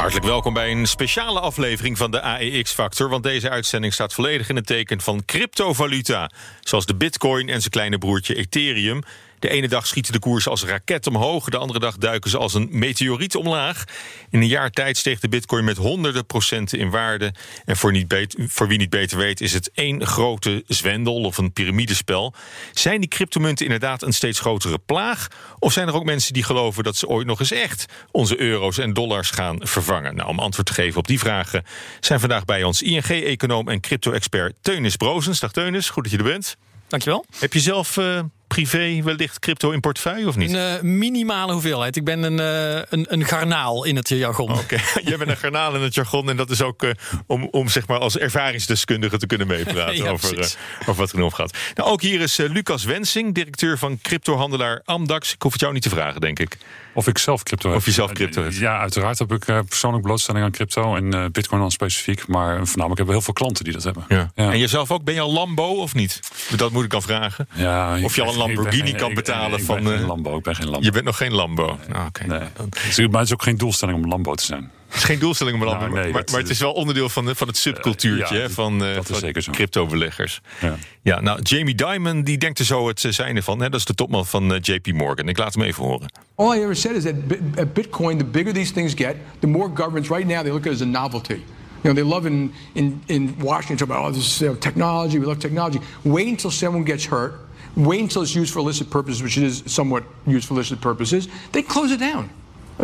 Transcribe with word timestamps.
Hartelijk 0.00 0.26
welkom 0.26 0.52
bij 0.54 0.70
een 0.70 0.86
speciale 0.86 1.40
aflevering 1.40 1.98
van 1.98 2.10
de 2.10 2.20
AEX-factor. 2.20 3.08
Want 3.08 3.22
deze 3.22 3.50
uitzending 3.50 3.92
staat 3.92 4.14
volledig 4.14 4.48
in 4.48 4.56
het 4.56 4.66
teken 4.66 5.00
van 5.00 5.24
cryptovaluta. 5.24 6.30
Zoals 6.60 6.86
de 6.86 6.94
bitcoin 6.94 7.48
en 7.48 7.58
zijn 7.58 7.70
kleine 7.70 7.98
broertje 7.98 8.34
Ethereum. 8.34 9.02
De 9.40 9.48
ene 9.48 9.68
dag 9.68 9.86
schieten 9.86 10.12
de 10.12 10.18
koersen 10.18 10.50
als 10.50 10.64
raket 10.64 11.06
omhoog. 11.06 11.48
De 11.48 11.56
andere 11.56 11.78
dag 11.78 11.96
duiken 11.96 12.30
ze 12.30 12.38
als 12.38 12.54
een 12.54 12.68
meteoriet 12.70 13.36
omlaag. 13.36 13.84
In 14.30 14.40
een 14.40 14.46
jaar 14.46 14.70
tijd 14.70 14.96
steeg 14.96 15.20
de 15.20 15.28
bitcoin 15.28 15.64
met 15.64 15.76
honderden 15.76 16.26
procenten 16.26 16.78
in 16.78 16.90
waarde. 16.90 17.34
En 17.64 17.76
voor, 17.76 17.92
niet 17.92 18.08
beter, 18.08 18.48
voor 18.48 18.68
wie 18.68 18.78
niet 18.78 18.90
beter 18.90 19.18
weet 19.18 19.40
is 19.40 19.52
het 19.52 19.70
één 19.74 20.06
grote 20.06 20.64
zwendel 20.66 21.14
of 21.14 21.38
een 21.38 21.52
piramidespel. 21.52 22.34
Zijn 22.72 23.00
die 23.00 23.08
cryptomunten 23.08 23.64
inderdaad 23.64 24.02
een 24.02 24.12
steeds 24.12 24.40
grotere 24.40 24.78
plaag? 24.78 25.28
Of 25.58 25.72
zijn 25.72 25.88
er 25.88 25.94
ook 25.94 26.04
mensen 26.04 26.32
die 26.32 26.42
geloven 26.42 26.84
dat 26.84 26.96
ze 26.96 27.08
ooit 27.08 27.26
nog 27.26 27.40
eens 27.40 27.52
echt 27.52 27.84
onze 28.10 28.40
euro's 28.40 28.78
en 28.78 28.92
dollars 28.92 29.30
gaan 29.30 29.58
vervangen? 29.60 30.16
Nou, 30.16 30.28
om 30.28 30.38
antwoord 30.38 30.66
te 30.66 30.74
geven 30.74 30.98
op 30.98 31.06
die 31.06 31.18
vragen 31.18 31.64
zijn 32.00 32.20
vandaag 32.20 32.44
bij 32.44 32.62
ons 32.62 32.82
ING-econoom 32.82 33.68
en 33.68 33.80
crypto-expert 33.80 34.54
Teunis 34.60 34.96
Brozens. 34.96 35.40
Dag 35.40 35.52
Teunis, 35.52 35.90
goed 35.90 36.02
dat 36.02 36.12
je 36.12 36.18
er 36.18 36.24
bent. 36.24 36.56
Dankjewel. 36.88 37.24
Heb 37.38 37.52
je 37.52 37.60
zelf 37.60 37.96
uh, 37.96 38.20
privé 38.62 39.02
wellicht 39.02 39.38
crypto 39.38 39.70
in 39.70 39.80
portefeuille 39.80 40.28
of 40.28 40.36
niet? 40.36 40.52
Een 40.52 40.74
uh, 40.74 40.80
minimale 40.80 41.52
hoeveelheid. 41.52 41.96
Ik 41.96 42.04
ben 42.04 42.22
een, 42.22 42.38
uh, 42.38 42.82
een, 42.88 43.06
een, 43.08 43.24
garnaal 43.24 43.84
in 43.84 43.96
het 43.96 44.08
jargon. 44.08 44.50
Oké, 44.50 44.60
okay. 44.60 44.80
jij 45.08 45.16
bent 45.16 45.30
een 45.30 45.36
garnaal 45.36 45.74
in 45.74 45.82
het 45.82 45.94
jargon. 45.94 46.30
En 46.30 46.36
dat 46.36 46.50
is 46.50 46.62
ook 46.62 46.84
om, 47.26 47.48
om 47.50 47.68
zeg 47.68 47.86
maar 47.86 47.98
als 47.98 48.18
ervaringsdeskundige 48.18 49.18
te 49.18 49.26
kunnen 49.26 49.46
meepraten 49.46 49.96
ja, 50.04 50.10
over, 50.10 50.54
over 50.80 50.94
wat 50.94 51.12
er 51.12 51.18
nu 51.18 51.30
gaat. 51.30 51.56
Nou, 51.74 51.90
ook 51.90 52.02
hier 52.02 52.20
is 52.20 52.36
Lucas 52.36 52.84
Wensing, 52.84 53.34
directeur 53.34 53.78
van 53.78 53.98
cryptohandelaar 54.02 54.82
Amdax. 54.84 55.32
Ik 55.32 55.42
hoef 55.42 55.52
het 55.52 55.60
jou 55.60 55.72
niet 55.72 55.82
te 55.82 55.88
vragen, 55.88 56.20
denk 56.20 56.38
ik. 56.38 56.56
Of 57.00 57.06
ik 57.06 57.18
zelf 57.18 57.42
crypto 57.42 57.68
heb. 57.68 57.78
Of 57.78 57.84
je 57.84 57.90
zelf 57.90 58.12
crypto 58.12 58.42
hebt. 58.42 58.56
Ja, 58.56 58.78
uiteraard 58.78 59.18
heb 59.18 59.32
ik 59.32 59.44
persoonlijk 59.44 60.02
blootstelling 60.02 60.44
aan 60.44 60.50
crypto. 60.50 60.96
En 60.96 61.32
bitcoin 61.32 61.60
dan 61.60 61.70
specifiek. 61.70 62.26
Maar 62.26 62.66
voornamelijk 62.66 62.78
hebben 62.78 63.06
we 63.06 63.12
heel 63.12 63.20
veel 63.20 63.32
klanten 63.32 63.64
die 63.64 63.72
dat 63.72 63.82
hebben. 63.82 64.04
Ja. 64.08 64.30
Ja. 64.34 64.50
En 64.52 64.58
jezelf 64.58 64.90
ook? 64.90 65.04
Ben 65.04 65.14
je 65.14 65.20
al 65.20 65.32
Lambo 65.32 65.64
of 65.64 65.94
niet? 65.94 66.20
Dat 66.56 66.72
moet 66.72 66.84
ik 66.84 66.90
dan 66.90 67.02
vragen. 67.02 67.48
Ja, 67.54 68.02
of 68.02 68.14
je 68.14 68.22
al 68.22 68.32
een 68.32 68.38
Lamborghini 68.38 68.92
kan 68.92 69.14
betalen 69.14 69.58
ik, 69.58 69.64
van. 69.64 69.78
Ik 69.78 69.84
ben 69.84 69.98
geen 69.98 70.06
Lambo. 70.06 70.36
Ik 70.36 70.42
ben 70.42 70.56
geen 70.56 70.68
Lambo. 70.68 70.84
Je 70.84 70.92
bent 70.92 71.04
nog 71.04 71.16
geen 71.16 71.32
Lambo. 71.32 71.66
Nee. 71.66 71.98
Oh, 71.98 72.06
okay. 72.06 72.26
nee. 72.26 73.08
Maar 73.08 73.20
het 73.20 73.28
is 73.28 73.32
ook 73.32 73.42
geen 73.42 73.56
doelstelling 73.56 74.04
om 74.04 74.08
Lambo 74.08 74.34
te 74.34 74.44
zijn. 74.44 74.70
Het 74.90 74.98
is 74.98 75.04
geen 75.04 75.18
doelstelling 75.18 75.60
om 75.60 75.66
nou, 75.66 75.78
nee, 75.78 76.12
maar, 76.12 76.22
maar, 76.30 76.40
het 76.40 76.50
is 76.50 76.58
wel 76.58 76.72
onderdeel 76.72 77.08
van, 77.08 77.24
de, 77.24 77.34
van 77.34 77.46
het 77.46 77.56
subcultuurtje 77.56 78.34
uh, 78.34 78.42
ja, 78.42 78.48
van, 78.48 78.84
uh, 78.84 78.98
van 79.02 79.32
crypto-beleggers. 79.52 80.40
Ja. 80.60 80.76
ja, 81.02 81.20
nou, 81.20 81.42
Jamie 81.42 81.74
Dimon 81.74 82.22
die 82.22 82.38
denkt 82.38 82.58
er 82.58 82.64
zo 82.64 82.88
het 82.88 83.06
zijnde 83.08 83.42
van. 83.42 83.60
Hè? 83.60 83.68
Dat 83.68 83.80
is 83.80 83.86
de 83.86 83.94
topman 83.94 84.26
van 84.26 84.52
uh, 84.52 84.58
JP 84.60 84.92
Morgan. 84.92 85.28
Ik 85.28 85.38
laat 85.38 85.54
hem 85.54 85.62
even 85.62 85.84
horen. 85.84 86.12
All 86.34 86.56
I 86.56 86.60
ever 86.60 86.76
said 86.76 86.96
is 86.96 87.02
that 87.02 87.14
at 87.56 87.66
Bitcoin, 87.72 88.18
the 88.18 88.24
bigger 88.24 88.52
these 88.52 88.72
things 88.72 88.94
get, 88.94 89.16
the 89.38 89.46
more 89.46 89.70
governments 89.74 90.08
right 90.08 90.26
now 90.26 90.42
they 90.42 90.52
look 90.52 90.66
at 90.66 90.72
it 90.72 90.72
as 90.72 90.80
a 90.80 90.84
novelty. 90.84 91.42
You 91.82 91.94
know, 91.94 91.94
they 91.94 92.14
love 92.14 92.26
in, 92.26 92.52
in, 92.74 93.00
in 93.06 93.34
Washington 93.38 93.84
about, 93.84 94.04
oh, 94.04 94.10
this 94.10 94.26
is 94.26 94.40
you 94.40 94.48
know, 94.48 94.54
technology, 94.54 95.18
we 95.18 95.26
love 95.26 95.38
technology. 95.38 95.80
Wait 96.02 96.28
until 96.28 96.50
someone 96.50 96.84
gets 96.84 97.06
hurt. 97.06 97.32
Wait 97.74 98.00
until 98.00 98.22
it's 98.22 98.34
used 98.34 98.52
for 98.52 98.58
illicit 98.58 98.90
purposes, 98.90 99.22
which 99.22 99.38
it 99.38 99.44
is 99.44 99.62
somewhat 99.66 100.02
used 100.26 100.46
for 100.46 100.54
illicit 100.54 100.80
purposes. 100.80 101.28
They 101.52 101.62
close 101.62 101.90
it 101.90 102.00
down. 102.00 102.28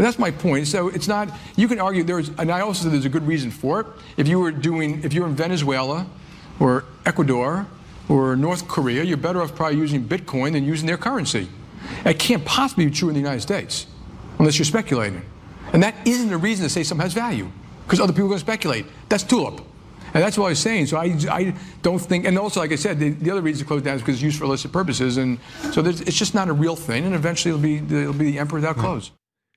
That's 0.02 0.18
my 0.18 0.30
point. 0.30 0.66
So 0.66 0.88
it's 0.88 1.08
not, 1.08 1.30
you 1.56 1.68
can 1.68 1.80
argue 1.80 2.02
there's, 2.04 2.28
and 2.30 2.50
I 2.50 2.60
also 2.60 2.82
think 2.82 2.92
there's 2.92 3.04
a 3.04 3.10
good 3.10 3.26
reason 3.26 3.50
for 3.50 3.80
it. 3.80 3.86
If 4.16 4.28
you 4.28 4.38
were 4.38 4.50
doing, 4.50 5.02
if 5.04 5.12
you're 5.12 5.26
in 5.26 5.34
Venezuela 5.34 6.06
or 6.60 6.84
Ecuador 7.04 7.66
or 8.08 8.36
North 8.36 8.68
Korea, 8.68 9.02
you're 9.02 9.16
better 9.16 9.42
off 9.42 9.54
probably 9.54 9.78
using 9.78 10.06
Bitcoin 10.06 10.52
than 10.52 10.64
using 10.64 10.86
their 10.86 10.98
currency. 10.98 11.48
It 12.04 12.18
can't 12.18 12.44
possibly 12.44 12.86
be 12.86 12.90
true 12.90 13.08
in 13.08 13.14
the 13.14 13.20
United 13.20 13.40
States 13.40 13.86
unless 14.38 14.58
you're 14.58 14.66
speculating. 14.66 15.22
And 15.72 15.82
that 15.82 15.94
isn't 16.06 16.32
a 16.32 16.38
reason 16.38 16.64
to 16.64 16.70
say 16.70 16.82
something 16.82 17.02
has 17.02 17.14
value 17.14 17.50
because 17.84 18.00
other 18.00 18.12
people 18.12 18.26
are 18.26 18.28
going 18.28 18.38
to 18.38 18.44
speculate. 18.44 18.86
That's 19.08 19.22
tulip. 19.22 19.60
And 20.14 20.22
that's 20.22 20.38
what 20.38 20.46
I 20.46 20.48
was 20.50 20.58
saying. 20.58 20.86
So 20.86 20.96
I, 20.96 21.16
I 21.30 21.54
don't 21.82 21.98
think, 21.98 22.24
and 22.24 22.38
also, 22.38 22.60
like 22.60 22.72
I 22.72 22.76
said, 22.76 22.98
the, 22.98 23.10
the 23.10 23.30
other 23.30 23.42
reason 23.42 23.64
to 23.64 23.68
close 23.68 23.82
down 23.82 23.96
is 23.96 24.02
because 24.02 24.16
it's 24.16 24.22
used 24.22 24.38
for 24.38 24.44
illicit 24.44 24.72
purposes. 24.72 25.16
And 25.18 25.38
so 25.72 25.84
it's 25.84 26.16
just 26.16 26.34
not 26.34 26.48
a 26.48 26.52
real 26.52 26.76
thing. 26.76 27.04
And 27.04 27.14
eventually 27.14 27.50
it'll 27.50 27.62
be, 27.62 27.76
it'll 27.76 28.12
be 28.12 28.32
the 28.32 28.38
emperor 28.38 28.58
without 28.58 28.76
hmm. 28.76 28.82
clothes. 28.82 29.10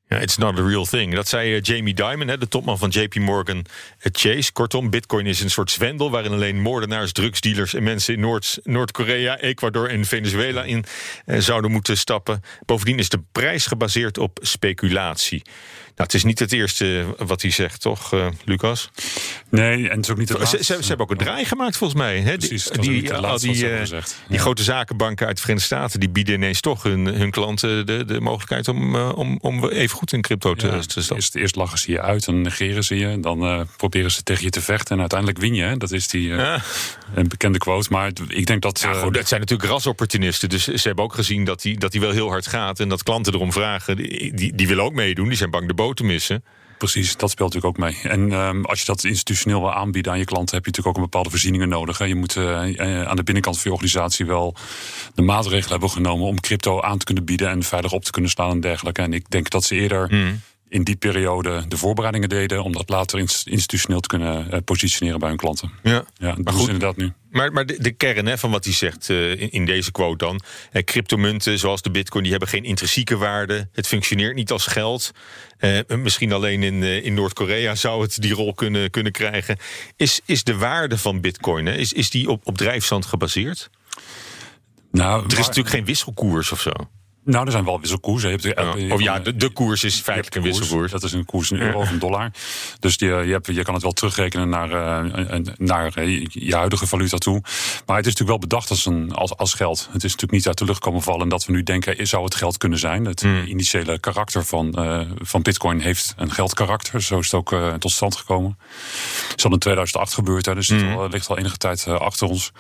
It's 0.10 0.38
not 0.38 0.60
a 0.60 0.64
real 0.64 0.86
thing. 0.86 1.16
Dat 1.16 1.28
zei 1.28 1.56
uh, 1.56 1.62
Jamie 1.62 1.94
Dimon, 1.94 2.28
de 2.28 2.48
topman 2.48 2.78
van 2.78 2.90
JP 2.90 3.16
Morgan 3.16 3.66
Chase. 4.12 4.52
Kortom, 4.52 4.90
bitcoin 4.90 5.26
is 5.26 5.42
een 5.42 5.50
soort 5.50 5.72
zwendel... 5.72 6.12
waarin 6.12 6.32
alleen 6.32 6.62
moordenaars, 6.62 7.12
drugsdealers 7.12 7.74
en 7.74 7.84
mensen 7.84 8.14
in 8.14 8.20
Noord- 8.20 8.60
Noord-Korea... 8.64 9.38
Ecuador 9.40 9.90
en 9.90 10.06
Venezuela 10.06 10.64
in 10.64 10.86
uh, 11.26 11.40
zouden 11.40 11.72
moeten 11.72 11.98
stappen. 11.98 12.44
Bovendien 12.66 13.00
is 13.00 13.10
de 13.10 13.22
prijs 13.32 13.66
gebaseerd 13.66 14.18
op 14.18 14.40
speculatie. 14.42 15.42
Nou, 16.00 16.12
het 16.12 16.20
is 16.20 16.28
niet 16.28 16.40
het 16.40 16.52
eerste 16.52 17.06
wat 17.18 17.42
hij 17.42 17.52
zegt, 17.52 17.82
toch, 17.82 18.14
uh, 18.14 18.28
Lucas? 18.46 18.90
Nee, 19.50 19.90
en 19.90 19.96
het 19.96 20.06
is 20.06 20.12
ook 20.12 20.18
niet 20.18 20.30
het 20.30 20.48
ze, 20.48 20.58
ze, 20.58 20.64
ze, 20.64 20.88
hebben 20.88 21.06
ook 21.06 21.12
een 21.12 21.18
draai 21.18 21.46
gemaakt, 21.46 21.78
volgens 21.78 22.00
mij. 22.00 22.20
Hè? 22.20 22.38
Precies, 22.38 22.64
die, 22.64 22.82
die, 22.82 23.14
al 23.14 23.40
die, 23.40 23.56
uh, 23.56 23.84
die 23.86 24.02
ja. 24.30 24.38
grote 24.38 24.64
zakenbanken 24.64 25.28
uit 25.28 25.36
de 25.36 25.42
Verenigde 25.42 25.76
Staten... 25.76 26.00
die 26.00 26.10
bieden 26.10 26.36
ineens 26.36 26.62
toch 26.62 26.84
hun, 26.84 27.06
hun 27.06 27.32
klanten 27.32 27.86
de, 27.86 28.06
de 28.06 28.22
mogelijkheid... 28.22 28.68
om, 28.68 28.96
uh, 28.96 29.12
om, 29.16 29.38
om 29.42 29.70
even 29.70 29.98
goed 29.98 30.14
in 30.14 30.22
crypto 30.22 30.56
te, 30.56 30.68
ja, 30.68 30.80
te. 30.80 31.16
Eerst, 31.16 31.36
eerst 31.36 31.56
lachen 31.56 31.78
ze 31.78 31.92
je 31.92 32.02
uit, 32.02 32.26
dan 32.26 32.42
negeren 32.42 32.84
ze 32.84 32.98
je... 32.98 33.20
dan 33.20 33.68
proberen 33.78 34.12
ze 34.12 34.24
tegen 34.24 34.44
je 34.44 34.50
te 34.50 34.62
vechten 34.62 34.94
en 34.94 35.00
uiteindelijk 35.00 35.40
win 35.40 35.54
je. 35.54 35.64
Hè? 35.64 35.78
Dat 35.78 35.92
is 35.92 36.08
die 36.08 36.28
ja. 36.28 36.62
een 37.14 37.28
bekende 37.28 37.58
quote. 37.58 37.88
Maar 37.92 38.12
ik 38.28 38.46
denk 38.46 38.62
dat... 38.62 38.86
Goed, 38.86 39.14
dat 39.14 39.28
zijn 39.28 39.40
natuurlijk 39.40 39.70
rasopportunisten. 39.70 40.50
Dus 40.50 40.64
ze 40.64 40.88
hebben 40.88 41.04
ook 41.04 41.14
gezien 41.14 41.44
dat 41.44 41.62
die, 41.62 41.78
dat 41.78 41.92
die 41.92 42.02
wel 42.02 42.12
heel 42.12 42.30
hard 42.30 42.48
gaat... 42.48 42.80
en 42.80 42.90
dat 42.90 43.04
klanten 43.04 43.34
erom 43.34 43.52
vragen. 43.52 43.96
Die, 43.96 44.34
die, 44.34 44.56
die 44.56 44.68
willen 44.68 44.84
ook 44.84 44.94
meedoen, 44.94 45.28
die 45.28 45.38
zijn 45.38 45.50
bang 45.50 45.68
de 45.68 45.74
te 45.94 46.04
missen. 46.04 46.44
Precies, 46.78 47.18
dat 47.18 47.30
speelt 47.30 47.54
natuurlijk 47.54 47.78
ook 47.78 47.86
mee. 47.90 48.12
En 48.12 48.32
um, 48.32 48.66
als 48.66 48.80
je 48.80 48.86
dat 48.86 49.04
institutioneel 49.04 49.60
wil 49.60 49.74
aanbieden 49.74 50.12
aan 50.12 50.18
je 50.18 50.26
klanten, 50.26 50.56
heb 50.56 50.66
je 50.66 50.72
natuurlijk 50.72 50.88
ook 50.88 51.04
een 51.04 51.10
bepaalde 51.10 51.30
voorzieningen 51.30 51.70
nodig. 51.70 51.98
Hè. 51.98 52.06
Je 52.06 52.16
moet 52.16 52.36
uh, 52.36 53.06
aan 53.08 53.16
de 53.16 53.24
binnenkant 53.24 53.56
van 53.56 53.66
je 53.66 53.72
organisatie 53.72 54.26
wel 54.26 54.56
de 55.14 55.22
maatregelen 55.22 55.72
hebben 55.72 55.90
genomen 55.90 56.28
om 56.28 56.40
crypto 56.40 56.82
aan 56.82 56.98
te 56.98 57.06
kunnen 57.06 57.26
bieden 57.26 57.50
en 57.50 57.64
veilig 57.64 57.92
op 57.92 58.04
te 58.04 58.12
kunnen 58.12 58.32
staan 58.32 58.52
en 58.52 58.60
dergelijke. 58.60 59.02
En 59.02 59.14
ik 59.14 59.30
denk 59.30 59.50
dat 59.50 59.64
ze 59.64 59.76
eerder. 59.76 60.08
Hmm 60.10 60.42
in 60.70 60.84
die 60.84 60.96
periode 60.96 61.64
de 61.68 61.78
voorbereidingen 61.78 62.30
deden 62.30 62.64
om 62.64 62.72
dat 62.72 62.90
later 62.90 63.20
institutioneel 63.20 64.00
te 64.00 64.08
kunnen 64.08 64.48
uh, 64.52 64.58
positioneren 64.66 65.20
bij 65.20 65.30
hun 65.30 65.38
klanten. 65.38 65.72
Ja, 65.84 66.04
ja 66.18 66.36
maar 66.44 66.54
goed, 66.54 66.68
inderdaad 66.68 66.98
nu. 66.98 67.14
Maar, 67.30 67.52
maar 67.52 67.66
de, 67.66 67.82
de, 67.82 67.92
kern 67.92 68.26
hè, 68.26 68.38
van 68.38 68.52
wat 68.52 68.64
hij 68.64 68.74
zegt 68.74 69.10
uh, 69.10 69.32
in, 69.32 69.52
in, 69.52 69.66
deze 69.66 69.92
quote 69.92 70.26
dan: 70.26 70.42
eh, 70.72 70.84
cryptomunten 70.84 71.60
zoals 71.60 71.82
de 71.82 71.92
Bitcoin, 71.92 72.24
die 72.24 72.32
hebben 72.32 72.50
geen 72.50 72.64
intrinsieke 72.64 73.18
waarde. 73.18 73.70
Het 73.72 73.88
functioneert 73.88 74.36
niet 74.36 74.52
als 74.52 74.68
geld. 74.68 75.12
Uh, 75.60 75.80
misschien 75.88 76.34
alleen 76.34 76.64
in, 76.64 76.84
in 76.84 77.14
Noord-Korea 77.14 77.76
zou 77.76 78.02
het 78.02 78.22
die 78.22 78.34
rol 78.34 78.54
kunnen, 78.54 78.90
kunnen 78.90 79.12
krijgen. 79.12 79.58
Is, 79.96 80.22
is 80.26 80.44
de 80.44 80.58
waarde 80.58 80.98
van 80.98 81.22
Bitcoin, 81.22 81.66
hè, 81.66 81.74
is, 81.74 81.94
is 81.94 82.10
die 82.10 82.30
op, 82.30 82.48
op 82.48 82.58
drijfstand 82.58 83.06
gebaseerd? 83.06 83.70
Nou, 84.92 85.26
er 85.26 85.40
is 85.40 85.48
natuurlijk 85.48 85.76
geen 85.76 85.86
wisselkoers 85.86 86.52
of 86.52 86.62
zo. 86.62 86.72
Nou, 87.24 87.46
er 87.46 87.52
zijn 87.52 87.66
wel 87.66 87.80
wisselkoersen. 87.80 88.30
Je 88.30 88.38
hebt, 88.38 88.80
ja. 88.80 88.94
Of 88.94 89.02
ja, 89.02 89.20
de, 89.20 89.36
de 89.36 89.50
koers 89.50 89.84
is 89.84 90.02
feitelijk 90.02 90.36
een 90.36 90.42
wisselkoers. 90.42 90.92
Dat 90.92 91.04
is 91.04 91.14
een 91.14 91.26
koers 91.26 91.52
in 91.52 91.60
euro 91.60 91.80
of 91.80 91.92
een 91.92 92.00
dollar. 92.00 92.32
Dus 92.80 92.98
die, 92.98 93.10
je, 93.10 93.32
hebt, 93.32 93.46
je 93.46 93.64
kan 93.64 93.74
het 93.74 93.84
wel 93.84 93.92
terugrekenen 93.92 94.50
naar, 94.50 94.70
uh, 94.70 95.40
naar 95.58 95.98
uh, 95.98 96.26
je 96.30 96.56
huidige 96.56 96.88
valuta 96.88 97.18
toe. 97.18 97.42
Maar 97.86 97.98
het 97.98 98.06
is 98.06 98.14
natuurlijk 98.14 98.30
wel 98.30 98.38
bedacht 98.38 98.70
als, 98.70 98.86
een, 98.86 99.14
als, 99.14 99.38
als 99.38 99.54
geld. 99.54 99.80
Het 99.80 100.04
is 100.04 100.12
natuurlijk 100.12 100.32
niet 100.32 100.48
uit 100.48 100.58
de 100.58 100.66
lucht 100.66 100.80
komen 100.80 101.02
vallen. 101.02 101.22
En 101.22 101.30
dat 101.30 101.46
we 101.46 101.52
nu 101.52 101.64
denken, 101.64 102.08
zou 102.08 102.24
het 102.24 102.36
geld 102.36 102.58
kunnen 102.58 102.80
zijn? 102.80 103.06
Het 103.06 103.24
mm. 103.24 103.44
initiële 103.46 104.00
karakter 104.00 104.46
van, 104.46 104.76
uh, 104.80 105.02
van 105.18 105.42
bitcoin 105.42 105.80
heeft 105.80 106.14
een 106.18 106.32
geldkarakter. 106.32 107.02
Zo 107.02 107.20
is 107.20 107.32
het 107.32 107.34
ook 107.34 107.56
tot 107.80 107.92
stand 107.92 108.16
gekomen. 108.16 108.58
Het 109.30 109.38
is 109.38 109.46
al 109.46 109.52
in 109.52 109.60
2008 109.60 110.14
gebeurd. 110.14 110.46
Hè, 110.46 110.56
dus 110.56 110.68
het 110.68 110.82
mm. 110.82 111.08
ligt 111.10 111.30
al 111.30 111.38
enige 111.38 111.58
tijd 111.58 111.88
achter 111.88 112.28
ons. 112.28 112.52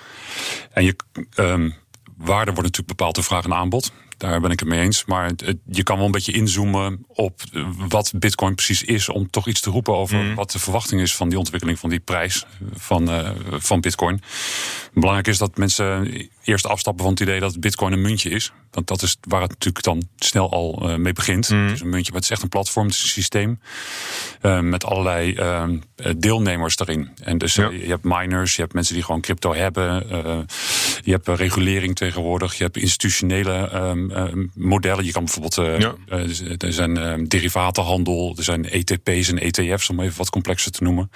En 0.71 0.83
je... 0.83 0.95
Um, 1.35 1.75
waarde 2.19 2.51
wordt 2.51 2.67
natuurlijk 2.67 2.97
bepaald 2.97 3.15
door 3.15 3.23
vraag 3.23 3.43
en 3.43 3.53
aanbod. 3.53 3.91
Daar 4.19 4.41
ben 4.41 4.51
ik 4.51 4.59
het 4.59 4.69
mee 4.69 4.79
eens. 4.79 5.05
Maar 5.05 5.31
je 5.65 5.83
kan 5.83 5.97
wel 5.97 6.05
een 6.05 6.11
beetje 6.11 6.31
inzoomen 6.31 7.05
op 7.07 7.41
wat 7.89 8.11
Bitcoin 8.15 8.55
precies 8.55 8.83
is. 8.83 9.09
Om 9.09 9.29
toch 9.29 9.47
iets 9.47 9.61
te 9.61 9.69
roepen 9.69 9.95
over 9.95 10.17
mm. 10.17 10.35
wat 10.35 10.51
de 10.51 10.59
verwachting 10.59 11.01
is 11.01 11.15
van 11.15 11.29
die 11.29 11.37
ontwikkeling 11.37 11.79
van 11.79 11.89
die 11.89 11.99
prijs 11.99 12.45
van, 12.73 13.09
uh, 13.09 13.29
van 13.49 13.81
Bitcoin. 13.81 14.21
Belangrijk 14.93 15.27
is 15.27 15.37
dat 15.37 15.57
mensen 15.57 16.11
eerst 16.49 16.67
afstappen 16.67 17.03
van 17.03 17.13
het 17.13 17.21
idee 17.21 17.39
dat 17.39 17.59
Bitcoin 17.59 17.93
een 17.93 18.01
muntje 18.01 18.29
is. 18.29 18.51
Want 18.71 18.87
dat 18.87 19.01
is 19.01 19.17
waar 19.21 19.41
het 19.41 19.49
natuurlijk 19.49 19.83
dan 19.83 20.07
snel 20.15 20.51
al 20.51 20.97
mee 20.97 21.13
begint. 21.13 21.47
Het 21.47 21.71
is 21.71 21.81
een 21.81 21.89
muntje, 21.89 22.11
maar 22.11 22.21
het 22.21 22.23
is 22.23 22.29
echt 22.29 22.41
een 22.41 22.49
platform, 22.49 22.85
het 22.85 22.95
is 22.95 23.03
een 23.03 23.09
systeem. 23.09 23.59
met 24.61 24.85
allerlei 24.85 25.37
deelnemers 26.17 26.75
daarin. 26.75 27.09
En 27.23 27.37
dus 27.37 27.55
je 27.55 27.85
hebt 27.87 28.03
miners, 28.03 28.55
je 28.55 28.61
hebt 28.61 28.73
mensen 28.73 28.93
die 28.93 29.03
gewoon 29.03 29.21
crypto 29.21 29.53
hebben. 29.53 30.07
je 31.03 31.11
hebt 31.11 31.27
regulering 31.27 31.95
tegenwoordig. 31.95 32.57
Je 32.57 32.63
hebt 32.63 32.77
institutionele 32.77 33.69
ehm, 33.69 34.47
modellen. 34.53 35.05
Je 35.05 35.11
kan 35.11 35.23
bijvoorbeeld, 35.23 35.57
er 36.61 36.73
zijn 36.73 37.25
derivatenhandel, 37.27 38.33
er 38.37 38.43
zijn 38.43 38.69
ETP's 38.69 39.29
en 39.29 39.39
ETF's, 39.39 39.89
om 39.89 39.99
even 39.99 40.17
wat 40.17 40.29
complexer 40.29 40.71
te 40.71 40.83
noemen. 40.83 41.11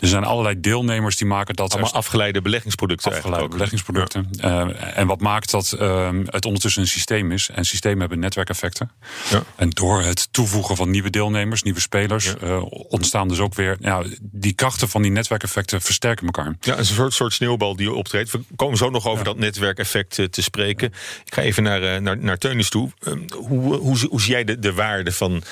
Er 0.00 0.08
zijn 0.08 0.24
allerlei 0.24 0.60
deelnemers 0.60 1.16
die 1.16 1.26
maken 1.26 1.54
dat. 1.54 1.72
Allemaal 1.72 1.92
afgeleide 1.92 2.42
beleggingsproducten. 2.42 3.12
Afgeleide 3.12 3.48
beleggingsproducten. 3.48 4.30
Uh, 4.44 4.68
en 4.78 5.06
wat 5.06 5.20
maakt 5.20 5.50
dat 5.50 5.76
uh, 5.80 6.08
het 6.24 6.44
ondertussen 6.44 6.82
een 6.82 6.88
systeem 6.88 7.32
is. 7.32 7.48
En 7.54 7.64
systemen 7.64 8.00
hebben 8.00 8.18
netwerkeffecten. 8.18 8.90
Ja. 9.30 9.42
En 9.56 9.70
door 9.70 10.02
het 10.02 10.28
toevoegen 10.30 10.76
van 10.76 10.90
nieuwe 10.90 11.10
deelnemers, 11.10 11.62
nieuwe 11.62 11.80
spelers, 11.80 12.24
ja. 12.24 12.46
uh, 12.46 12.62
ontstaan 12.68 13.28
dus 13.28 13.38
ook 13.38 13.54
weer. 13.54 13.76
Ja, 13.80 14.02
die 14.20 14.52
krachten 14.52 14.88
van 14.88 15.02
die 15.02 15.10
netwerkeffecten 15.10 15.80
versterken 15.80 16.26
elkaar. 16.26 16.56
Ja, 16.60 16.78
een 16.78 16.86
soort, 16.86 17.14
soort 17.14 17.32
sneeuwbal 17.32 17.76
die 17.76 17.92
optreedt. 17.92 18.30
We 18.30 18.40
komen 18.56 18.76
zo 18.76 18.90
nog 18.90 19.06
over 19.06 19.24
dat 19.24 19.36
netwerkeffect 19.38 20.14
te 20.30 20.42
spreken. 20.42 20.92
Ik 21.24 21.34
ga 21.34 21.42
even 21.42 21.62
naar, 21.62 22.02
naar, 22.02 22.18
naar 22.18 22.38
Teunis 22.38 22.68
toe. 22.68 22.90
Ehm, 23.00 23.18
hoe, 23.36 23.76
hoe, 23.76 24.06
hoe, 24.08 24.20
zie 24.20 24.32
jij 24.32 24.44
de, 24.44 24.58
de 24.58 24.72
waarde 24.72 25.12
van, 25.12 25.42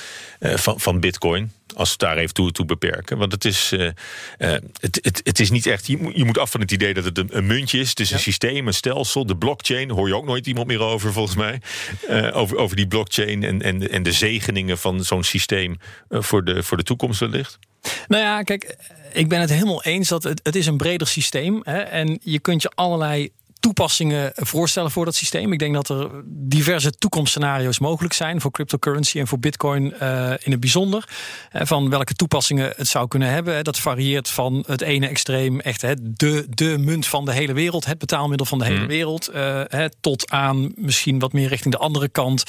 van, 0.41 0.81
van 0.81 1.01
Bitcoin? 1.01 1.53
Als 1.75 1.91
we 1.91 1.97
daar 1.99 2.17
even 2.17 2.35
toe, 2.35 2.53
toe 2.53 2.65
beperken. 2.65 3.19
Want 3.19 3.33
het 3.33 3.45
is, 3.45 3.73
uh, 3.73 3.91
het, 4.39 4.99
het, 5.03 5.21
het 5.25 5.41
is 5.41 5.51
niet 5.51 5.67
echt. 5.67 5.87
Je 5.87 5.97
moet, 5.97 6.17
je 6.17 6.25
moet 6.25 6.39
af 6.39 6.51
van 6.51 6.61
het 6.61 6.71
idee 6.71 6.95
dat 6.95 7.05
het 7.05 7.19
een, 7.19 7.29
een 7.37 7.47
muntje 7.47 7.79
is. 7.79 7.89
Het 7.89 8.01
is 8.01 8.11
een 8.11 8.19
systeem, 8.19 8.67
een 8.67 8.75
stelsel. 8.75 9.27
De 9.27 9.37
blockchain 9.37 9.91
hoor 9.91 10.09
je 10.09 10.17
ook 10.17 10.25
nooit 10.25 10.47
iemand 10.47 10.67
meer 10.67 10.81
over, 10.81 11.13
volgens 11.13 11.37
mij. 11.37 11.61
Uh, 12.09 12.37
over, 12.37 12.57
over 12.57 12.77
die 12.77 12.87
blockchain 12.87 13.43
en, 13.43 13.63
en, 13.63 13.91
en 13.91 14.03
de 14.03 14.13
zegeningen 14.13 14.79
van 14.79 15.05
zo'n 15.05 15.25
systeem 15.25 15.79
voor, 16.09 16.45
de, 16.45 16.63
voor 16.63 16.77
de 16.77 16.83
toekomst 16.83 17.21
wellicht. 17.21 17.59
Nou 18.09 18.23
ja, 18.23 18.43
kijk, 18.43 18.77
ik 19.13 19.29
ben 19.29 19.41
het 19.41 19.51
helemaal 19.51 19.83
eens 19.83 20.09
dat 20.09 20.23
het, 20.23 20.41
het 20.43 20.57
is 20.57 20.67
een 20.67 20.77
breder 20.77 21.07
systeem 21.07 21.57
is. 21.57 21.73
En 21.73 22.19
je 22.23 22.39
kunt 22.39 22.63
je 22.63 22.71
allerlei 22.75 23.31
toepassingen 23.61 24.33
voorstellen 24.35 24.91
voor 24.91 25.05
dat 25.05 25.15
systeem. 25.15 25.53
Ik 25.53 25.59
denk 25.59 25.75
dat 25.75 25.89
er 25.89 26.11
diverse 26.25 26.91
toekomstscenario's 26.91 27.79
mogelijk 27.79 28.15
zijn 28.15 28.41
voor 28.41 28.51
cryptocurrency 28.51 29.19
en 29.19 29.27
voor 29.27 29.39
Bitcoin 29.39 29.95
uh, 30.03 30.31
in 30.31 30.51
het 30.51 30.61
bijzonder. 30.61 31.09
Uh, 31.53 31.63
van 31.65 31.91
welke 31.91 32.15
toepassingen 32.15 32.73
het 32.77 32.89
zou 32.89 33.09
kunnen 33.09 33.29
hebben. 33.29 33.65
Dat 33.65 33.79
varieert 33.79 34.31
van 34.31 34.65
het 34.67 34.81
ene 34.81 35.09
extreem, 35.09 35.61
echt 35.61 35.83
hè, 35.83 35.95
de, 35.99 36.47
de 36.51 36.79
munt 36.79 37.07
van 37.07 37.25
de 37.25 37.33
hele 37.33 37.53
wereld, 37.53 37.85
het 37.85 37.99
betaalmiddel 37.99 38.47
van 38.47 38.59
de 38.59 38.65
hele 38.65 38.79
mhm. 38.79 38.89
wereld, 38.89 39.31
uh, 39.35 39.61
hè, 39.67 39.87
tot 40.01 40.31
aan 40.31 40.73
misschien 40.75 41.19
wat 41.19 41.33
meer 41.33 41.49
richting 41.49 41.75
de 41.75 41.81
andere 41.81 42.09
kant. 42.09 42.45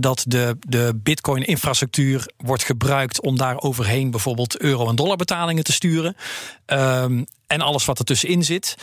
dat 0.00 0.24
de, 0.26 0.56
de 0.60 1.00
Bitcoin-infrastructuur 1.02 2.30
wordt 2.36 2.64
gebruikt 2.64 3.20
om 3.20 3.36
daar 3.36 3.60
overheen 3.60 4.10
bijvoorbeeld 4.10 4.58
euro- 4.58 4.88
en 4.88 4.96
dollarbetalingen 4.96 5.64
te 5.64 5.72
sturen. 5.72 6.16
Um, 6.66 7.26
en 7.50 7.60
alles 7.60 7.84
wat 7.84 7.98
ertussenin 7.98 8.44
zit. 8.44 8.74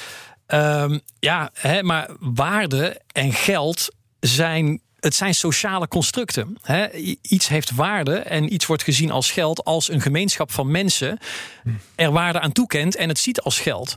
Um, 0.53 0.99
ja, 1.19 1.49
hè, 1.53 1.83
maar 1.83 2.09
waarde 2.19 3.01
en 3.11 3.33
geld 3.33 3.95
zijn 4.19 4.81
het 5.07 5.15
zijn 5.15 5.35
sociale 5.35 5.87
constructen. 5.87 6.57
Hè? 6.61 6.93
Iets 7.21 7.47
heeft 7.47 7.75
waarde 7.75 8.15
en 8.15 8.53
iets 8.53 8.65
wordt 8.65 8.83
gezien 8.83 9.11
als 9.11 9.31
geld 9.31 9.63
als 9.63 9.89
een 9.89 10.01
gemeenschap 10.01 10.51
van 10.51 10.71
mensen 10.71 11.19
er 11.95 12.11
waarde 12.11 12.39
aan 12.39 12.51
toekent 12.51 12.95
en 12.95 13.09
het 13.09 13.19
ziet 13.19 13.41
als 13.41 13.59
geld. 13.59 13.95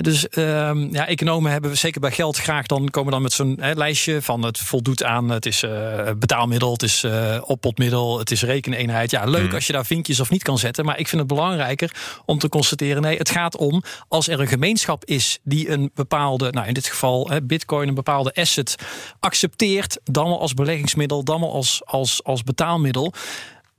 dus 0.00 0.26
um, 0.36 0.92
ja, 0.92 1.06
economen 1.06 1.52
hebben 1.52 1.78
zeker 1.78 2.00
bij 2.00 2.10
geld 2.10 2.36
graag 2.36 2.66
dan 2.66 2.88
komen 2.88 3.12
dan 3.12 3.22
met 3.22 3.32
zo'n 3.32 3.58
lijstje 3.74 4.22
van 4.22 4.42
het 4.42 4.58
voldoet 4.58 5.04
aan 5.04 5.28
het 5.28 5.46
is 5.46 5.62
uh, 5.62 6.10
betaalmiddel, 6.18 6.72
het 6.72 6.82
is 6.82 7.04
uh, 7.04 7.38
oppotmiddel, 7.44 8.18
het 8.18 8.30
is 8.30 8.42
rekeneenheid. 8.42 9.10
Ja, 9.10 9.24
leuk 9.24 9.44
hmm. 9.46 9.54
als 9.54 9.66
je 9.66 9.72
daar 9.72 9.86
vinkjes 9.86 10.20
of 10.20 10.30
niet 10.30 10.42
kan 10.42 10.58
zetten, 10.58 10.84
maar 10.84 10.98
ik 10.98 11.08
vind 11.08 11.20
het 11.20 11.30
belangrijker 11.30 11.94
om 12.24 12.38
te 12.38 12.48
constateren 12.48 13.02
nee, 13.02 13.16
het 13.16 13.30
gaat 13.30 13.56
om 13.56 13.82
als 14.08 14.28
er 14.28 14.40
een 14.40 14.48
gemeenschap 14.48 15.04
is 15.04 15.38
die 15.42 15.70
een 15.70 15.90
bepaalde, 15.94 16.50
nou 16.50 16.66
in 16.66 16.74
dit 16.74 16.86
geval 16.86 17.30
Bitcoin 17.42 17.88
een 17.88 17.94
bepaalde 17.94 18.34
asset 18.34 18.74
accepteert, 19.20 19.98
dan 20.04 20.26
al 20.26 20.40
als 20.40 20.49
beleggingsmiddel, 20.54 21.24
dan 21.24 21.42
al 21.42 21.52
als, 21.52 21.82
als, 21.84 22.24
als 22.24 22.42
betaalmiddel 22.42 23.12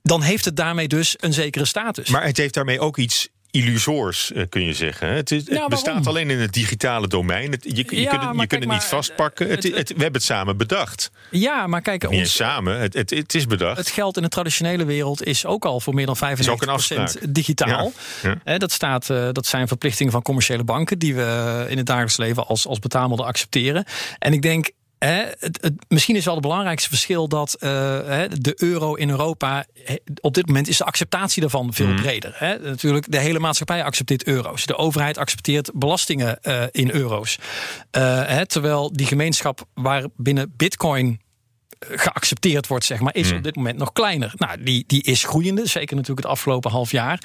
dan 0.02 0.22
heeft 0.22 0.44
het 0.44 0.56
daarmee 0.56 0.88
dus 0.88 1.14
een 1.20 1.32
zekere 1.32 1.64
status. 1.64 2.08
Maar 2.08 2.24
het 2.24 2.36
heeft 2.36 2.54
daarmee 2.54 2.80
ook 2.80 2.96
iets 2.96 3.28
illusoors, 3.50 4.32
eh, 4.32 4.42
kun 4.48 4.62
je 4.64 4.74
zeggen. 4.74 5.08
Het, 5.08 5.30
is, 5.30 5.48
het 5.48 5.68
bestaat 5.68 6.06
alleen 6.06 6.30
in 6.30 6.38
het 6.38 6.52
digitale 6.52 7.08
domein. 7.08 7.50
je, 7.50 7.76
je 7.76 7.84
kunt 7.84 8.10
het, 8.10 8.20
je 8.40 8.46
kunt 8.46 8.64
het 8.64 8.72
niet 8.72 8.84
vastpakken. 8.84 9.48
Het, 9.48 9.62
we 9.62 9.84
hebben 9.86 10.12
het 10.12 10.22
samen 10.22 10.56
bedacht. 10.56 11.10
Ja, 11.30 11.66
maar 11.66 11.80
kijk... 11.80 12.10
Niet 12.10 12.20
ons, 12.20 12.34
samen, 12.34 12.80
het, 12.80 12.94
het, 13.10 13.34
is 13.34 13.46
bedacht. 13.46 13.76
Het 13.76 13.88
geld 13.88 14.16
in 14.16 14.22
de 14.22 14.28
traditionele 14.28 14.84
wereld 14.84 15.24
is 15.24 15.46
ook 15.46 15.64
al 15.64 15.80
voor 15.80 15.94
meer 15.94 16.06
dan 16.06 16.16
95% 16.16 17.28
digitaal. 17.28 17.92
Ja, 18.44 18.58
dat, 18.58 18.72
staat, 18.72 19.10
eh, 19.10 19.28
dat 19.32 19.46
zijn 19.46 19.68
verplichtingen 19.68 20.12
van 20.12 20.22
commerciële 20.22 20.64
banken... 20.64 20.98
die 20.98 21.14
we 21.14 21.66
in 21.68 21.76
het 21.76 21.86
dagelijks 21.86 22.16
leven 22.16 22.46
als, 22.46 22.66
als 22.66 22.78
betaalmiddel 22.78 23.26
accepteren. 23.26 23.84
En 24.18 24.32
ik 24.32 24.42
denk, 24.42 24.70
het, 25.08 25.58
het, 25.60 25.72
misschien 25.88 26.16
is 26.16 26.24
wel 26.24 26.34
het 26.34 26.42
belangrijkste 26.42 26.88
verschil 26.88 27.28
dat 27.28 27.54
uh, 27.54 27.70
de 28.28 28.54
euro 28.56 28.94
in 28.94 29.10
Europa 29.10 29.64
op 30.20 30.34
dit 30.34 30.46
moment 30.46 30.68
is 30.68 30.76
de 30.76 30.84
acceptatie 30.84 31.40
daarvan 31.40 31.72
veel 31.72 31.86
mhm. 31.86 32.02
breder. 32.02 32.32
Hè. 32.36 32.58
Natuurlijk, 32.58 33.10
de 33.10 33.18
hele 33.18 33.38
maatschappij 33.38 33.84
accepteert 33.84 34.24
euro's. 34.24 34.66
De 34.66 34.76
overheid 34.76 35.18
accepteert 35.18 35.70
belastingen 35.74 36.38
uh, 36.42 36.62
in 36.70 36.90
euro's. 36.90 37.38
Uh, 37.96 38.40
terwijl 38.40 38.92
die 38.92 39.06
gemeenschap 39.06 39.66
waar 39.74 40.04
binnen 40.16 40.54
Bitcoin 40.56 41.20
geaccepteerd 41.78 42.66
wordt, 42.66 42.84
zeg 42.84 43.00
maar, 43.00 43.14
is 43.14 43.28
mhm. 43.28 43.36
op 43.36 43.42
dit 43.42 43.56
moment 43.56 43.78
nog 43.78 43.92
kleiner. 43.92 44.32
Nou, 44.36 44.62
die, 44.62 44.84
die 44.86 45.02
is 45.02 45.24
groeiende, 45.24 45.66
zeker 45.66 45.96
natuurlijk 45.96 46.26
het 46.26 46.36
afgelopen 46.36 46.70
half 46.70 46.90
jaar. 46.90 47.20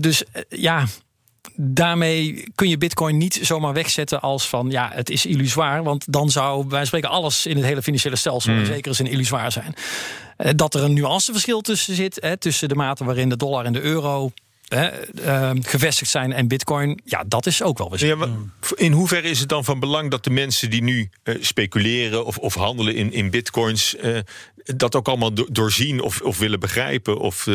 dus 0.00 0.24
ja, 0.48 0.86
daarmee 1.56 2.44
kun 2.54 2.68
je 2.68 2.78
Bitcoin 2.78 3.16
niet 3.16 3.38
zomaar 3.42 3.72
wegzetten 3.72 4.20
als 4.20 4.48
van 4.48 4.70
ja, 4.70 4.90
het 4.94 5.10
is 5.10 5.26
illusoir. 5.26 5.82
Want 5.82 6.12
dan 6.12 6.30
zou 6.30 6.64
wij 6.68 6.84
spreken 6.84 7.08
alles 7.08 7.46
in 7.46 7.56
het 7.56 7.64
hele 7.64 7.82
financiële 7.82 8.16
stelsel, 8.16 8.52
mm. 8.52 8.64
in 8.98 9.06
illusoir 9.06 9.52
zijn. 9.52 9.74
Eh, 10.36 10.50
dat 10.56 10.74
er 10.74 10.82
een 10.82 10.92
nuanceverschil 10.92 11.60
tussen 11.60 11.94
zit, 11.94 12.18
hè, 12.20 12.36
tussen 12.36 12.68
de 12.68 12.74
mate 12.74 13.04
waarin 13.04 13.28
de 13.28 13.36
dollar 13.36 13.64
en 13.64 13.72
de 13.72 13.80
euro 13.80 14.32
uh, 14.72 15.50
gevestigd 15.62 16.10
zijn 16.10 16.32
en 16.32 16.48
bitcoin, 16.48 17.00
ja, 17.04 17.24
dat 17.26 17.46
is 17.46 17.62
ook 17.62 17.78
wel 17.78 17.90
weer 17.90 18.06
ja, 18.06 18.28
In 18.74 18.92
hoeverre 18.92 19.28
is 19.28 19.40
het 19.40 19.48
dan 19.48 19.64
van 19.64 19.80
belang 19.80 20.10
dat 20.10 20.24
de 20.24 20.30
mensen 20.30 20.70
die 20.70 20.82
nu 20.82 21.10
uh, 21.24 21.36
speculeren 21.40 22.24
of, 22.24 22.38
of 22.38 22.54
handelen 22.54 22.94
in, 22.94 23.12
in 23.12 23.30
bitcoins, 23.30 23.94
uh, 23.94 24.18
dat 24.64 24.94
ook 24.94 25.08
allemaal 25.08 25.32
doorzien 25.50 26.00
of, 26.00 26.20
of 26.20 26.38
willen 26.38 26.60
begrijpen? 26.60 27.18
Of 27.18 27.48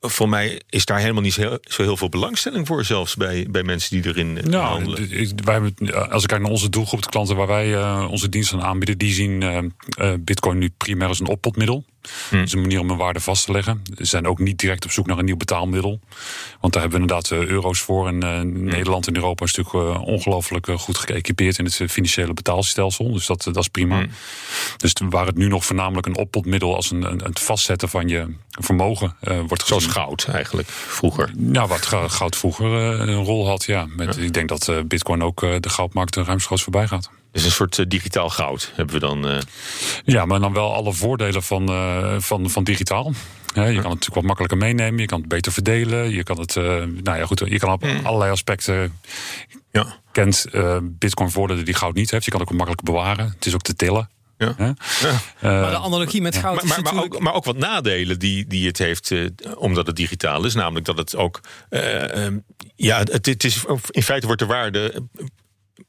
voor 0.00 0.28
mij 0.28 0.60
is 0.68 0.84
daar 0.84 0.98
helemaal 0.98 1.22
niet 1.22 1.32
zo 1.32 1.58
heel, 1.76 1.96
veel 1.96 2.08
belangstelling 2.08 2.66
voor, 2.66 2.84
zelfs 2.84 3.14
bij, 3.14 3.46
bij 3.50 3.62
mensen 3.62 4.02
die 4.02 4.12
erin 4.12 4.32
nou, 4.32 4.64
handelen. 4.64 5.08
Wij 5.44 5.54
hebben, 5.54 6.10
als 6.10 6.22
ik 6.22 6.28
kijk 6.28 6.42
naar 6.42 6.50
onze 6.50 6.68
doelgroep, 6.68 7.02
de 7.02 7.08
klanten 7.08 7.36
waar 7.36 7.46
wij 7.46 8.04
onze 8.04 8.28
diensten 8.28 8.62
aanbieden, 8.62 8.98
die 8.98 9.12
zien 9.12 9.72
bitcoin 10.20 10.58
nu 10.58 10.70
primair 10.76 11.08
als 11.08 11.20
een 11.20 11.28
oppotmiddel. 11.28 11.84
Hmm. 12.28 12.38
Dat 12.38 12.46
is 12.46 12.52
een 12.52 12.60
manier 12.60 12.80
om 12.80 12.90
een 12.90 12.96
waarde 12.96 13.20
vast 13.20 13.44
te 13.44 13.52
leggen. 13.52 13.82
Ze 13.96 14.04
zijn 14.04 14.26
ook 14.26 14.38
niet 14.38 14.58
direct 14.58 14.84
op 14.84 14.90
zoek 14.90 15.06
naar 15.06 15.18
een 15.18 15.24
nieuw 15.24 15.36
betaalmiddel. 15.36 16.00
Want 16.60 16.72
daar 16.72 16.82
hebben 16.82 17.00
we 17.00 17.06
inderdaad 17.06 17.30
eh, 17.30 17.48
euro's 17.48 17.80
voor. 17.80 18.08
En 18.08 18.24
uh, 18.24 18.40
Nederland 18.40 19.06
en 19.06 19.16
Europa 19.16 19.44
is 19.44 19.54
natuurlijk 19.54 20.06
ongelooflijk 20.06 20.66
goed 20.76 20.98
geëquipeerd 20.98 21.58
in 21.58 21.64
het 21.64 21.74
financiële 21.74 22.34
betaalstelsel. 22.34 23.12
Dus 23.12 23.26
dat, 23.26 23.42
dat 23.42 23.56
is 23.56 23.68
prima. 23.68 23.98
Hmm. 23.98 24.10
Dus 24.76 24.92
waar 25.08 25.26
het 25.26 25.36
nu 25.36 25.48
nog 25.48 25.64
voornamelijk 25.64 26.06
een 26.06 26.16
oppotmiddel 26.46 26.74
als 26.74 26.90
een, 26.90 27.02
een, 27.02 27.28
het 27.28 27.40
vastzetten 27.40 27.88
van 27.88 28.08
je 28.08 28.34
vermogen 28.50 29.16
wordt 29.20 29.62
gezien. 29.62 29.80
Zoals 29.80 29.86
goud 29.86 30.28
eigenlijk, 30.32 30.68
vroeger. 30.68 31.30
Nou, 31.36 31.68
wat 31.68 31.86
goud 31.86 32.36
vroeger 32.36 32.66
een 33.08 33.24
rol 33.24 33.46
had, 33.46 33.64
ja. 33.64 33.86
Met, 33.96 34.16
Ik 34.16 34.32
denk 34.32 34.48
dat 34.48 34.72
bitcoin 34.86 35.22
ook 35.22 35.40
de 35.40 35.68
goudmarkt 35.68 36.16
ruimschoots 36.16 36.62
voorbij 36.62 36.86
gaat 36.86 37.10
is 37.32 37.44
een 37.44 37.50
soort 37.50 37.78
uh, 37.78 37.86
digitaal 37.88 38.30
goud, 38.30 38.72
hebben 38.74 38.94
we 38.94 39.00
dan. 39.00 39.30
Uh... 39.30 39.38
Ja, 40.04 40.24
maar 40.24 40.40
dan 40.40 40.52
wel 40.52 40.74
alle 40.74 40.92
voordelen 40.92 41.42
van, 41.42 41.70
uh, 41.70 42.14
van, 42.18 42.50
van 42.50 42.64
digitaal. 42.64 43.12
je 43.46 43.60
kan 43.60 43.64
het 43.64 43.76
natuurlijk 43.76 44.14
wat 44.14 44.22
makkelijker 44.22 44.58
meenemen, 44.58 45.00
je 45.00 45.06
kan 45.06 45.20
het 45.20 45.28
beter 45.28 45.52
verdelen, 45.52 46.10
je 46.10 46.22
kan 46.22 46.38
het, 46.38 46.54
nou 47.02 47.18
ja, 47.18 47.26
goed, 47.26 47.42
je 47.46 47.58
kan 47.58 47.72
op 47.72 47.82
hmm. 47.82 48.06
allerlei 48.06 48.30
aspecten. 48.30 48.98
Ja. 49.72 50.00
Kent 50.12 50.46
Bitcoin 50.82 51.30
voordelen 51.30 51.64
die 51.64 51.74
goud 51.74 51.94
niet 51.94 52.10
heeft, 52.10 52.24
je 52.24 52.30
kan 52.30 52.40
het 52.40 52.48
ook 52.48 52.56
makkelijker 52.56 52.92
bewaren. 52.92 53.28
Het 53.34 53.46
is 53.46 53.54
ook 53.54 53.62
te 53.62 53.74
tillen. 53.74 54.08
Ja. 54.38 54.54
ja. 54.58 54.74
maar 55.40 55.70
de 55.70 55.78
analogie 55.78 56.22
met 56.22 56.36
goud 56.36 56.62
maar, 56.62 56.82
maar, 56.82 57.04
ook, 57.04 57.18
maar, 57.18 57.34
ook, 57.34 57.44
wat 57.44 57.56
nadelen 57.56 58.18
die, 58.18 58.46
die 58.46 58.66
het 58.66 58.78
heeft, 58.78 59.12
omdat 59.54 59.86
het 59.86 59.96
digitaal 59.96 60.44
is. 60.44 60.54
Namelijk 60.54 60.86
dat 60.86 60.98
het 60.98 61.16
ook. 61.16 61.40
ja, 62.76 62.98
het, 62.98 63.26
het, 63.26 63.44
is, 63.44 63.64
in 63.90 64.02
feite 64.02 64.26
wordt 64.26 64.40
de 64.40 64.46
waarde 64.46 65.02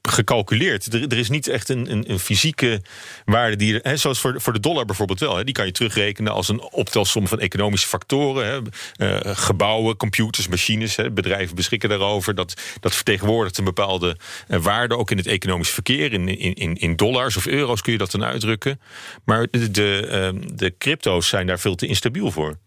gecalculeerd. 0.01 0.93
Er, 0.93 1.17
is 1.17 1.29
niet 1.29 1.47
echt 1.47 1.69
een, 1.69 1.91
een, 1.91 2.11
een 2.11 2.19
fysieke 2.19 2.81
waarde 3.25 3.55
die. 3.55 3.79
Hè, 3.81 3.97
zoals 3.97 4.19
voor, 4.19 4.41
voor 4.41 4.53
de 4.53 4.59
dollar 4.59 4.85
bijvoorbeeld 4.85 5.19
wel. 5.19 5.35
Hè, 5.35 5.43
die 5.43 5.53
kan 5.53 5.65
je 5.65 5.71
terugrekenen 5.71 6.33
als 6.33 6.49
een 6.49 6.61
optelsom 6.61 7.27
van 7.27 7.39
economische 7.39 7.87
factoren. 7.87 8.45
Hè, 8.45 8.59
uh, 9.25 9.35
gebouwen, 9.35 9.97
computers, 9.97 10.47
machines. 10.47 10.95
Hè, 10.95 11.11
bedrijven 11.11 11.55
beschikken 11.55 11.89
daarover. 11.89 12.35
Dat, 12.35 12.61
dat 12.79 12.95
vertegenwoordigt 12.95 13.57
een 13.57 13.63
bepaalde 13.63 14.17
uh, 14.47 14.59
waarde. 14.59 14.97
Ook 14.97 15.11
in 15.11 15.17
het 15.17 15.27
economisch 15.27 15.69
verkeer. 15.69 16.13
In, 16.13 16.27
in, 16.55 16.75
in 16.75 16.95
dollars 16.95 17.37
of 17.37 17.45
euro's 17.45 17.81
kun 17.81 17.91
je 17.91 17.97
dat 17.97 18.11
dan 18.11 18.23
uitdrukken. 18.23 18.79
Maar 19.23 19.47
de, 19.51 19.71
de, 19.71 20.39
de 20.53 20.75
crypto's 20.77 21.27
zijn 21.27 21.47
daar 21.47 21.59
veel 21.59 21.75
te 21.75 21.87
instabiel 21.87 22.31
voor. 22.31 22.57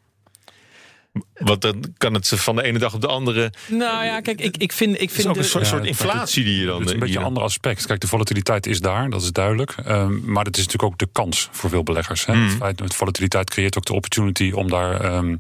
Want 1.35 1.61
dan 1.61 1.95
kan 1.97 2.15
het 2.15 2.29
van 2.29 2.57
de 2.57 2.63
ene 2.63 2.79
dag 2.79 2.95
op 2.95 3.01
de 3.01 3.07
andere. 3.07 3.53
Nou 3.69 4.05
ja, 4.05 4.21
kijk, 4.21 4.41
ik, 4.41 4.57
ik 4.57 4.73
vind. 4.73 5.01
Ik 5.01 5.11
vind 5.11 5.11
het 5.11 5.19
is 5.19 5.27
ook 5.27 5.37
een 5.37 5.45
soort, 5.45 5.65
Ja, 5.65 5.71
soort 5.71 5.85
inflatie 5.85 6.45
die 6.45 6.61
je 6.61 6.67
dan. 6.67 6.79
Het 6.79 6.87
is 6.87 6.93
een 6.93 7.01
beetje 7.01 7.19
een 7.19 7.25
ander 7.25 7.43
aspect. 7.43 7.87
Kijk, 7.87 8.01
de 8.01 8.07
volatiliteit 8.07 8.67
is 8.67 8.81
daar, 8.81 9.11
dat 9.11 9.23
is 9.23 9.33
duidelijk. 9.33 9.75
Um, 9.89 10.23
maar 10.25 10.45
het 10.45 10.57
is 10.57 10.65
natuurlijk 10.65 10.93
ook 10.93 10.99
de 10.99 11.09
kans 11.13 11.49
voor 11.51 11.71
veel 11.71 11.83
beleggers. 11.83 12.27
Hè. 12.27 12.35
Mm. 12.35 12.49
Het 12.49 12.57
feit 12.57 12.79
dat 12.79 12.95
volatiliteit 12.95 13.51
creëert 13.51 13.77
ook 13.77 13.85
de 13.87 13.95
opportunity 13.95 14.51
om 14.55 14.69
daar. 14.69 15.15
Um, 15.15 15.37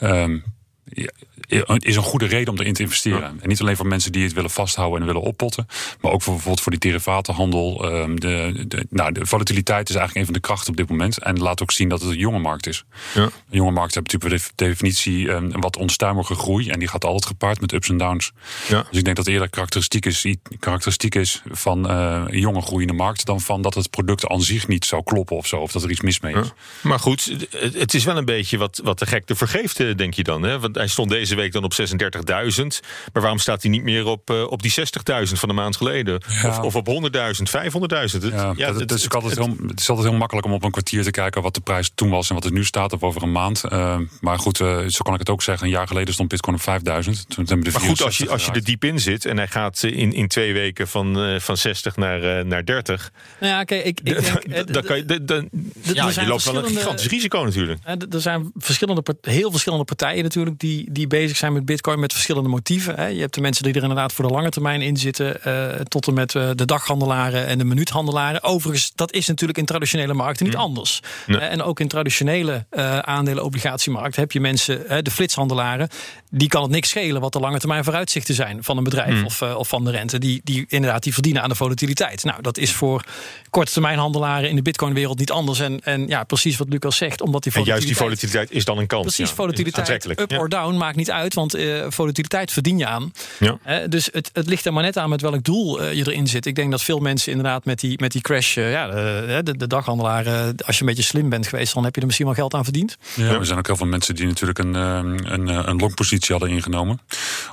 um, 0.00 0.44
ja, 0.84 1.10
is 1.78 1.96
een 1.96 2.02
goede 2.02 2.26
reden 2.26 2.52
om 2.52 2.60
erin 2.60 2.74
te 2.74 2.82
investeren. 2.82 3.20
Ja. 3.20 3.32
En 3.40 3.48
niet 3.48 3.60
alleen 3.60 3.76
voor 3.76 3.86
mensen 3.86 4.12
die 4.12 4.22
het 4.22 4.32
willen 4.32 4.50
vasthouden 4.50 5.00
en 5.00 5.06
willen 5.06 5.22
oppotten, 5.22 5.66
maar 6.00 6.12
ook 6.12 6.22
voor 6.22 6.32
bijvoorbeeld 6.32 6.62
voor 6.62 6.72
die 6.72 6.80
derivatenhandel. 6.80 7.92
Um, 7.94 8.20
de, 8.20 8.64
de, 8.68 8.86
nou, 8.90 9.12
de 9.12 9.26
volatiliteit 9.26 9.88
is 9.88 9.94
eigenlijk 9.94 10.26
een 10.26 10.32
van 10.32 10.42
de 10.42 10.48
krachten 10.48 10.70
op 10.70 10.76
dit 10.76 10.88
moment. 10.88 11.18
En 11.18 11.38
laat 11.38 11.62
ook 11.62 11.72
zien 11.72 11.88
dat 11.88 12.00
het 12.00 12.10
een 12.10 12.18
jonge 12.18 12.38
markt 12.38 12.66
is. 12.66 12.84
Ja. 13.14 13.22
Een 13.22 13.30
jonge 13.50 13.70
markt 13.70 13.94
heeft 13.94 14.12
natuurlijk 14.12 14.42
per 14.54 14.66
definitie 14.68 15.28
um, 15.28 15.50
een 15.52 15.60
wat 15.60 15.76
onstuimige 15.76 16.34
groei. 16.34 16.68
En 16.68 16.78
die 16.78 16.88
gaat 16.88 17.04
altijd 17.04 17.26
gepaard 17.26 17.60
met 17.60 17.72
ups 17.72 17.88
en 17.88 17.98
downs. 17.98 18.32
Ja. 18.68 18.86
Dus 18.90 18.98
ik 18.98 19.04
denk 19.04 19.16
dat 19.16 19.24
het 19.24 19.28
eerder 19.28 19.50
karakteristiek 19.50 20.06
is, 20.06 20.26
karakteristiek 20.58 21.14
is 21.14 21.42
van 21.50 21.90
uh, 21.90 22.22
een 22.26 22.40
jonge 22.40 22.60
groeiende 22.60 22.92
markt 22.92 23.26
dan 23.26 23.40
van 23.40 23.62
dat 23.62 23.74
het 23.74 23.90
product 23.90 24.26
aan 24.26 24.42
zich 24.42 24.68
niet 24.68 24.84
zou 24.84 25.02
kloppen 25.02 25.36
of 25.36 25.46
zo. 25.46 25.56
Of 25.56 25.72
dat 25.72 25.82
er 25.82 25.90
iets 25.90 26.00
mis 26.00 26.20
mee 26.20 26.34
is. 26.34 26.52
Maar 26.80 26.98
goed, 26.98 27.46
het 27.50 27.94
is 27.94 28.04
wel 28.04 28.16
een 28.16 28.24
beetje 28.24 28.58
wat, 28.58 28.80
wat 28.84 28.98
de 28.98 29.06
gek 29.06 29.26
te 29.26 29.34
vergeeft, 29.34 29.98
denk 29.98 30.14
je 30.14 30.22
dan. 30.22 30.42
Hè? 30.42 30.58
Want 30.58 30.74
hij 30.74 30.88
stond 30.88 31.10
deze 31.10 31.27
week 31.34 31.52
dan 31.52 31.64
op 31.64 31.72
36.000. 31.72 31.86
Maar 33.12 33.22
waarom 33.22 33.38
staat 33.38 33.62
hij 33.62 33.70
niet 33.70 33.82
meer 33.82 34.06
op, 34.06 34.30
uh, 34.30 34.50
op 34.50 34.62
die 34.62 34.72
60.000 34.72 35.32
van 35.32 35.48
een 35.48 35.54
maand 35.54 35.76
geleden? 35.76 36.20
Ja. 36.42 36.48
Of, 36.48 36.58
of 36.58 36.76
op 36.76 36.86
100.000, 36.86 36.90
500.000? 36.90 38.34
Ja, 38.34 38.52
ja, 38.56 38.66
het, 38.66 38.80
het, 38.80 38.90
is 38.90 39.08
altijd 39.08 39.38
heel, 39.38 39.56
het 39.66 39.80
is 39.80 39.88
altijd 39.88 40.08
heel 40.08 40.18
makkelijk 40.18 40.46
om 40.46 40.52
op 40.52 40.64
een 40.64 40.70
kwartier 40.70 41.02
te 41.02 41.10
kijken 41.10 41.42
wat 41.42 41.54
de 41.54 41.60
prijs 41.60 41.90
toen 41.94 42.10
was 42.10 42.28
en 42.28 42.34
wat 42.34 42.44
het 42.44 42.52
nu 42.52 42.64
staat 42.64 42.92
of 42.92 43.02
over 43.02 43.22
een 43.22 43.32
maand. 43.32 43.62
Uh, 43.72 43.98
maar 44.20 44.38
goed, 44.38 44.60
uh, 44.60 44.78
zo 44.86 45.02
kan 45.02 45.12
ik 45.12 45.18
het 45.18 45.30
ook 45.30 45.42
zeggen. 45.42 45.66
Een 45.66 45.72
jaar 45.72 45.86
geleden 45.86 46.14
stond 46.14 46.28
Bitcoin 46.28 46.56
op 46.56 46.62
5000. 46.62 47.28
Toen 47.28 47.44
hebben 47.46 47.64
de 47.64 47.70
maar 47.70 47.88
goed, 47.88 48.02
als 48.02 48.18
je, 48.18 48.28
als 48.30 48.44
je 48.44 48.52
er 48.52 48.64
diep 48.64 48.84
in 48.84 49.00
zit 49.00 49.24
en 49.24 49.36
hij 49.36 49.48
gaat 49.48 49.82
in, 49.82 50.12
in 50.12 50.28
twee 50.28 50.52
weken 50.52 50.88
van, 50.88 51.28
uh, 51.28 51.40
van 51.40 51.56
60 51.56 51.96
naar, 51.96 52.46
naar 52.46 52.64
30. 52.64 53.12
Nou 53.40 53.52
ja, 53.52 53.64
kijk, 53.64 53.84
ik, 53.84 54.00
ik 54.00 54.22
denk. 54.44 54.72
dan 54.72 54.82
kan 54.82 54.96
je, 54.96 55.04
dan, 55.04 55.26
dan, 55.26 55.48
ja, 55.94 56.10
je 56.10 56.26
loopt 56.26 56.44
wel 56.44 56.56
een 56.56 56.64
gigantisch 56.64 57.06
risico 57.06 57.44
natuurlijk. 57.44 57.80
Er 57.84 58.20
zijn 58.20 58.52
verschillende, 58.54 59.16
heel 59.20 59.50
verschillende 59.50 59.84
partijen 59.84 60.22
natuurlijk 60.22 60.58
die, 60.58 60.92
die 60.92 61.06
bezig 61.20 61.36
zijn 61.36 61.52
met 61.52 61.64
Bitcoin 61.64 62.00
met 62.00 62.12
verschillende 62.12 62.48
motieven. 62.48 62.94
Hè. 62.94 63.06
Je 63.06 63.20
hebt 63.20 63.34
de 63.34 63.40
mensen 63.40 63.62
die 63.62 63.74
er 63.74 63.82
inderdaad 63.82 64.12
voor 64.12 64.26
de 64.26 64.32
lange 64.32 64.48
termijn 64.50 64.82
in 64.82 64.96
zitten, 64.96 65.36
uh, 65.46 65.66
tot 65.88 66.06
en 66.06 66.14
met 66.14 66.34
uh, 66.34 66.50
de 66.54 66.64
daghandelaren 66.64 67.46
en 67.46 67.58
de 67.58 67.64
minuuthandelaren. 67.64 68.42
Overigens, 68.42 68.92
dat 68.94 69.12
is 69.12 69.26
natuurlijk 69.26 69.58
in 69.58 69.64
traditionele 69.64 70.14
markten 70.14 70.46
niet 70.46 70.54
Mm. 70.54 70.60
anders. 70.60 71.00
Nee. 71.26 71.38
En 71.38 71.62
ook 71.62 71.80
in 71.80 71.88
traditionele 71.88 72.66
uh, 72.70 72.98
aandelen-obligatiemarkt 72.98 74.16
heb 74.16 74.32
je 74.32 74.40
mensen, 74.40 75.04
de 75.04 75.10
flitshandelaren, 75.10 75.88
die 76.30 76.48
kan 76.48 76.62
het 76.62 76.70
niks 76.70 76.88
schelen 76.88 77.20
wat 77.20 77.32
de 77.32 77.40
lange 77.40 77.58
termijn 77.58 77.84
vooruitzichten 77.84 78.34
zijn 78.34 78.64
van 78.64 78.76
een 78.76 78.84
bedrijf 78.84 79.06
Mm. 79.08 79.24
of, 79.24 79.42
of 79.42 79.68
van 79.68 79.84
de 79.84 79.90
rente. 79.90 80.18
Die, 80.18 80.40
die 80.44 80.64
inderdaad 80.68 81.02
die 81.02 81.12
verdienen 81.12 81.42
aan 81.42 81.48
de 81.48 81.54
volatiliteit. 81.54 82.24
Nou, 82.24 82.42
dat 82.42 82.58
is 82.58 82.72
voor 82.72 83.04
korte 83.50 83.72
termijn 83.72 83.98
handelaren 83.98 84.48
in 84.48 84.56
de 84.56 84.62
Bitcoin-wereld 84.62 85.18
niet 85.18 85.30
anders. 85.30 85.60
En, 85.60 85.80
en 85.80 86.08
ja, 86.08 86.24
precies 86.24 86.56
wat 86.56 86.68
Lucas 86.68 86.96
zegt, 86.96 87.20
omdat 87.20 87.42
die 87.42 87.52
en 87.52 87.64
juist 87.64 87.86
die 87.86 87.96
volatiliteit 87.96 88.50
is 88.50 88.64
dan 88.64 88.78
een 88.78 88.86
kans. 88.86 89.02
Precies, 89.02 89.28
ja. 89.28 89.34
volatiliteit, 89.34 90.20
up 90.20 90.30
ja. 90.30 90.38
or 90.38 90.48
down, 90.48 90.76
maakt 90.76 90.96
niet 90.96 91.10
uit, 91.10 91.34
want 91.34 91.56
uh, 91.56 91.84
volatiliteit 91.88 92.52
verdien 92.52 92.78
je 92.78 92.86
aan. 92.86 93.12
Ja. 93.38 93.58
Uh, 93.66 93.76
dus 93.88 94.08
het, 94.12 94.30
het 94.32 94.46
ligt 94.46 94.66
er 94.66 94.72
maar 94.72 94.82
net 94.82 94.98
aan 94.98 95.08
met 95.08 95.20
welk 95.20 95.44
doel 95.44 95.82
uh, 95.82 95.92
je 95.92 96.06
erin 96.06 96.26
zit. 96.26 96.46
Ik 96.46 96.54
denk 96.54 96.70
dat 96.70 96.82
veel 96.82 96.98
mensen 96.98 97.32
inderdaad 97.32 97.64
met 97.64 97.80
die, 97.80 98.00
met 98.00 98.12
die 98.12 98.22
crash, 98.22 98.54
ja, 98.54 98.86
de, 98.86 99.40
de, 99.44 99.56
de 99.56 99.66
daghandelaren, 99.66 100.54
als 100.66 100.76
je 100.76 100.82
een 100.82 100.88
beetje 100.88 101.02
slim 101.02 101.28
bent 101.28 101.46
geweest, 101.46 101.74
dan 101.74 101.84
heb 101.84 101.94
je 101.94 102.00
er 102.00 102.06
misschien 102.06 102.26
wel 102.26 102.34
geld 102.34 102.54
aan 102.54 102.64
verdiend. 102.64 102.96
Ja, 103.14 103.24
ja. 103.24 103.32
er 103.32 103.46
zijn 103.46 103.58
ook 103.58 103.66
heel 103.66 103.76
veel 103.76 103.86
mensen 103.86 104.14
die 104.14 104.26
natuurlijk 104.26 104.58
een, 104.58 104.74
een, 104.74 105.68
een 105.68 105.76
longpositie 105.76 106.17
hadden 106.26 106.48
ingenomen. 106.50 107.00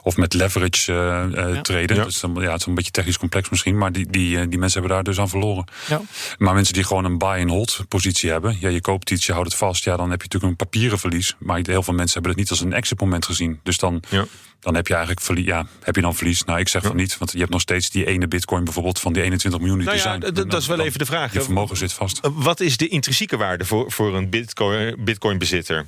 Of 0.03 0.17
met 0.17 0.33
leverage 0.33 0.93
ja. 0.93 1.61
treden. 1.61 2.03
Dus 2.03 2.21
ja, 2.21 2.51
het 2.51 2.59
is 2.59 2.65
een 2.65 2.75
beetje 2.75 2.91
technisch 2.91 3.17
complex 3.17 3.49
misschien, 3.49 3.77
maar 3.77 3.91
die, 3.91 4.07
die, 4.09 4.47
die 4.47 4.59
mensen 4.59 4.79
hebben 4.79 4.97
daar 4.97 5.03
dus 5.03 5.19
aan 5.19 5.29
verloren. 5.29 5.65
Ja. 5.87 6.01
Maar 6.37 6.53
mensen 6.53 6.73
die 6.73 6.83
gewoon 6.83 7.05
een 7.05 7.17
buy-and-hold 7.17 7.85
positie 7.87 8.31
hebben, 8.31 8.57
ja, 8.59 8.69
je 8.69 8.81
koopt 8.81 9.11
iets, 9.11 9.25
je 9.25 9.31
houdt 9.31 9.47
het 9.47 9.57
vast, 9.57 9.83
ja, 9.83 9.97
dan 9.97 10.09
heb 10.09 10.21
je 10.21 10.27
natuurlijk 10.31 10.51
een 10.51 10.67
papieren 10.67 10.99
verlies. 10.99 11.35
Maar 11.39 11.59
heel 11.63 11.83
veel 11.83 11.93
mensen 11.93 12.13
hebben 12.13 12.31
het 12.31 12.39
niet 12.39 12.49
als 12.49 12.61
een 12.61 12.73
exit 12.73 12.99
moment 12.99 13.25
gezien. 13.25 13.59
Dus 13.63 13.77
dan, 13.77 14.03
ja. 14.09 14.25
Dan 14.65 14.75
heb 14.75 14.87
je 14.87 14.93
eigenlijk 14.93 15.25
verlies. 15.25 15.45
Ja, 15.45 15.65
heb 15.81 15.95
je 15.95 16.01
dan 16.01 16.15
verlies? 16.15 16.43
Nou, 16.43 16.59
ik 16.59 16.67
zeg 16.67 16.81
ja. 16.81 16.87
van 16.87 16.97
niet, 16.97 17.17
want 17.17 17.31
je 17.31 17.37
hebt 17.37 17.51
nog 17.51 17.61
steeds 17.61 17.89
die 17.89 18.05
ene 18.05 18.27
bitcoin 18.27 18.63
bijvoorbeeld 18.63 18.99
van 18.99 19.13
die 19.13 19.21
21 19.21 19.59
miljoen 19.59 19.77
die 19.77 19.87
nou 19.87 19.97
ja, 19.97 20.03
zijn. 20.03 20.47
Dat, 20.49 20.61
is 20.61 20.67
wel 20.67 20.79
even 20.79 20.99
de 20.99 21.05
vraag. 21.05 21.33
Je 21.33 21.41
vermogen 21.41 21.77
zit 21.77 21.93
vast. 21.93 22.19
Wat 22.33 22.59
is 22.59 22.77
de 22.77 22.87
intrinsieke 22.87 23.37
waarde 23.37 23.65
voor, 23.65 23.91
voor 23.91 24.15
een 24.15 24.29
bitcoin, 24.29 24.95
bitcoin 24.99 25.37
bezitter? 25.37 25.85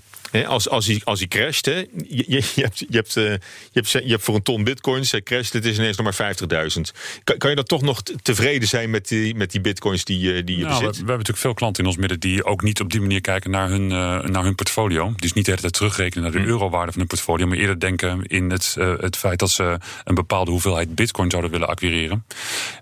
Als, 0.47 0.69
als, 0.69 0.87
hij, 0.87 1.01
als 1.03 1.19
hij 1.19 1.27
crasht, 1.27 1.65
je, 1.65 1.85
je, 2.07 2.35
hebt, 2.35 2.55
je, 2.55 2.61
hebt, 2.61 3.13
je, 3.13 3.39
hebt, 3.71 3.91
je 3.91 4.01
hebt 4.07 4.23
voor 4.23 4.35
een 4.35 4.43
ton 4.43 4.63
bitcoins, 4.63 5.11
hij 5.11 5.21
crasht, 5.21 5.53
het 5.53 5.65
is 5.65 5.77
ineens 5.77 5.97
nog 5.97 6.17
maar 6.17 6.35
50.000. 6.35 6.81
Kan, 7.23 7.37
kan 7.37 7.49
je 7.49 7.55
dan 7.55 7.65
toch 7.65 7.81
nog 7.81 8.01
tevreden 8.21 8.67
zijn 8.67 8.89
met 8.89 9.07
die, 9.07 9.35
met 9.35 9.51
die 9.51 9.61
bitcoins 9.61 10.03
die, 10.03 10.43
die 10.43 10.57
je 10.57 10.63
nou, 10.63 10.79
bezit? 10.79 10.85
We, 10.85 10.91
we, 10.91 10.97
hebben 10.97 11.17
natuurlijk 11.17 11.37
veel 11.37 11.53
klanten 11.53 11.83
in 11.83 11.89
ons 11.89 11.97
midden 11.97 12.19
die 12.19 12.45
ook 12.45 12.61
niet 12.61 12.81
op 12.81 12.91
die 12.91 13.01
manier 13.01 13.21
kijken 13.21 13.51
naar 13.51 13.69
hun, 13.69 13.83
uh, 13.83 14.23
naar 14.23 14.43
hun 14.43 14.55
portfolio. 14.55 15.13
Dus 15.15 15.33
niet 15.33 15.45
de 15.45 15.51
hele 15.51 15.61
tijd 15.61 15.73
terugrekenen 15.73 16.23
naar 16.23 16.31
de 16.31 16.45
Hmm. 16.47 16.47
eurowaarde 16.47 16.91
van 16.91 16.99
hun 16.99 17.09
portfolio, 17.09 17.47
maar 17.47 17.57
eerder 17.57 17.79
denken 17.79 18.23
in 18.23 18.49
het, 18.51 18.66
uh, 18.75 18.93
het 18.99 19.17
feit 19.17 19.39
dat 19.39 19.49
ze 19.49 19.77
een 20.03 20.15
bepaalde 20.15 20.51
hoeveelheid 20.51 20.95
bitcoin 20.95 21.29
zouden 21.29 21.51
willen 21.51 21.67
acquireren. 21.67 22.25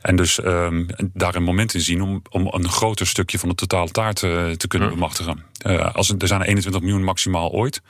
En 0.02 0.16
dus 0.16 0.44
um, 0.44 0.88
daar 1.14 1.36
een 1.36 1.44
moment 1.44 1.74
in 1.74 1.82
zien 1.82 2.02
om, 2.02 2.22
om 2.30 2.48
een 2.52 2.70
groter 2.70 3.08
stukje 3.08 3.40
van 3.40 3.50
de 3.50 3.56
totale 3.56 3.90
taart 3.90 4.22
uh, 4.22 4.52
te 4.52 4.68
kunnen 4.68 4.90
bemachtigen. 4.90 5.44
als, 5.94 6.10
er 6.18 6.28
zijn 6.28 6.42
er 6.42 6.48
21 6.48 6.82
miljoen 6.82 7.04
maximaal 7.04 7.52
ooit. 7.52 7.82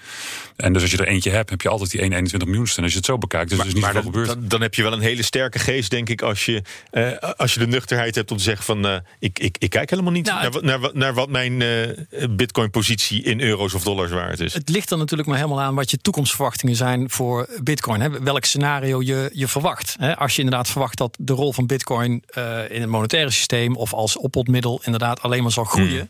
En 0.55 0.73
dus 0.73 0.81
als 0.81 0.91
je 0.91 0.97
er 0.97 1.07
eentje 1.07 1.29
hebt, 1.29 1.49
heb 1.49 1.61
je 1.61 1.69
altijd 1.69 1.91
die 1.91 2.01
1 2.01 2.13
21 2.15 2.47
miljoenste. 2.47 2.77
En 2.77 2.83
als 2.83 2.91
je 2.91 2.97
het 2.97 3.07
zo 3.07 3.17
bekijkt, 3.17 3.49
dus 3.49 3.57
maar, 3.57 3.67
is 3.67 3.73
niet 3.73 3.83
maar 3.83 3.91
veel 3.91 4.01
dan, 4.01 4.11
gebeurd. 4.11 4.27
Dan, 4.27 4.47
dan, 4.47 4.61
heb 4.61 4.73
je 4.73 4.83
wel 4.83 4.93
een 4.93 4.99
hele 4.99 5.23
sterke 5.23 5.59
geest, 5.59 5.89
denk 5.89 6.09
ik, 6.09 6.21
als 6.21 6.45
je, 6.45 6.61
uh, 6.91 7.11
als 7.37 7.53
je 7.53 7.59
de 7.59 7.67
nuchterheid 7.67 8.15
hebt 8.15 8.31
om 8.31 8.37
te 8.37 8.43
zeggen 8.43 8.65
van 8.65 8.85
uh, 8.85 8.95
ik, 9.19 9.39
ik, 9.39 9.57
ik 9.59 9.69
kijk 9.69 9.89
helemaal 9.89 10.11
niet 10.11 10.25
nou, 10.25 10.51
naar, 10.51 10.79
naar, 10.79 10.89
naar, 10.93 11.13
wat 11.13 11.29
mijn 11.29 11.61
uh, 11.61 11.87
bitcoin-positie 12.29 13.23
in 13.23 13.41
euro's 13.41 13.73
of 13.73 13.83
dollars 13.83 14.11
waard 14.11 14.39
is. 14.39 14.53
Het 14.53 14.69
ligt 14.69 14.91
er 14.91 14.97
natuurlijk 14.97 15.29
maar 15.29 15.37
helemaal 15.37 15.61
aan 15.61 15.75
wat 15.75 15.91
je 15.91 15.97
toekomstverwachtingen 15.97 16.75
zijn 16.75 17.09
voor 17.09 17.47
bitcoin. 17.47 17.74
Hè? 17.83 18.09
Welk 18.09 18.45
scenario 18.45 19.01
je, 19.01 19.29
je 19.33 19.47
verwacht. 19.47 19.95
Hè? 19.99 20.17
Als 20.17 20.35
je 20.35 20.41
inderdaad 20.41 20.69
verwacht 20.69 20.97
dat 20.97 21.17
de 21.19 21.33
rol 21.33 21.53
van 21.53 21.65
bitcoin 21.65 22.23
uh, 22.37 22.69
in 22.69 22.81
het 22.81 22.89
monetaire 22.89 23.31
systeem 23.31 23.75
of 23.75 23.93
als 23.93 24.17
oppotmiddel 24.17 24.81
inderdaad 24.83 25.21
alleen 25.21 25.43
maar 25.43 25.51
zal 25.51 25.63
groeien. 25.63 26.09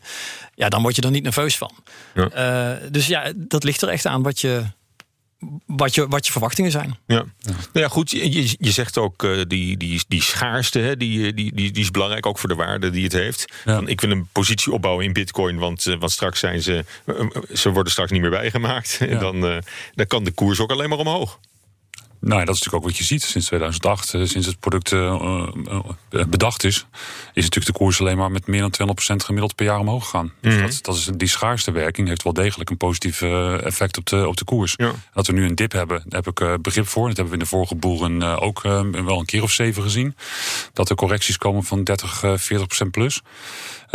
Ja, 0.54 0.68
dan 0.68 0.82
word 0.82 0.96
je 0.96 1.02
er 1.02 1.10
niet 1.10 1.22
nerveus 1.22 1.58
van. 1.58 1.72
Ja. 2.14 2.74
Uh, 2.80 2.90
dus 2.90 3.06
ja, 3.06 3.32
dat 3.36 3.64
ligt 3.64 3.82
er 3.82 3.88
echt 3.88 4.06
aan 4.06 4.22
wat 4.22 4.40
je, 4.40 4.64
wat 5.66 5.94
je, 5.94 6.08
wat 6.08 6.26
je 6.26 6.32
verwachtingen 6.32 6.70
zijn. 6.70 6.98
Ja, 7.06 7.24
ja. 7.38 7.50
Nou 7.50 7.60
ja 7.72 7.88
goed, 7.88 8.10
je, 8.10 8.54
je 8.58 8.70
zegt 8.70 8.98
ook 8.98 9.22
uh, 9.22 9.42
die, 9.48 9.76
die, 9.76 10.04
die 10.08 10.22
schaarste, 10.22 10.78
hè, 10.78 10.96
die, 10.96 11.34
die, 11.34 11.54
die, 11.54 11.72
die 11.72 11.82
is 11.82 11.90
belangrijk 11.90 12.26
ook 12.26 12.38
voor 12.38 12.48
de 12.48 12.54
waarde 12.54 12.90
die 12.90 13.04
het 13.04 13.12
heeft. 13.12 13.52
Ja. 13.64 13.82
Ik 13.84 14.00
wil 14.00 14.10
een 14.10 14.28
positie 14.32 14.72
opbouwen 14.72 15.04
in 15.04 15.12
bitcoin, 15.12 15.58
want, 15.58 15.86
uh, 15.86 15.98
want 15.98 16.12
straks 16.12 16.40
zijn 16.40 16.62
ze, 16.62 16.84
uh, 17.06 17.26
ze 17.52 17.70
worden 17.70 17.92
straks 17.92 18.10
niet 18.10 18.20
meer 18.20 18.30
bijgemaakt. 18.30 18.98
Ja. 19.06 19.12
En 19.12 19.18
dan, 19.18 19.62
dan 19.94 20.06
kan 20.06 20.24
de 20.24 20.30
koers 20.30 20.60
ook 20.60 20.70
alleen 20.70 20.88
maar 20.88 20.98
omhoog. 20.98 21.38
Nou 22.26 22.40
ja, 22.40 22.44
dat 22.46 22.54
is 22.54 22.60
natuurlijk 22.60 22.84
ook 22.84 22.90
wat 22.90 22.98
je 22.98 23.04
ziet 23.04 23.22
sinds 23.22 23.46
2008. 23.46 24.12
Uh, 24.12 24.26
sinds 24.26 24.46
het 24.46 24.60
product 24.60 24.92
uh, 24.92 25.46
uh, 26.10 26.24
bedacht 26.28 26.64
is, 26.64 26.86
is 27.32 27.42
natuurlijk 27.42 27.66
de 27.66 27.72
koers 27.72 28.00
alleen 28.00 28.16
maar 28.16 28.30
met 28.30 28.46
meer 28.46 28.70
dan 28.70 28.96
200% 29.12 29.16
gemiddeld 29.24 29.54
per 29.54 29.64
jaar 29.64 29.78
omhoog 29.78 30.04
gegaan. 30.04 30.32
Dus 30.40 30.52
Mhm. 30.52 30.54
mm 30.54 30.60
-hmm. 30.60 30.70
dat, 30.70 30.84
dat 30.84 30.96
is, 30.96 31.10
die 31.16 31.28
schaarste 31.28 31.70
werking 31.70 32.08
heeft 32.08 32.22
wel 32.22 32.32
degelijk 32.32 32.70
een 32.70 32.76
positief 32.76 33.22
effect 33.22 33.98
op 33.98 34.06
de, 34.06 34.28
op 34.28 34.36
de 34.36 34.44
koers. 34.44 34.74
Ja. 34.76 34.92
Dat 35.12 35.26
we 35.26 35.32
nu 35.32 35.44
een 35.44 35.54
dip 35.54 35.72
hebben, 35.72 36.02
daar 36.06 36.22
heb 36.22 36.40
ik 36.40 36.62
begrip 36.62 36.86
voor. 36.86 37.08
Dat 37.08 37.16
hebben 37.16 37.34
we 37.34 37.38
in 37.38 37.44
de 37.44 37.50
vorige 37.50 37.74
boeren 37.74 38.40
ook 38.40 38.62
wel 38.62 39.18
een 39.18 39.24
keer 39.24 39.42
of 39.42 39.52
zeven 39.52 39.82
gezien. 39.82 40.16
Dat 40.72 40.90
er 40.90 40.96
correcties 40.96 41.38
komen 41.38 41.64
van 41.64 41.84
30, 41.84 42.22
40% 42.36 42.90
plus. 42.90 43.22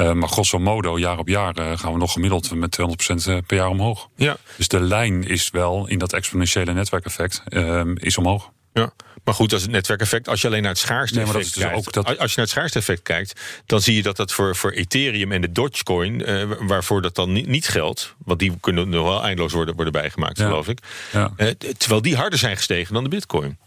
Uh, 0.01 0.11
maar 0.11 0.29
grosso 0.29 0.59
modo, 0.59 0.99
jaar 0.99 1.17
op 1.17 1.27
jaar, 1.27 1.59
uh, 1.59 1.77
gaan 1.77 1.91
we 1.91 1.97
nog 1.97 2.11
gemiddeld 2.11 2.55
met 2.55 2.79
200% 2.81 3.45
per 3.45 3.57
jaar 3.57 3.67
omhoog. 3.67 4.09
Ja. 4.15 4.37
Dus 4.57 4.67
de 4.67 4.79
lijn 4.79 5.23
is 5.23 5.49
wel 5.49 5.87
in 5.87 5.99
dat 5.99 6.13
exponentiële 6.13 6.73
netwerkeffect 6.73 7.43
uh, 7.49 7.81
is 7.93 8.17
omhoog. 8.17 8.51
Ja, 8.73 8.93
maar 9.23 9.33
goed, 9.33 9.49
dat 9.49 9.59
is 9.59 9.65
het 9.65 9.75
netwerkeffect. 9.75 10.27
Als 10.27 10.41
je 10.41 10.47
alleen 10.47 10.61
naar 10.61 10.71
het 10.71 10.79
schaarste 10.79 11.15
nee, 11.15 11.25
effect 11.25 11.53
dus 11.53 11.63
kijkt, 11.63 11.77
ook 11.77 11.93
dat... 11.93 12.05
als 12.05 12.15
je 12.17 12.21
naar 12.21 12.45
het 12.45 12.49
schaarste 12.49 12.79
effect 12.79 13.01
kijkt, 13.01 13.41
dan 13.65 13.81
zie 13.81 13.95
je 13.95 14.01
dat 14.01 14.15
dat 14.15 14.31
voor, 14.31 14.55
voor 14.55 14.71
Ethereum 14.71 15.31
en 15.31 15.41
de 15.41 15.51
Dogecoin, 15.51 16.25
waarvoor 16.67 17.01
dat 17.01 17.15
dan 17.15 17.31
niet, 17.31 17.47
niet 17.47 17.67
geldt, 17.67 18.15
want 18.17 18.39
die 18.39 18.57
kunnen 18.59 18.89
nog 18.89 19.03
wel 19.03 19.23
eindeloos 19.23 19.53
worden, 19.53 19.75
worden 19.75 19.93
bijgemaakt, 19.93 20.37
ja. 20.37 20.45
geloof 20.45 20.67
ik. 20.67 20.79
Ja. 21.11 21.33
Terwijl 21.77 22.01
die 22.01 22.15
harder 22.15 22.39
zijn 22.39 22.57
gestegen 22.57 22.93
dan 22.93 23.03
de 23.03 23.09
Bitcoin. 23.09 23.57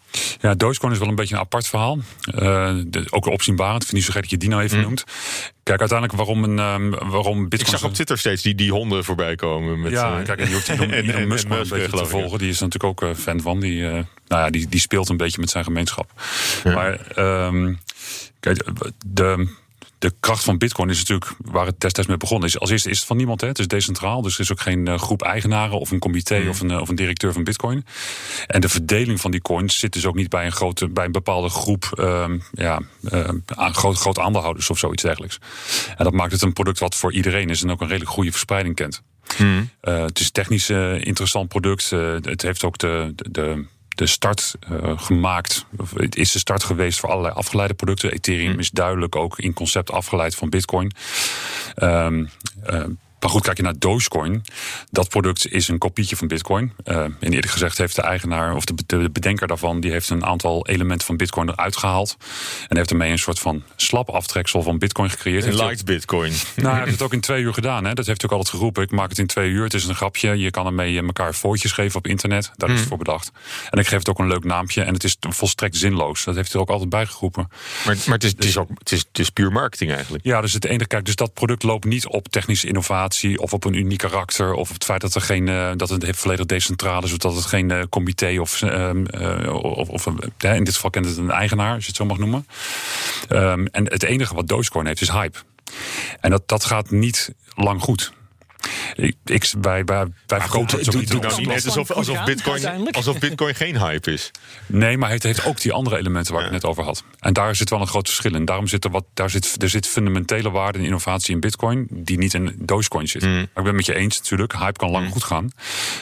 Ja, 0.41 0.55
Dogecoin 0.55 0.93
is 0.93 0.99
wel 0.99 1.09
een 1.09 1.15
beetje 1.15 1.35
een 1.35 1.41
apart 1.41 1.67
verhaal. 1.67 1.99
Uh, 2.35 2.75
de, 2.87 3.07
ook 3.11 3.27
opzienbarend. 3.27 3.83
Ik 3.83 3.89
vind 3.89 3.93
niet 3.93 4.05
zo 4.05 4.13
gek 4.13 4.23
dat 4.23 4.31
je 4.31 4.37
die 4.37 4.49
nou 4.49 4.63
even 4.63 4.77
mm. 4.79 4.83
noemt. 4.83 5.05
Kijk, 5.63 5.81
uiteindelijk 5.81 6.19
waarom, 6.19 6.45
een, 6.45 6.59
um, 6.59 6.91
waarom 6.91 7.49
Bitcoin... 7.49 7.73
Ik 7.73 7.79
zag 7.79 7.85
op 7.85 7.95
Twitter 7.95 8.19
steeds 8.19 8.43
die, 8.43 8.55
die 8.55 8.73
honden 8.73 9.05
voorbij 9.05 9.37
komen. 9.37 9.81
Met, 9.81 9.93
ja, 9.93 10.19
uh, 10.19 10.25
kijk, 10.25 10.39
en 10.39 10.45
die 10.45 10.55
hoeft 10.55 10.69
Elon, 10.69 10.91
en, 10.93 11.11
Elon 11.11 11.29
Musk 11.29 11.49
een 11.49 11.69
beetje 11.69 11.89
te 11.89 12.07
volgen. 12.07 12.39
Die 12.39 12.49
is 12.49 12.61
natuurlijk 12.61 13.03
ook 13.03 13.11
uh, 13.11 13.17
fan 13.17 13.41
van. 13.41 13.61
Die, 13.61 13.81
uh, 13.81 13.93
nou 13.93 14.05
ja, 14.27 14.51
die, 14.51 14.69
die 14.69 14.81
speelt 14.81 15.09
een 15.09 15.17
beetje 15.17 15.41
met 15.41 15.51
zijn 15.51 15.65
gemeenschap. 15.65 16.11
Ja. 16.65 16.75
Maar 16.75 17.19
um, 17.47 17.79
kijk, 18.41 18.67
de 19.07 19.49
de 20.05 20.15
kracht 20.21 20.45
van 20.45 20.59
Bitcoin 20.59 20.91
is 20.91 20.99
natuurlijk 20.99 21.31
waar 21.39 21.67
het 21.67 21.81
destijds 21.81 22.09
mee 22.09 22.19
begonnen 22.19 22.49
is. 22.49 22.59
Als 22.59 22.71
eerste 22.71 22.91
is 22.91 22.99
het 22.99 23.07
van 23.07 23.17
niemand. 23.17 23.41
Hè. 23.41 23.47
Het 23.47 23.59
is 23.59 23.69
decentraal. 23.69 24.23
Dus 24.23 24.35
er 24.35 24.41
is 24.41 24.53
ook 24.53 24.61
geen 24.61 24.89
uh, 24.89 24.99
groep 24.99 25.23
eigenaren 25.23 25.79
of 25.79 25.91
een 25.91 25.99
comité 25.99 26.39
mm. 26.39 26.49
of, 26.49 26.61
een, 26.61 26.71
uh, 26.71 26.81
of 26.81 26.89
een 26.89 26.95
directeur 26.95 27.33
van 27.33 27.45
Bitcoin. 27.45 27.87
En 28.47 28.61
de 28.61 28.69
verdeling 28.69 29.21
van 29.21 29.31
die 29.31 29.41
coins 29.41 29.79
zit 29.79 29.93
dus 29.93 30.07
ook 30.07 30.15
niet 30.15 30.29
bij 30.29 30.45
een, 30.45 30.53
grote, 30.53 30.89
bij 30.89 31.05
een 31.05 31.13
bepaalde 31.13 31.49
groep 31.49 31.91
uh, 31.95 32.25
ja, 32.53 32.81
aan 33.47 33.75
groot, 33.75 33.97
grote 33.97 34.23
aandeelhouders 34.23 34.71
of 34.71 34.79
zoiets 34.79 35.03
dergelijks. 35.03 35.39
En 35.97 36.05
dat 36.05 36.13
maakt 36.13 36.33
het 36.33 36.43
een 36.43 36.53
product 36.53 36.79
wat 36.79 36.95
voor 36.95 37.13
iedereen 37.13 37.51
is 37.51 37.63
en 37.63 37.71
ook 37.71 37.81
een 37.81 37.89
redelijk 37.89 38.11
goede 38.11 38.31
verspreiding 38.31 38.75
kent. 38.75 39.03
Mm. 39.39 39.71
het 39.81 40.21
is 40.21 40.31
technisch 40.31 40.71
interessant 41.01 41.49
product. 41.49 41.91
het 41.91 42.43
heeft 42.43 42.65
ook 42.65 42.79
de, 42.79 43.13
de 43.15 43.31
de 43.31 43.65
start 43.95 44.55
uh, 44.71 44.99
gemaakt. 44.99 45.67
Het 45.95 46.17
is 46.17 46.33
de 46.33 46.39
start 46.39 46.65
geweest 46.65 47.01
voor 47.01 47.11
allerlei 47.11 47.35
afgeleide 47.35 47.75
producten. 47.75 48.13
Ethereum 48.13 48.53
mm. 48.53 48.59
is 48.59 48.71
duidelijk 48.71 49.17
ook 49.17 49.39
in 49.39 49.53
concept 49.53 49.91
afgeleid 49.91 50.35
van 50.35 50.51
Bitcoin. 50.51 50.93
Um, 51.83 52.31
uh, 52.71 52.85
maar 53.25 53.33
goed, 53.33 53.43
kijk 53.43 53.57
je 53.57 53.63
naar 53.63 53.79
Dogecoin. 53.79 54.45
Dat 54.91 55.09
product 55.09 55.53
is 55.53 55.69
een 55.69 55.79
kopietje 55.79 56.17
van 56.17 56.29
Bitcoin. 56.29 56.73
Uh, 56.85 56.97
en 56.97 57.17
eerlijk 57.21 57.51
gezegd 57.51 57.79
heeft 57.79 57.97
de 57.97 58.03
eigenaar 58.03 58.55
of 58.55 58.65
de, 58.65 58.75
de, 58.87 59.11
bedenker 59.11 59.47
daarvan... 59.47 59.81
die 59.81 59.91
heeft 59.91 60.11
een 60.11 60.25
aantal 60.25 60.67
elementen 60.67 61.07
van 61.07 61.17
Bitcoin 61.17 61.49
eruit 61.49 61.77
gehaald. 61.77 62.17
En 62.69 62.77
heeft 62.77 62.91
ermee 62.91 63.11
een 63.11 63.19
soort 63.19 63.39
van 63.39 63.63
slap 63.77 64.11
aftreksel 64.11 64.63
van 64.63 64.79
Bitcoin 64.79 65.11
gecreëerd. 65.11 65.45
Een 65.45 65.55
light 65.55 65.85
Bitcoin. 65.85 66.33
Nou, 66.57 66.69
hij 66.69 66.79
heeft 66.79 66.91
het 66.99 67.03
ook 67.03 67.13
in 67.13 67.21
twee 67.21 67.43
uur 67.43 67.55
gedaan. 67.55 67.85
Hè. 67.85 67.95
Dat 67.95 68.07
heeft 68.07 68.21
hij 68.21 68.31
ook 68.31 68.37
altijd 68.37 68.57
geroepen. 68.57 68.83
Ik 68.83 68.91
maak 68.91 69.09
het 69.09 69.19
in 69.19 69.27
twee 69.27 69.51
uur. 69.51 69.65
Het 69.65 69.75
is 69.75 69.85
een 69.85 69.95
grapje. 69.95 70.39
Je 70.39 70.51
kan 70.51 70.67
ermee 70.67 71.03
elkaar 71.03 71.33
fotootjes 71.33 71.73
geven 71.73 71.99
op 71.99 72.07
internet. 72.07 72.51
Daar 72.57 72.69
is 72.69 72.75
het 72.75 72.89
hmm. 72.89 72.89
voor 72.89 72.99
bedacht. 72.99 73.31
En 73.71 73.79
ik 73.79 73.87
geef 73.87 73.99
het 73.99 74.09
ook 74.09 74.19
een 74.19 74.29
leuk 74.29 74.45
naampje. 74.45 74.83
En 74.83 74.95
het 74.95 75.05
is 75.05 75.17
volstrekt 75.21 75.77
zinloos. 75.77 76.25
Dat 76.25 76.35
heeft 76.35 76.53
hij 76.53 76.61
ook 76.61 76.71
altijd 76.71 76.89
bijgeroepen. 76.89 77.49
Maar, 77.87 77.97
maar 78.07 78.15
het, 78.15 78.25
is, 78.25 78.31
het, 78.31 78.45
is 78.45 78.57
ook, 78.57 78.69
het, 78.79 78.93
is, 78.93 78.99
het 78.99 79.19
is 79.19 79.31
puur 79.31 79.53
marketing 79.53 79.93
eigenlijk. 79.93 80.25
Ja, 80.25 80.41
dus 80.41 80.53
het 80.53 80.65
enige... 80.65 80.87
Kijk, 80.87 81.05
dus 81.05 81.17
dat 81.17 81.35
product 81.35 81.63
loopt 81.63 81.85
niet 81.85 82.07
op 82.07 82.29
technische 82.29 82.67
innovatie... 82.67 83.13
of 83.37 83.53
op 83.53 83.65
een 83.65 83.75
uniek 83.75 83.99
karakter. 83.99 84.53
Of 84.53 84.69
het 84.69 84.85
feit 84.85 85.01
dat 85.01 85.15
er 85.15 85.21
geen 85.21 85.47
uh, 85.47 85.71
dat 85.77 85.89
het 85.89 86.17
volledig 86.17 86.47
decentraal 86.47 87.05
is, 87.05 87.13
of 87.13 87.19
dat 87.19 87.35
het 87.35 87.45
geen 87.45 87.71
uh, 87.71 87.83
comité 87.91 88.41
of, 88.41 88.63
uh, 88.63 88.91
of, 89.63 89.89
of 89.89 90.07
in 90.39 90.65
dit 90.65 90.75
geval 90.75 90.91
kent 90.91 91.07
het 91.07 91.17
een 91.17 91.31
eigenaar, 91.31 91.75
als 91.75 91.83
je 91.83 91.89
het 91.89 91.97
zo 91.97 92.05
mag 92.05 92.19
noemen. 92.19 92.47
Um, 93.29 93.67
en 93.67 93.85
het 93.85 94.03
enige 94.03 94.35
wat 94.35 94.49
Dogecoin 94.49 94.87
heeft 94.87 95.01
is 95.01 95.11
hype. 95.11 95.39
En 96.21 96.31
dat, 96.31 96.49
dat 96.49 96.65
gaat 96.65 96.91
niet 96.91 97.35
lang 97.55 97.83
goed. 97.83 98.13
Ik, 99.25 99.53
wij, 99.61 99.85
wij, 99.85 100.07
wij 100.27 100.41
verkopen 100.41 100.79
het 100.79 100.93
nou 100.93 101.37
niet 101.37 101.47
net 101.47 101.65
alsof, 101.65 101.91
alsof, 101.91 102.25
Bitcoin, 102.25 102.91
alsof 102.91 103.19
Bitcoin 103.19 103.55
geen 103.55 103.79
hype 103.79 104.13
is. 104.13 104.31
Nee, 104.67 104.99
maar 104.99 105.11
het 105.11 105.23
heeft 105.23 105.45
ook 105.45 105.61
die 105.61 105.73
andere 105.73 105.97
elementen 105.97 106.33
waar 106.33 106.45
ik 106.45 106.53
het 106.53 106.63
net 106.63 106.71
over 106.71 106.85
had. 106.85 107.05
En 107.21 107.33
daar 107.33 107.57
zit 107.57 107.71
wel 107.71 107.81
een 107.81 107.87
groot 107.87 108.07
verschil 108.07 108.35
in. 108.35 108.45
Daarom 108.45 108.67
zit 108.67 108.85
er, 108.85 108.91
wat, 108.91 109.05
daar 109.15 109.31
zit, 109.31 109.63
er 109.63 109.69
zit 109.69 109.87
fundamentele 109.87 110.51
waarde 110.51 110.79
en 110.79 110.85
innovatie 110.85 111.35
in 111.35 111.41
Bitcoin 111.41 111.87
die 111.91 112.19
niet 112.19 112.35
in 112.35 112.55
Dogecoin 112.59 113.09
zit. 113.09 113.23
Mm. 113.23 113.39
ik 113.39 113.49
ben 113.55 113.65
het 113.65 113.75
met 113.75 113.87
je 113.87 113.95
eens 113.95 114.17
natuurlijk. 114.19 114.53
Hype 114.53 114.79
kan 114.79 114.91
lang 114.91 115.07
mm. 115.07 115.13
goed 115.13 115.25
gaan. 115.25 115.51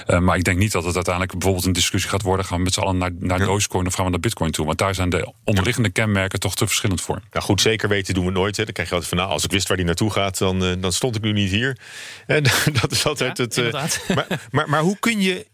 Uh, 0.06 0.18
maar 0.18 0.36
ik 0.36 0.44
denk 0.44 0.58
niet 0.58 0.72
dat 0.72 0.84
het 0.84 0.94
uiteindelijk 0.94 1.32
bijvoorbeeld 1.32 1.66
een 1.66 1.72
discussie 1.72 2.10
gaat 2.10 2.22
worden. 2.22 2.46
Gaan 2.46 2.58
we 2.58 2.64
met 2.64 2.74
z'n 2.74 2.80
allen 2.80 2.98
naar, 2.98 3.10
naar 3.18 3.38
ja. 3.38 3.44
Dogecoin 3.44 3.86
of 3.86 3.94
gaan 3.94 4.04
we 4.04 4.10
naar 4.10 4.20
Bitcoin 4.20 4.50
toe? 4.50 4.66
Want 4.66 4.78
daar 4.78 4.94
zijn 4.94 5.10
de 5.10 5.32
onderliggende 5.44 5.90
kenmerken 5.90 6.40
toch 6.40 6.54
te 6.54 6.66
verschillend 6.66 7.00
voor. 7.00 7.20
Nou 7.30 7.44
goed, 7.44 7.60
zeker 7.60 7.88
weten 7.88 8.14
doen 8.14 8.24
we 8.24 8.30
nooit. 8.30 8.56
Hè. 8.56 8.64
Dan 8.64 8.72
krijg 8.72 8.88
je 8.88 8.94
altijd 8.94 9.12
van 9.12 9.22
nou, 9.22 9.32
als 9.32 9.44
ik 9.44 9.50
wist 9.50 9.68
waar 9.68 9.76
die 9.76 9.86
naartoe 9.86 10.10
gaat, 10.10 10.38
dan, 10.38 10.64
uh, 10.64 10.72
dan 10.80 10.92
stond 10.92 11.16
ik 11.16 11.22
nu 11.22 11.32
niet 11.32 11.50
hier. 11.50 11.76
En 12.26 12.44
dat 12.80 12.92
is 12.92 13.06
altijd 13.06 13.38
het. 13.38 13.56
Uh, 13.56 13.72
maar, 14.14 14.26
maar, 14.50 14.68
maar 14.68 14.80
hoe 14.80 14.96
kun 14.98 15.20
je 15.20 15.50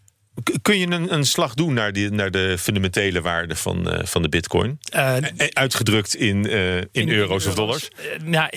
Kun 0.61 0.79
je 0.79 0.87
een, 0.87 1.13
een, 1.13 1.25
slag 1.25 1.53
doen 1.53 1.73
naar, 1.73 1.93
die, 1.93 2.09
naar 2.09 2.31
de 2.31 2.55
fundamentele 2.59 3.21
waarde 3.21 3.55
van, 3.55 3.93
uh, 3.93 3.99
van 4.03 4.21
de 4.21 4.29
bitcoin? 4.29 4.79
Uh, 4.95 5.15
Uitgedrukt 5.53 6.15
in, 6.15 6.45
in, 6.45 6.89
in, 6.91 7.09
euro's 7.09 7.45
of 7.45 7.55
dollars? 7.55 7.89
nou, 8.23 8.49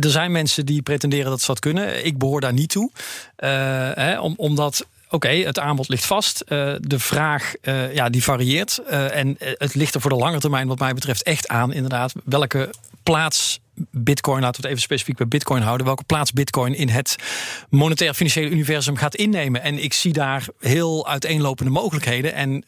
er 0.00 0.10
zijn 0.10 0.32
mensen 0.32 0.66
die 0.66 0.82
pretenderen 0.82 1.30
dat 1.30 1.40
ze 1.40 1.46
dat 1.46 1.58
kunnen. 1.58 2.04
Ik 2.04 2.18
behoor 2.18 2.40
daar 2.40 2.52
niet 2.52 2.68
toe. 2.68 2.90
Hè, 3.36 4.20
om, 4.20 4.34
omdat 4.36 4.86
oké, 5.08 5.28
het 5.28 5.58
aanbod 5.58 5.88
ligt 5.88 6.06
vast. 6.06 6.44
Uh, 6.48 6.74
de 6.80 6.98
vraag 6.98 7.52
uh, 7.62 7.94
ja, 7.94 8.08
die 8.08 8.22
varieert. 8.22 8.80
Uh, 8.90 9.16
en 9.16 9.36
het 9.38 9.74
ligt 9.74 9.94
er 9.94 10.00
voor 10.00 10.10
de 10.10 10.16
lange 10.16 10.38
termijn, 10.38 10.68
wat 10.68 10.78
mij 10.78 10.94
betreft, 10.94 11.22
echt 11.22 11.48
aan, 11.48 11.72
inderdaad, 11.72 12.12
welke 12.24 12.70
plaats 13.02 13.60
Bitcoin, 13.90 14.40
laten 14.40 14.60
we 14.60 14.68
het 14.68 14.76
even 14.76 14.82
specifiek 14.82 15.16
bij 15.16 15.28
Bitcoin 15.28 15.62
houden, 15.62 15.86
welke 15.86 16.04
plaats 16.04 16.32
Bitcoin 16.32 16.74
in 16.74 16.88
het 16.88 17.16
monetair 17.70 18.14
financiële 18.14 18.50
universum 18.50 18.96
gaat 18.96 19.14
innemen. 19.14 19.62
En 19.62 19.82
ik 19.82 19.92
zie 19.92 20.12
daar 20.12 20.46
heel 20.60 21.08
uiteenlopende 21.08 21.70
mogelijkheden. 21.70 22.34
En 22.34 22.64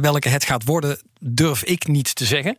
welke 0.00 0.28
het 0.28 0.44
gaat 0.44 0.64
worden, 0.64 0.98
durf 1.20 1.64
ik 1.64 1.86
niet 1.86 2.14
te 2.14 2.24
zeggen. 2.24 2.58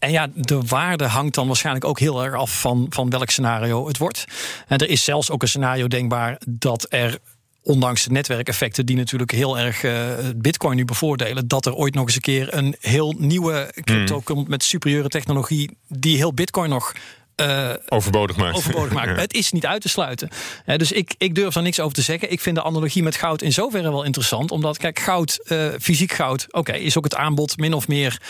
En 0.00 0.10
ja, 0.10 0.28
de 0.34 0.60
waarde 0.66 1.04
hangt 1.04 1.34
dan 1.34 1.46
waarschijnlijk 1.46 1.84
ook 1.84 1.98
heel 1.98 2.24
erg 2.24 2.34
af 2.34 2.60
van, 2.60 2.86
van 2.90 3.10
welk 3.10 3.30
scenario 3.30 3.86
het 3.86 3.98
wordt. 3.98 4.24
En 4.66 4.78
er 4.78 4.88
is 4.88 5.04
zelfs 5.04 5.30
ook 5.30 5.42
een 5.42 5.48
scenario 5.48 5.88
denkbaar 5.88 6.40
dat 6.48 6.86
er 6.88 7.18
ondanks 7.62 8.04
de 8.04 8.10
netwerkeffecten 8.10 8.86
die 8.86 8.96
natuurlijk 8.96 9.30
heel 9.30 9.58
erg 9.58 9.82
uh, 9.82 9.92
Bitcoin 10.36 10.76
nu 10.76 10.84
bevoordelen, 10.84 11.48
dat 11.48 11.66
er 11.66 11.74
ooit 11.74 11.94
nog 11.94 12.04
eens 12.04 12.14
een 12.14 12.20
keer 12.20 12.54
een 12.54 12.76
heel 12.80 13.14
nieuwe 13.18 13.72
crypto 13.84 14.16
mm. 14.16 14.22
komt 14.22 14.48
met 14.48 14.64
superieure 14.64 15.08
technologie 15.08 15.76
die 15.88 16.16
heel 16.16 16.34
Bitcoin 16.34 16.70
nog 16.70 16.92
uh, 17.36 17.70
overbodig 17.88 18.36
maakt. 18.36 18.56
Overbodig 18.56 18.92
maakt. 18.92 19.20
Het 19.20 19.34
is 19.34 19.52
niet 19.52 19.66
uit 19.66 19.82
te 19.82 19.88
sluiten. 19.88 20.28
Uh, 20.66 20.76
dus 20.76 20.92
ik, 20.92 21.14
ik 21.18 21.34
durf 21.34 21.54
daar 21.54 21.62
niks 21.62 21.80
over 21.80 21.94
te 21.94 22.02
zeggen. 22.02 22.32
Ik 22.32 22.40
vind 22.40 22.56
de 22.56 22.62
analogie 22.62 23.02
met 23.02 23.16
goud 23.16 23.42
in 23.42 23.52
zoverre 23.52 23.90
wel 23.90 24.04
interessant. 24.04 24.50
Omdat, 24.50 24.78
kijk, 24.78 24.98
goud, 24.98 25.40
uh, 25.44 25.68
fysiek 25.80 26.12
goud, 26.12 26.46
oké, 26.50 26.72
is 26.72 26.98
ook 26.98 27.04
het 27.04 27.14
aanbod 27.14 27.56
min 27.56 27.74
of 27.74 27.88
meer 27.88 28.20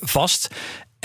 vast. 0.00 0.48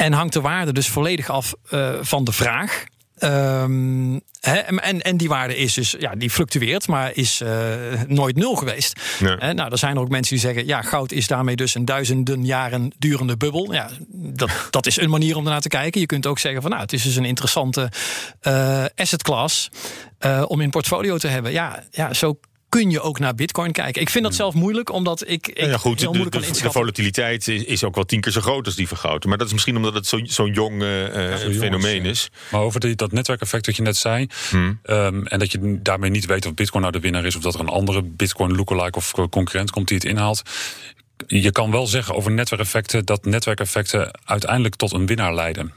En 0.01 0.13
hangt 0.13 0.33
de 0.33 0.41
waarde 0.41 0.73
dus 0.73 0.89
volledig 0.89 1.29
af 1.29 1.53
van 2.01 2.23
de 2.23 2.31
vraag. 2.31 2.85
Um, 3.23 4.21
en, 4.41 5.01
en 5.01 5.17
die 5.17 5.29
waarde 5.29 5.57
is 5.57 5.73
dus, 5.73 5.95
ja, 5.99 6.15
die 6.15 6.29
fluctueert, 6.29 6.87
maar 6.87 7.11
is 7.13 7.41
uh, 7.41 7.49
nooit 8.07 8.35
nul 8.35 8.55
geweest. 8.55 8.99
nou, 9.39 9.71
er 9.71 9.77
zijn 9.77 9.95
er 9.95 10.01
ook 10.01 10.09
mensen 10.09 10.35
die 10.35 10.43
zeggen, 10.43 10.65
ja, 10.65 10.81
goud 10.81 11.11
is 11.11 11.27
daarmee 11.27 11.55
dus 11.55 11.75
een 11.75 11.85
duizenden 11.85 12.45
jaren 12.45 12.91
durende 12.97 13.37
bubbel. 13.37 13.73
Ja, 13.73 13.89
dat, 14.11 14.49
dat 14.69 14.85
is 14.85 14.97
een 14.97 15.09
manier 15.09 15.35
om 15.35 15.45
ernaar 15.45 15.61
te 15.61 15.67
kijken. 15.67 16.01
Je 16.01 16.05
kunt 16.05 16.25
ook 16.25 16.39
zeggen 16.39 16.61
van, 16.61 16.71
nou, 16.71 16.83
het 16.83 16.93
is 16.93 17.03
dus 17.03 17.15
een 17.15 17.25
interessante 17.25 17.89
uh, 18.47 18.85
asset 18.95 19.23
class 19.23 19.69
uh, 20.25 20.43
om 20.47 20.61
in 20.61 20.69
portfolio 20.69 21.17
te 21.17 21.27
hebben. 21.27 21.51
Ja, 21.51 21.83
ja, 21.91 22.13
zo 22.13 22.39
kun 22.71 22.89
je 22.91 23.01
ook 23.01 23.19
naar 23.19 23.35
Bitcoin 23.35 23.71
kijken. 23.71 24.01
Ik 24.01 24.09
vind 24.09 24.23
dat 24.23 24.35
zelf 24.35 24.53
moeilijk, 24.53 24.91
omdat 24.91 25.23
ik. 25.27 25.47
ik 25.47 25.65
ja, 25.65 25.77
goed, 25.77 25.99
heel 25.99 26.11
moeilijk 26.11 26.45
de, 26.45 26.51
de, 26.51 26.61
de 26.61 26.71
volatiliteit 26.71 27.47
is, 27.47 27.63
is, 27.63 27.83
ook 27.83 27.95
wel 27.95 28.03
tien 28.03 28.21
keer 28.21 28.31
zo 28.31 28.41
groot 28.41 28.65
als 28.65 28.75
die 28.75 28.87
van 28.87 28.97
goud. 28.97 29.25
Maar 29.25 29.37
dat 29.37 29.47
is 29.47 29.53
misschien 29.53 29.75
omdat 29.75 29.93
het 29.93 30.07
zo'n 30.07 30.27
zo 30.27 30.47
jong 30.47 30.81
uh, 30.81 31.35
fenomeen 31.35 32.05
is. 32.05 32.29
Maar 32.51 32.61
over 32.61 32.79
die, 32.79 32.95
dat 32.95 33.11
netwerkeffect 33.11 33.65
dat 33.65 33.75
je 33.75 33.81
net 33.81 33.97
zei. 33.97 34.27
Hmm. 34.49 34.79
Um, 34.83 35.27
en 35.27 35.39
dat 35.39 35.51
je 35.51 35.79
daarmee 35.81 36.09
niet 36.09 36.25
weet 36.25 36.45
of 36.45 36.53
Bitcoin 36.53 36.81
nou 36.81 36.93
de 36.93 36.99
winnaar 36.99 37.25
is, 37.25 37.35
of 37.35 37.41
dat 37.41 37.53
er 37.53 37.59
een 37.59 37.67
andere 37.67 38.03
Bitcoin 38.03 38.55
lookalike 38.55 38.97
of 38.97 39.11
concurrent 39.29 39.71
komt 39.71 39.87
die 39.87 39.97
het 39.97 40.05
inhaalt 40.05 40.41
je 41.27 41.51
kan 41.51 41.71
wel 41.71 41.87
zeggen 41.87 42.15
over 42.15 42.31
netwerkeffecten 42.31 43.05
dat 43.05 43.25
netwerkeffecten 43.25 44.11
uiteindelijk 44.25 44.75
tot 44.75 44.93
een 44.93 45.05
winnaar 45.05 45.33
leiden. 45.33 45.73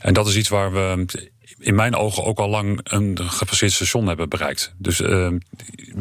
En 0.00 0.14
dat 0.14 0.28
is 0.28 0.36
iets 0.36 0.48
waar 0.48 0.72
we 0.72 1.06
in 1.60 1.74
mijn 1.74 1.94
ogen 1.94 2.24
ook 2.24 2.38
al 2.38 2.48
lang 2.48 2.80
een 2.82 3.18
gepasseerd 3.20 3.72
station 3.72 4.06
hebben 4.06 4.28
bereikt. 4.28 4.74
Dus 4.76 5.00
uh, 5.00 5.28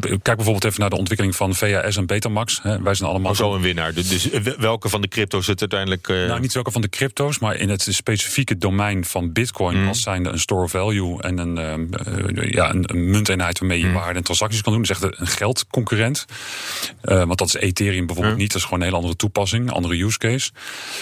kijk 0.02 0.24
bijvoorbeeld 0.24 0.63
even 0.63 0.80
naar 0.80 0.89
de 0.89 0.98
ontwikkeling 0.98 1.36
van 1.36 1.56
VHS 1.56 1.98
en 1.98 2.06
Betamax. 2.06 2.60
Hè. 2.63 2.82
Wij 2.82 2.93
zijn 2.93 3.10
allemaal. 3.10 3.32
Oh, 3.32 3.38
zo 3.38 3.56
een 3.56 3.62
winnaar. 3.62 3.93
Dus, 3.93 4.08
dus 4.10 4.30
welke 4.58 4.89
van 4.89 5.02
de 5.02 5.08
crypto's 5.08 5.48
het 5.48 5.60
uiteindelijk. 5.60 6.08
Uh... 6.08 6.28
Nou, 6.28 6.39
niet 6.39 6.54
welke 6.54 6.72
van 6.72 6.82
de 6.82 6.89
crypto's, 6.89 7.39
maar 7.39 7.56
in 7.56 7.69
het 7.69 7.88
specifieke 7.89 8.58
domein 8.58 9.06
van 9.06 9.32
Bitcoin 9.32 9.82
mm. 9.82 9.88
als 9.88 10.02
zijnde 10.02 10.30
een 10.30 10.39
store 10.39 10.63
of 10.63 10.72
value 10.72 11.22
en 11.22 11.38
een, 11.38 11.58
uh, 11.58 12.52
ja, 12.52 12.69
een, 12.69 12.84
een, 12.88 13.10
munteenheid 13.10 13.60
waarmee 13.60 13.80
je 13.80 13.86
mm. 13.86 13.93
waarde 13.93 14.17
en 14.17 14.24
transacties 14.24 14.62
kan 14.62 14.74
doen. 14.74 14.84
Echt 14.84 15.04
een 15.04 15.28
geldconcurrent. 15.28 16.26
want 17.02 17.38
dat 17.38 17.48
is 17.48 17.56
Ethereum 17.56 18.06
bijvoorbeeld 18.06 18.36
mm. 18.36 18.41
niet. 18.41 18.52
Dat 18.52 18.62
is 18.62 18.63
gewoon 18.63 18.80
een 18.80 18.86
hele 18.86 18.98
andere 18.98 19.15
toepassing, 19.15 19.72
andere 19.72 20.04
use 20.04 20.17
case. 20.17 20.52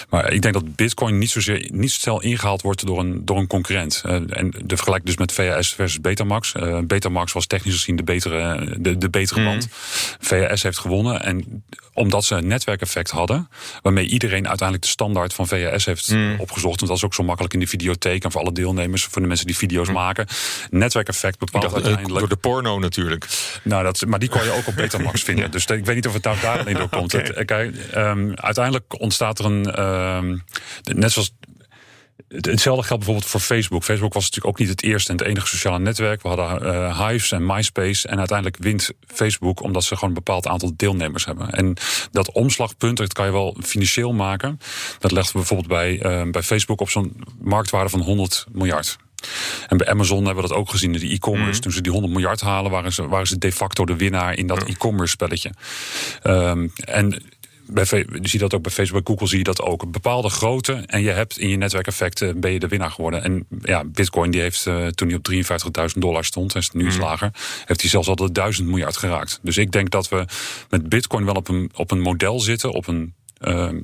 Maar 0.08 0.32
ik 0.32 0.42
denk 0.42 0.54
dat 0.54 0.76
Bitcoin 0.76 1.18
niet 1.18 1.30
zozeer 1.30 1.68
niet 1.72 1.90
zo 1.90 1.98
snel 1.98 2.22
ingehaald 2.22 2.62
wordt 2.62 2.86
door 2.86 2.98
een, 2.98 3.24
door 3.24 3.38
een 3.38 3.46
concurrent. 3.46 4.02
en 4.04 4.47
en 4.54 4.66
de 4.66 4.76
vergelijk 4.76 5.06
dus 5.06 5.16
met 5.16 5.32
VHS 5.32 5.74
versus 5.74 6.00
Betamax. 6.00 6.54
Uh, 6.56 6.78
Betamax 6.84 7.32
was 7.32 7.46
technisch 7.46 7.74
gezien 7.74 7.96
de 7.96 8.02
betere, 8.02 8.74
de, 8.80 8.98
de 8.98 9.10
betere 9.10 9.40
Mhm. 9.40 9.48
band. 9.50 9.68
VHS 10.20 10.62
heeft 10.62 10.78
gewonnen. 10.78 11.22
En 11.22 11.64
omdat 11.92 12.24
ze 12.24 12.34
een 12.34 12.46
netwerkeffect 12.46 13.10
hadden, 13.10 13.48
waarmee 13.82 14.06
iedereen 14.06 14.48
uiteindelijk 14.48 14.82
de 14.82 14.92
standaard 14.92 15.34
van 15.34 15.46
VHS 15.48 15.84
heeft 15.84 16.10
Mhm. 16.10 16.34
opgezocht. 16.40 16.76
Want 16.76 16.86
dat 16.88 16.96
is 16.96 17.04
ook 17.04 17.14
zo 17.14 17.22
makkelijk 17.22 17.54
in 17.54 17.60
de 17.60 17.66
videotheek 17.66 18.24
en 18.24 18.30
voor 18.32 18.40
alle 18.40 18.52
deelnemers, 18.52 19.04
voor 19.04 19.22
de 19.22 19.28
mensen 19.28 19.46
die 19.46 19.56
video's 19.56 19.88
maken. 19.90 20.26
Netwerkeffect 20.70 21.34
Mhm. 21.40 21.44
Bepaalt 21.44 21.62
dacht, 21.64 21.76
eh, 21.76 21.82
uiteindelijk. 21.82 22.18
door 22.28 22.36
de 22.36 22.48
porno 22.48 22.78
natuurlijk. 22.78 23.26
Nou, 23.62 23.82
dat, 23.84 24.04
maar 24.06 24.18
die 24.18 24.28
kon 24.28 24.44
je 24.44 24.50
ook 24.50 24.66
op 24.66 24.74
Betamax 24.76 25.22
vinden. 25.28 25.50
Dus 25.50 25.64
ik 25.66 25.84
weet 25.84 25.94
niet 25.94 26.06
of 26.06 26.12
het 26.12 26.24
nou 26.24 26.36
daar 26.40 26.58
alleen 26.58 26.74
door 26.74 26.88
komt. 26.88 27.14
Ehm, 27.92 28.32
uiteindelijk 28.34 29.00
ontstaat 29.00 29.38
er 29.38 29.44
een. 29.44 29.72
ehm, 29.74 30.36
net 30.82 31.12
zoals. 31.12 31.32
Het- 32.28 32.46
Hetzelfde 32.46 32.82
geldt 32.86 33.04
bijvoorbeeld 33.04 33.30
voor 33.30 33.40
Facebook. 33.40 33.84
Facebook 33.84 34.12
was 34.12 34.22
natuurlijk 34.24 34.54
ook 34.54 34.58
niet 34.60 34.68
het 34.68 34.82
eerste 34.82 35.10
en 35.12 35.18
het 35.18 35.26
enige 35.26 35.46
sociale 35.46 35.78
netwerk. 35.78 36.22
We 36.22 36.28
hadden 36.28 36.74
eh, 36.74 37.08
Hives 37.08 37.32
en 37.32 37.46
MySpace. 37.46 38.08
En 38.08 38.18
uiteindelijk 38.18 38.56
wint 38.60 38.90
Facebook 39.06 39.62
omdat 39.62 39.84
ze 39.84 39.94
gewoon 39.94 40.08
een 40.08 40.14
bepaald 40.24 40.46
aantal 40.46 40.72
deelnemers 40.76 41.24
hebben. 41.24 41.50
En 41.50 41.76
dat 42.10 42.32
omslagpunt, 42.32 42.96
dat 42.96 43.12
kan 43.12 43.26
je 43.26 43.32
wel 43.32 43.56
financieel 43.62 44.12
maken. 44.12 44.60
Dat 44.98 45.10
legt 45.10 45.32
bijvoorbeeld 45.32 45.68
bij, 45.68 46.00
eh, 46.00 46.30
bij 46.30 46.42
Facebook 46.42 46.80
op 46.80 46.90
zo'n 46.90 47.16
marktwaarde 47.40 47.88
van 47.90 48.00
100 48.00 48.46
miljard. 48.52 48.96
En 49.66 49.76
bij 49.76 49.88
Amazon 49.88 50.24
hebben 50.24 50.42
we 50.42 50.48
dat 50.48 50.58
ook 50.58 50.70
gezien 50.70 50.94
in 50.94 51.00
de 51.00 51.12
e-commerce. 51.14 51.60
Toen 51.60 51.72
ze 51.72 51.80
die 51.80 51.92
100 51.92 52.12
miljard 52.12 52.40
halen, 52.40 52.70
waren 52.70 52.92
ze, 52.92 53.08
waren 53.08 53.26
ze 53.26 53.38
de 53.38 53.52
facto 53.52 53.84
de 53.84 53.96
winnaar 53.96 54.34
in 54.34 54.46
dat 54.46 54.62
e-commerce 54.62 55.12
spelletje. 55.12 55.50
Ehm, 56.22 56.68
en 56.76 57.22
bij, 57.68 58.06
je 58.20 58.28
ziet 58.28 58.40
dat 58.40 58.54
ook 58.54 58.62
bij 58.62 58.72
Facebook, 58.72 59.08
Google 59.08 59.26
zie 59.26 59.38
je 59.38 59.44
dat 59.44 59.62
ook. 59.62 59.82
Een 59.82 59.90
bepaalde 59.90 60.28
grootte 60.28 60.72
en 60.72 61.02
je 61.02 61.10
hebt 61.10 61.38
in 61.38 61.48
je 61.48 61.56
netwerkeffect 61.56 62.22
eh, 62.22 62.30
ben 62.36 62.52
je 62.52 62.58
de 62.58 62.68
winnaar 62.68 62.90
geworden. 62.90 63.22
En 63.22 63.46
ja, 63.62 63.84
Bitcoin 63.84 64.30
die 64.30 64.40
heeft 64.40 64.66
eh, 64.66 64.86
toen 64.86 65.08
hij 65.08 65.16
op 65.16 65.28
53.000 65.92 65.98
dollar 65.98 66.24
stond, 66.24 66.54
en 66.54 66.60
is 66.60 66.70
nu 66.70 66.86
iets 66.86 66.96
lager, 66.96 67.30
heeft 67.64 67.80
hij 67.80 67.90
zelfs 67.90 68.08
al 68.08 68.16
de 68.16 68.32
1000 68.32 68.68
miljard 68.68 68.96
geraakt. 68.96 69.38
Dus 69.42 69.56
ik 69.56 69.72
denk 69.72 69.90
dat 69.90 70.08
we 70.08 70.24
met 70.70 70.88
Bitcoin 70.88 71.24
wel 71.24 71.34
op 71.34 71.48
een, 71.48 71.70
op 71.74 71.90
een 71.90 72.00
model 72.00 72.40
zitten, 72.40 72.72
op 72.72 72.86
een, 72.86 73.14
ehm, 73.38 73.80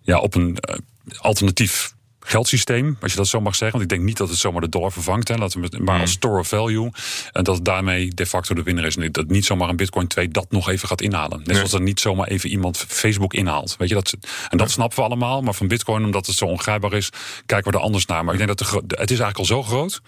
ja, 0.00 0.18
op 0.18 0.34
een 0.34 0.56
eh, 0.56 0.76
alternatief 1.18 1.94
geldsysteem, 2.26 2.96
als 3.00 3.10
je 3.10 3.16
dat 3.18 3.26
zo 3.28 3.40
mag 3.40 3.54
zeggen. 3.54 3.78
Want 3.78 3.82
ik 3.90 3.96
denk 3.96 4.08
niet 4.08 4.16
dat 4.16 4.28
het 4.28 4.38
zomaar 4.38 4.60
de 4.60 4.68
dollar 4.68 4.92
vervangt, 4.92 5.28
hè, 5.28 5.34
laten 5.34 5.60
we 5.60 5.66
het 5.66 5.78
maar 5.78 6.00
als 6.00 6.10
store 6.10 6.38
of 6.38 6.48
value. 6.48 6.90
En 7.32 7.44
dat 7.44 7.54
het 7.54 7.64
daarmee 7.64 8.14
de 8.14 8.26
facto 8.26 8.54
de 8.54 8.62
winnaar 8.62 8.84
is. 8.84 8.96
En 8.96 9.12
dat 9.12 9.28
niet 9.28 9.44
zomaar 9.44 9.68
een 9.68 9.76
Bitcoin 9.76 10.06
2 10.06 10.28
dat 10.28 10.46
nog 10.50 10.68
even 10.68 10.88
gaat 10.88 11.00
inhalen. 11.00 11.42
Net 11.44 11.56
zoals 11.56 11.72
er 11.72 11.80
niet 11.80 12.00
zomaar 12.00 12.28
even 12.28 12.50
iemand 12.50 12.78
Facebook 12.88 13.34
inhaalt. 13.34 13.76
Weet 13.78 13.88
je, 13.88 13.94
dat, 13.94 14.14
en 14.48 14.58
dat 14.58 14.70
snappen 14.70 14.98
we 14.98 15.04
allemaal. 15.04 15.40
Maar 15.42 15.54
van 15.54 15.68
Bitcoin, 15.68 16.04
omdat 16.04 16.26
het 16.26 16.36
zo 16.36 16.44
ongrijpbaar 16.44 16.92
is, 16.92 17.10
kijken 17.46 17.70
we 17.72 17.78
er 17.78 17.84
anders 17.84 18.06
naar. 18.06 18.24
Maar 18.24 18.34
ik 18.34 18.46
denk 18.46 18.58
dat 18.58 18.68
de, 18.68 18.94
het 18.96 19.10
is 19.10 19.18
eigenlijk 19.18 19.38
al 19.38 19.44
zo 19.44 19.62
groot 19.62 20.00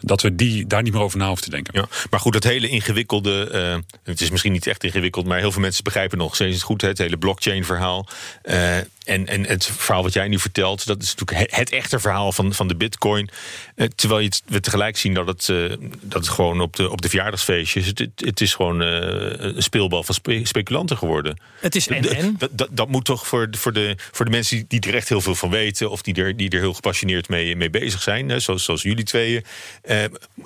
dat 0.00 0.22
we 0.22 0.34
die, 0.34 0.66
daar 0.66 0.82
niet 0.82 0.92
meer 0.92 1.02
over 1.02 1.18
na 1.18 1.26
hoeven 1.26 1.44
te 1.44 1.50
denken. 1.50 1.80
Ja, 1.80 1.88
maar 2.10 2.20
goed, 2.20 2.32
dat 2.32 2.44
hele 2.44 2.68
ingewikkelde. 2.68 3.48
eh, 3.50 3.98
het 4.02 4.20
is 4.20 4.30
misschien 4.30 4.52
niet 4.52 4.66
echt 4.66 4.84
ingewikkeld, 4.84 5.26
maar 5.26 5.38
heel 5.38 5.52
veel 5.52 5.60
mensen 5.60 5.84
begrijpen 5.84 6.18
nog 6.18 6.34
steeds 6.34 6.54
het 6.54 6.62
goed. 6.64 6.80
Het 6.80 6.98
hele 6.98 7.16
blockchain-verhaal. 7.16 8.06
Eh, 8.42 8.76
en, 9.08 9.26
en 9.26 9.46
het 9.46 9.66
verhaal 9.66 10.02
wat 10.02 10.12
jij 10.12 10.28
nu 10.28 10.38
vertelt, 10.38 10.86
dat 10.86 11.02
is 11.02 11.14
natuurlijk 11.14 11.56
het, 11.56 11.70
echte 11.70 11.98
verhaal 11.98 12.32
van, 12.32 12.54
van 12.54 12.68
de 12.68 12.76
Bitcoin. 12.76 13.28
Eh, 13.74 13.86
terwijl 13.94 14.20
je 14.20 14.26
het, 14.26 14.42
we 14.46 14.60
tegelijk 14.60 14.96
zien 14.96 15.14
dat 15.14 15.26
het, 15.26 15.48
eh, 15.48 15.56
dat 16.00 16.20
het 16.20 16.28
gewoon 16.28 16.60
op 16.60 16.76
de, 16.76 16.90
op 16.90 17.02
de 17.02 17.08
verjaardagsfeestjes. 17.08 17.86
Het, 17.86 17.98
het, 17.98 18.10
het 18.16 18.40
is 18.40 18.54
gewoon 18.54 18.82
eh, 18.82 18.88
een 19.54 19.62
speelbal 19.62 20.02
van 20.02 20.14
spe- 20.14 20.44
speculanten 20.44 20.96
geworden. 20.96 21.38
Het 21.60 21.76
is 21.76 21.86
De- 21.86 21.94
en-en. 21.94 22.34
Dat, 22.38 22.50
dat, 22.52 22.68
dat 22.70 22.88
moet 22.88 23.04
toch 23.04 23.26
voor, 23.26 23.48
voor, 23.50 23.72
de, 23.72 23.94
voor 24.12 24.24
de 24.24 24.30
mensen 24.30 24.64
die 24.68 24.80
er 24.80 24.94
echt 24.94 25.08
heel 25.08 25.20
veel 25.20 25.34
van 25.34 25.50
weten. 25.50 25.90
of 25.90 26.02
die 26.02 26.14
er, 26.14 26.36
die 26.36 26.50
er 26.50 26.58
heel 26.58 26.74
gepassioneerd 26.74 27.28
mee, 27.28 27.56
mee 27.56 27.70
bezig 27.70 28.02
zijn. 28.02 28.28
Hè, 28.28 28.40
zoals, 28.40 28.64
zoals 28.64 28.82
jullie 28.82 29.04
tweeën. 29.04 29.44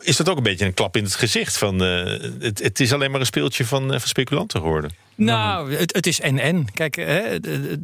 is 0.01 0.17
dat 0.17 0.29
ook 0.29 0.37
een 0.37 0.43
beetje 0.43 0.65
een 0.65 0.75
klap 0.75 0.97
in 0.97 1.05
het 1.05 1.15
gezicht? 1.15 1.59
Van, 1.59 1.79
het, 1.79 2.63
het 2.63 2.81
is 2.81 2.93
alleen 2.93 3.11
maar 3.11 3.21
een 3.21 3.27
speeltje 3.27 3.65
van, 3.67 3.89
van 3.89 4.01
speculanten 4.01 4.61
geworden. 4.61 5.02
Nou, 5.17 5.75
het, 5.75 5.95
het 5.95 6.07
is 6.07 6.21
en-en. 6.21 6.67
Kijk, 6.75 6.97
hè, 6.97 7.39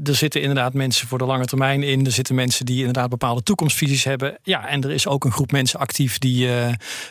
er 0.05 0.14
zitten 0.14 0.41
inderdaad 0.41 0.75
mensen 0.75 1.09
voor 1.09 1.19
de 1.19 1.25
lange 1.25 1.45
termijn 1.45 1.83
in. 1.83 2.07
Er 2.07 2.12
zitten 2.12 2.35
mensen 2.35 2.67
die 2.67 2.79
inderdaad 2.79 3.09
bepaalde 3.09 3.43
toekomstvisies 3.43 4.05
hebben. 4.05 4.38
Ja, 4.43 4.69
en 4.69 4.83
er 4.85 4.91
is 4.91 5.07
ook 5.07 5.25
een 5.25 5.33
groep 5.33 5.53
mensen 5.53 5.79
actief 5.81 6.19
die 6.19 6.47
eh, 6.49 6.69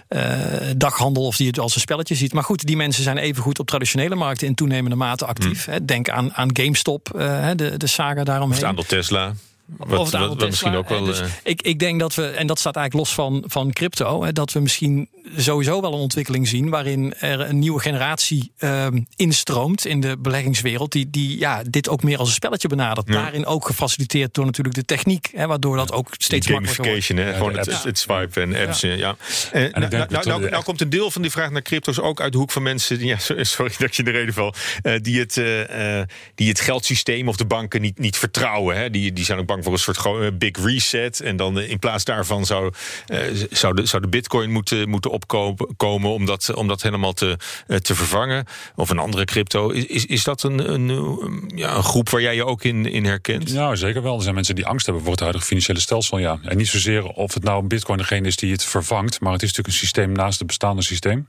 eh, 0.08 0.73
daghandel 0.77 1.25
of 1.25 1.38
die 1.38 1.47
het 1.47 1.60
als 1.60 1.75
een 1.75 1.82
spelletje 1.82 2.15
ziet. 2.15 2.34
Maar 2.34 2.43
goed, 2.43 2.65
die 2.65 2.75
mensen 2.77 3.03
zijn 3.03 3.17
even 3.17 3.43
goed 3.43 3.60
op 3.60 3.67
traditionele 3.67 4.15
markten 4.15 4.47
in 4.47 4.56
toenemende 4.56 4.95
mate 4.95 5.25
actief. 5.25 5.65
Hè. 5.65 5.86
Denk 5.86 6.10
aan, 6.10 6.34
aan 6.34 6.49
GameStop, 6.58 7.10
eh, 7.15 7.49
de, 7.56 7.77
de 7.77 7.88
saga 7.88 8.19
Of 8.19 8.25
daaromheen. 8.25 8.58
het 8.60 8.67
aandeel 8.67 8.84
Tesla. 8.86 9.34
Wat, 9.77 9.99
Of 9.99 10.12
het 10.12 10.19
wat- 10.21 10.38
wat 10.39 10.49
misschien 10.49 10.75
ook 10.75 10.89
wel. 10.89 11.03
Dus 11.03 11.21
ik, 11.43 11.62
ik 11.62 11.80
denk 11.80 11.99
dat 11.99 12.15
we, 12.15 12.25
en 12.27 12.47
dat 12.47 12.60
staat 12.60 12.75
eigenlijk 12.75 13.08
los 13.08 13.15
van, 13.15 13.43
van 13.47 13.71
crypto, 13.71 14.23
hè, 14.23 14.32
dat 14.34 14.51
we 14.51 14.60
misschien 14.60 15.10
sowieso 15.35 15.81
wel 15.81 15.93
een 15.93 15.99
ontwikkeling 15.99 16.47
zien 16.47 16.69
waarin 16.69 17.13
er 17.19 17.39
een 17.39 17.59
nieuwe 17.59 17.79
generatie 17.79 18.51
ehm, 18.57 18.99
instroomt 19.15 19.85
in 19.85 19.99
de 20.01 20.17
beleggingswereld, 20.17 20.91
die, 20.91 21.09
die 21.09 21.39
ja, 21.39 21.61
dit 21.69 21.89
ook 21.89 22.03
meer 22.03 22.17
als 22.17 22.27
een 22.27 22.33
spelletje 22.33 22.67
benadert. 22.67 23.07
Daarin 23.07 23.45
ook 23.45 23.65
gefaciliteerd 23.65 24.33
door 24.33 24.45
natuurlijk 24.45 24.75
de 24.75 24.85
techniek, 24.85 25.29
hè, 25.33 25.47
waardoor 25.47 25.75
dat 25.77 25.91
ook 25.91 26.07
steeds 26.17 26.47
makkelijker 26.47 26.85
wordt. 26.85 27.05
Gamification, 27.05 27.33
hè? 27.33 27.37
gewoon 27.37 27.57
het, 27.57 27.69
apps. 27.69 27.83
het 27.83 27.99
swipen 27.99 28.55
en 28.55 28.67
apps. 28.67 28.81
Ja. 28.81 28.93
Ja. 28.93 29.15
En, 29.51 29.61
nou, 29.61 29.87
denk 29.89 30.09
nou, 30.09 30.25
nou, 30.27 30.41
we- 30.41 30.49
nou 30.49 30.63
komt 30.63 30.81
een 30.81 30.89
deel 30.89 31.11
van 31.11 31.21
die 31.21 31.31
vraag 31.31 31.49
naar 31.51 31.61
crypto's 31.61 31.99
ook 31.99 32.21
uit 32.21 32.31
de 32.31 32.37
hoek 32.37 32.51
van 32.51 32.63
mensen. 32.63 32.97
Die, 32.97 33.07
ja, 33.13 33.17
so- 33.17 33.43
sorry 33.43 33.73
dat 33.77 33.95
je 33.95 34.03
in 34.03 34.11
de 34.11 34.17
reden 34.17 34.33
val. 34.33 34.53
eh, 34.81 34.93
die, 35.01 35.19
het, 35.19 35.37
eh, 35.37 35.99
eh, 36.01 36.07
die 36.35 36.49
het 36.49 36.59
geldsysteem 36.59 37.27
of 37.27 37.35
de 37.35 37.45
banken 37.45 37.81
niet, 37.81 37.99
niet 37.99 38.17
vertrouwen. 38.17 38.77
Hè? 38.77 38.89
Die, 38.89 39.13
die 39.13 39.25
zijn 39.25 39.39
ook 39.39 39.45
bang 39.45 39.63
voor 39.63 39.73
een 39.73 39.79
soort 39.79 39.97
gewoon, 39.97 40.23
eh, 40.23 40.29
big 40.33 40.63
reset. 40.63 41.19
En 41.19 41.35
dan 41.35 41.59
eh, 41.59 41.69
in 41.69 41.79
plaats 41.79 42.03
daarvan 42.03 42.45
zou, 42.45 42.71
eh, 43.07 43.19
zou, 43.51 43.75
de, 43.75 43.85
zou 43.85 44.01
de 44.01 44.07
bitcoin 44.09 44.51
moeten, 44.51 44.89
moeten 44.89 45.11
opkomen 45.17 45.75
komen 45.77 46.12
om 46.12 46.25
dat, 46.25 46.53
om 46.53 46.67
dat 46.67 46.82
helemaal 46.82 47.13
te, 47.13 47.38
eh, 47.67 47.77
te 47.77 47.95
vervangen. 47.95 48.45
Of 48.75 48.89
een 48.89 48.99
andere 48.99 49.25
crypto. 49.25 49.69
Is, 49.69 50.06
is, 50.06 50.23
dat 50.23 50.43
een, 50.43 50.73
een, 50.73 51.51
ja, 51.56 51.75
een 51.75 51.84
groep 51.84 52.10
waar 52.10 52.21
jij 52.21 52.36
je 52.36 52.45
ook 52.45 52.63
in, 52.63 52.86
in 52.86 53.06
herkent? 53.06 53.51
Ja, 53.51 53.75
zeker 53.75 54.01
wel. 54.01 54.15
Er 54.15 54.21
zijn 54.21 54.36
mensen 54.36 54.56
die 54.56 54.65
angst 54.65 54.86
hebben 54.86 55.03
voor 55.03 55.12
het 55.12 55.21
huidige 55.21 55.45
financiële 55.45 55.80
stelsel. 55.80 56.17
Ja. 56.17 56.39
En 56.43 56.58
niet 56.58 56.67
zozeer 56.67 57.03
of 57.03 57.34
het 57.34 57.43
nou 57.43 57.67
bitcoin 57.67 57.97
degene 57.97 58.27
is 58.27 58.36
die 58.36 58.51
het 58.51 58.63
vervangt. 58.63 59.19
Maar 59.19 59.34
het 59.34 59.41
is 59.41 59.47
natuurlijk 59.47 59.75
een 59.75 59.86
systeem 59.86 60.12
naast 60.12 60.38
het 60.38 60.47
bestaande 60.47 60.84
systeem. 60.84 61.27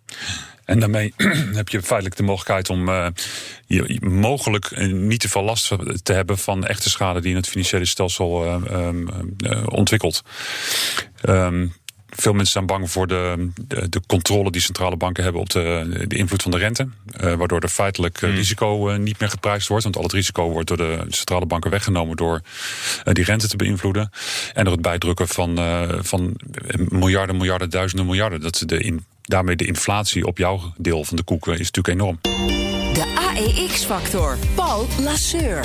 En 0.69 0.81
daarmee 0.81 1.15
heb 1.61 1.69
je 1.69 1.83
feitelijk 1.83 2.17
de 2.17 2.23
mogelijkheid 2.23 2.71
om 2.71 2.89
eh, 2.89 3.07
je, 3.67 3.99
mogelijk 4.01 4.65
eh, 4.65 4.93
niet 4.93 5.21
te 5.21 5.29
veel 5.29 5.43
last 5.43 5.73
te 6.03 6.13
hebben 6.13 6.39
van 6.39 6.67
echte 6.67 6.91
schade 6.91 7.21
die 7.21 7.31
in 7.31 7.37
het 7.37 7.49
financiële 7.49 7.85
stelsel 7.85 8.45
eh, 8.47 9.63
ontwikkelt. 9.65 10.23
Ehm, 11.21 11.67
veel 12.21 12.33
mensen 12.33 12.53
zijn 12.53 12.67
bang 12.67 12.91
voor 12.91 13.07
de, 13.07 13.49
de, 13.67 13.89
de 13.89 14.01
controle 14.07 14.51
die 14.51 14.61
centrale 14.61 14.97
banken 14.97 15.23
hebben 15.23 15.41
op 15.41 15.51
de, 15.51 16.05
de 16.09 16.17
invloed 16.17 16.43
van 16.43 16.51
de 16.51 16.59
rente. 16.59 16.89
eh, 17.17 17.35
waardoor 17.35 17.61
er 17.61 17.69
feitelijk 17.69 18.23
eh, 18.23 18.35
risico 18.35 18.89
eh, 18.89 18.99
niet 18.99 19.21
meer 19.21 19.29
geprijsd 19.31 19.69
wordt. 19.69 19.85
Want 19.85 19.97
al 19.97 20.03
het 20.03 20.13
risico 20.13 20.51
wordt 20.51 20.69
door 20.69 20.77
de 20.77 21.05
centrale 21.09 21.47
banken 21.47 21.71
weggenomen 21.71 22.17
door 22.17 22.41
eh, 23.05 23.15
die 23.15 23.25
rente 23.25 23.49
te 23.49 23.57
beïnvloeden. 23.57 24.11
En 24.55 24.65
door 24.65 24.73
het 24.73 24.83
bijdrukken 24.83 25.29
van, 25.29 25.59
eh, 25.59 25.89
van 26.01 26.35
miljarden, 26.89 27.37
miljarden, 27.37 27.71
duizenden 27.71 28.07
miljarden. 28.07 28.41
Dat 28.41 28.63
de 28.67 28.79
in, 28.79 29.05
daarmee 29.23 29.57
de 29.57 29.67
inflatie 29.67 30.27
op 30.27 30.39
jouw 30.39 30.73
deel 30.77 31.05
van 31.05 31.17
de 31.17 31.23
koek 31.23 31.47
is 31.47 31.71
natuurlijk 31.71 31.89
enorm. 31.89 32.19
De 32.95 33.15
AEX-factor. 33.15 34.37
Paul 34.55 34.87
Lasseur. 35.01 35.65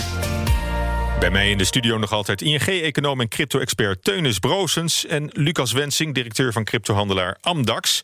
Bij 1.24 1.32
mij 1.32 1.50
in 1.50 1.58
de 1.58 1.64
studio 1.64 1.98
nog 1.98 2.12
altijd 2.12 2.42
ING-econoom 2.42 3.22
en 3.22 3.28
crypto-expert 3.28 4.04
Teunis 4.04 4.40
Broosens... 4.40 5.06
en 5.06 5.30
Lucas 5.34 5.72
Wensing, 5.72 6.14
directeur 6.14 6.54
van 6.54 6.64
cryptohandelaar 6.64 7.38
Amdax. 7.42 8.02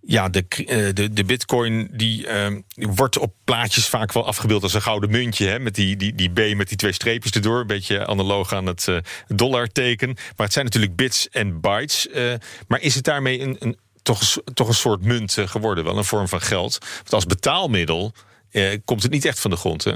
Ja, 0.00 0.28
de, 0.28 0.44
eh, 0.48 0.94
de, 0.94 1.12
de 1.12 1.24
bitcoin 1.24 1.88
die, 1.92 2.26
eh, 2.26 2.54
die 2.68 2.88
wordt 2.88 3.18
op 3.18 3.34
plaatjes 3.44 3.88
vaak 3.88 4.12
wel 4.12 4.26
afgebeeld 4.26 4.62
als 4.62 4.74
een 4.74 4.82
gouden 4.82 5.10
muntje. 5.10 5.46
Hè, 5.46 5.58
met 5.58 5.74
die, 5.74 5.96
die, 5.96 6.14
die 6.14 6.30
B 6.30 6.56
met 6.56 6.68
die 6.68 6.76
twee 6.76 6.92
streepjes 6.92 7.32
erdoor. 7.32 7.60
Een 7.60 7.66
beetje 7.66 8.06
analoog 8.06 8.52
aan 8.52 8.66
het 8.66 8.88
eh, 8.88 8.96
dollarteken. 9.28 10.08
Maar 10.08 10.46
het 10.46 10.52
zijn 10.52 10.64
natuurlijk 10.64 10.96
bits 10.96 11.28
en 11.28 11.60
bytes. 11.60 12.08
eh, 12.08 12.32
maar 12.68 12.80
is 12.80 12.94
het 12.94 13.04
daarmee 13.04 13.40
een, 13.40 13.56
een, 13.58 13.78
toch, 14.02 14.20
toch 14.54 14.68
een 14.68 14.74
soort 14.74 15.02
munt 15.02 15.36
geworden? 15.44 15.84
Wel 15.84 15.98
een 15.98 16.04
vorm 16.04 16.28
van 16.28 16.40
geld. 16.40 16.78
Want 16.96 17.12
als 17.12 17.26
betaalmiddel 17.26 18.12
komt 18.84 19.02
het 19.02 19.12
niet 19.12 19.24
echt 19.24 19.40
van 19.40 19.50
de 19.50 19.56
grond, 19.56 19.84
hè? 19.84 19.92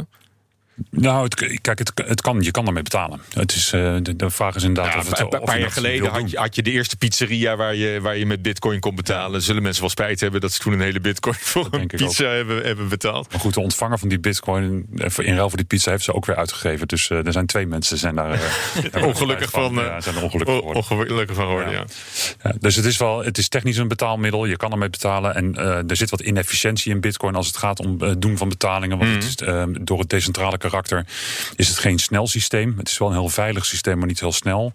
Nou, 0.90 1.24
het, 1.24 1.60
kijk, 1.60 1.78
het, 1.78 1.92
het 1.94 2.20
kan, 2.20 2.40
je 2.40 2.50
kan 2.50 2.64
daarmee 2.64 2.82
betalen. 2.82 3.20
Het 3.32 3.52
is, 3.54 3.72
eh, 3.72 3.96
de, 4.02 4.16
de 4.16 4.30
vraag 4.30 4.54
is 4.54 4.62
inderdaad 4.62 4.92
Ja, 4.92 4.98
of 4.98 5.10
het 5.10 5.20
een 5.20 5.40
paar, 5.44 5.58
jaar 5.60 5.70
geleden 5.70 6.10
had 6.10 6.30
je, 6.30 6.38
had 6.38 6.54
je 6.54 6.62
de 6.62 6.70
eerste 6.70 6.96
pizzeria 6.96 7.56
waar 7.56 7.74
je, 7.74 8.00
waar 8.00 8.16
je 8.16 8.26
met 8.26 8.42
bitcoin 8.42 8.80
kon 8.80 8.94
betalen. 8.94 9.42
Zullen 9.42 9.62
mensen 9.62 9.80
wel 9.80 9.90
spijt 9.90 10.20
hebben 10.20 10.40
dat 10.40 10.52
ze 10.52 10.60
toen 10.60 10.72
een 10.72 10.80
hele 10.80 11.00
bitcoin 11.00 11.34
voor 11.52 11.68
een 11.70 11.86
pizza 11.86 12.28
hebben, 12.28 12.64
hebben 12.64 12.88
betaald. 12.88 13.30
Maar 13.30 13.40
goed, 13.40 13.54
de 13.54 13.60
ontvanger 13.60 13.98
van 13.98 14.08
die 14.08 14.18
bitcoin 14.18 14.86
eh, 14.96 15.26
in 15.26 15.34
ruil 15.34 15.48
voor 15.48 15.58
die 15.58 15.66
pizza 15.66 15.90
heeft 15.90 16.04
ze 16.04 16.14
ook 16.14 16.26
weer 16.26 16.36
uitgegeven. 16.36 16.88
Dus 16.88 17.10
eh, 17.10 17.26
er 17.26 17.32
zijn 17.32 17.46
twee 17.46 17.66
mensen 17.66 17.98
zijn 17.98 18.14
daar 18.14 18.40
Ongelukkig 19.02 19.50
van, 19.50 19.74
Ja, 19.74 20.00
zijn 20.00 20.16
er 20.16 20.22
ongelukkig 20.22 20.54
geworden. 20.54 20.82
ongelukkig 20.90 21.36
van 21.36 21.44
geworden, 21.46 21.72
ja. 21.72 21.84
Dus 22.60 22.76
het 22.76 22.84
is 22.84 22.96
wel, 22.96 23.24
het 23.24 23.38
is 23.38 23.48
technisch 23.48 23.76
een 23.76 23.88
betaalmiddel. 23.88 24.44
Je 24.44 24.56
kan 24.56 24.72
ermee 24.72 24.90
betalen. 24.90 25.34
En 25.34 25.56
er 25.88 25.96
zit 25.96 26.10
wat 26.10 26.20
inefficiëntie 26.20 26.92
in 26.92 27.00
bitcoin 27.00 27.34
als 27.34 27.46
het 27.46 27.56
gaat 27.56 27.80
om 27.80 28.02
het 28.02 28.22
doen 28.22 28.36
van 28.36 28.48
betalingen. 28.48 28.98
Want 28.98 29.14
het 29.14 29.24
is, 29.24 29.36
eh, 29.36 29.64
door 29.80 29.98
het 29.98 30.08
decentrale 30.08 30.58
karakter 30.70 31.06
is 31.56 31.68
het 31.68 31.78
geen 31.78 31.98
snel 31.98 32.26
systeem. 32.26 32.74
Het 32.78 32.88
is 32.88 32.98
wel 32.98 33.08
een 33.08 33.14
heel 33.14 33.28
veilig 33.28 33.66
systeem, 33.66 33.98
maar 33.98 34.06
niet 34.06 34.20
heel 34.20 34.32
snel. 34.32 34.72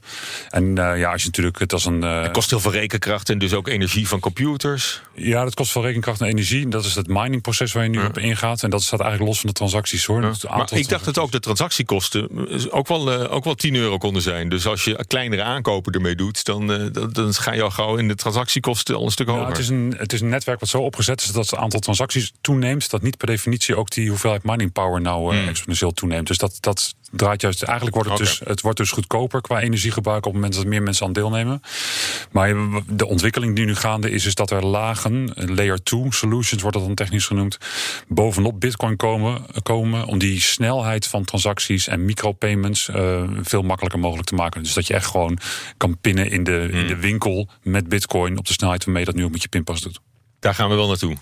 En 0.49 0.65
uh, 0.65 0.99
ja, 0.99 1.11
als 1.11 1.21
je 1.21 1.27
natuurlijk 1.27 1.59
het 1.59 1.73
als 1.73 1.85
een. 1.85 2.01
het 2.01 2.31
kost 2.31 2.49
heel 2.49 2.59
veel 2.59 2.71
rekenkracht 2.71 3.29
en 3.29 3.37
dus 3.37 3.53
ook 3.53 3.67
energie 3.67 4.07
van 4.07 4.19
computers. 4.19 5.01
Ja, 5.13 5.43
dat 5.43 5.53
kost 5.53 5.71
veel 5.71 5.81
rekenkracht 5.81 6.21
en 6.21 6.27
energie. 6.27 6.67
Dat 6.67 6.85
is 6.85 6.95
het 6.95 7.07
miningproces 7.07 7.71
waar 7.71 7.83
je 7.83 7.89
nu 7.89 7.99
ja. 7.99 8.05
op 8.05 8.17
ingaat. 8.17 8.63
En 8.63 8.69
dat 8.69 8.83
staat 8.83 8.99
eigenlijk 8.99 9.29
los 9.29 9.39
van 9.39 9.49
de 9.49 9.55
transacties 9.55 10.05
hoor. 10.05 10.21
Ja. 10.21 10.55
Maar 10.55 10.73
ik 10.73 10.89
dacht 10.89 11.05
dat 11.05 11.19
ook 11.19 11.31
de 11.31 11.39
transactiekosten 11.39 12.29
ook 12.71 12.87
wel, 12.87 13.27
ook 13.29 13.43
wel 13.43 13.55
10 13.55 13.75
euro 13.75 13.97
konden 13.97 14.21
zijn. 14.21 14.49
Dus 14.49 14.67
als 14.67 14.83
je 14.83 15.05
kleinere 15.07 15.43
aankopen 15.43 15.93
ermee 15.93 16.15
doet, 16.15 16.45
dan, 16.45 16.67
dan, 16.67 17.09
dan 17.11 17.33
ga 17.33 17.53
je 17.53 17.61
al 17.61 17.71
gauw 17.71 17.95
in 17.95 18.07
de 18.07 18.15
transactiekosten 18.15 18.95
al 18.95 19.05
een 19.05 19.11
stuk 19.11 19.27
hoger. 19.27 19.47
het, 19.47 19.57
is 19.57 19.69
een, 19.69 19.95
het 19.97 20.13
is 20.13 20.21
een 20.21 20.29
netwerk 20.29 20.59
wat 20.59 20.69
zo 20.69 20.77
opgezet 20.77 21.21
is 21.21 21.31
dat 21.31 21.49
het 21.49 21.59
aantal 21.59 21.79
transacties 21.79 22.31
toeneemt. 22.41 22.89
Dat 22.89 23.01
niet 23.01 23.17
per 23.17 23.27
definitie 23.27 23.75
ook 23.75 23.89
die 23.91 24.09
hoeveelheid 24.09 24.43
mining 24.43 24.71
power 24.71 25.01
nou 25.01 25.35
exponentieel 25.47 25.80
toeneemt. 25.89 26.27
Dus 26.27 26.37
dat, 26.37 26.57
dat 26.59 26.95
draait 27.11 27.41
juist. 27.41 27.63
Eigenlijk 27.63 27.95
wordt 27.95 28.09
het, 28.09 28.19
okay. 28.19 28.33
dus, 28.33 28.41
het 28.47 28.61
wordt 28.61 28.77
dus 28.77 28.91
goedkoper 28.91 29.41
qua 29.41 29.59
energiegebruik 29.59 30.25
op 30.25 30.33
het 30.33 30.33
moment 30.33 30.53
dat 30.53 30.65
meer 30.65 30.83
mensen 30.83 31.05
aan 31.05 31.13
deelnemen. 31.13 31.61
Maar 32.31 32.55
de 32.87 33.05
ontwikkeling 33.05 33.55
die 33.55 33.65
nu 33.65 33.75
gaande 33.75 34.11
is, 34.11 34.25
is 34.25 34.35
dat 34.35 34.51
er 34.51 34.65
lagen, 34.65 35.31
layer 35.35 35.83
2 35.83 36.05
solutions 36.09 36.61
wordt 36.61 36.77
dat 36.77 36.85
dan 36.85 36.95
technisch 36.95 37.25
genoemd, 37.25 37.57
bovenop 38.07 38.59
Bitcoin 38.59 38.95
komen, 38.95 39.45
komen 39.63 40.05
om 40.05 40.17
die 40.17 40.41
snelheid 40.41 41.07
van 41.07 41.25
transacties 41.25 41.87
en 41.87 42.05
micropayments 42.05 42.87
uh, 42.87 43.23
veel 43.41 43.61
makkelijker 43.61 43.99
mogelijk 43.99 44.27
te 44.27 44.35
maken. 44.35 44.63
Dus 44.63 44.73
dat 44.73 44.87
je 44.87 44.93
echt 44.93 45.05
gewoon 45.05 45.39
kan 45.77 45.97
pinnen 45.97 46.29
in 46.29 46.43
de, 46.43 46.67
in 46.71 46.87
de 46.87 46.95
winkel 46.95 47.49
met 47.63 47.89
Bitcoin 47.89 48.37
op 48.37 48.47
de 48.47 48.53
snelheid 48.53 48.83
waarmee 48.83 49.03
je 49.03 49.11
dat 49.11 49.19
nu 49.19 49.25
ook 49.25 49.31
met 49.31 49.41
je 49.41 49.47
pinpas 49.47 49.81
doet. 49.81 49.99
Daar 50.39 50.55
gaan 50.55 50.69
we 50.69 50.75
wel 50.75 50.87
naartoe. 50.87 51.17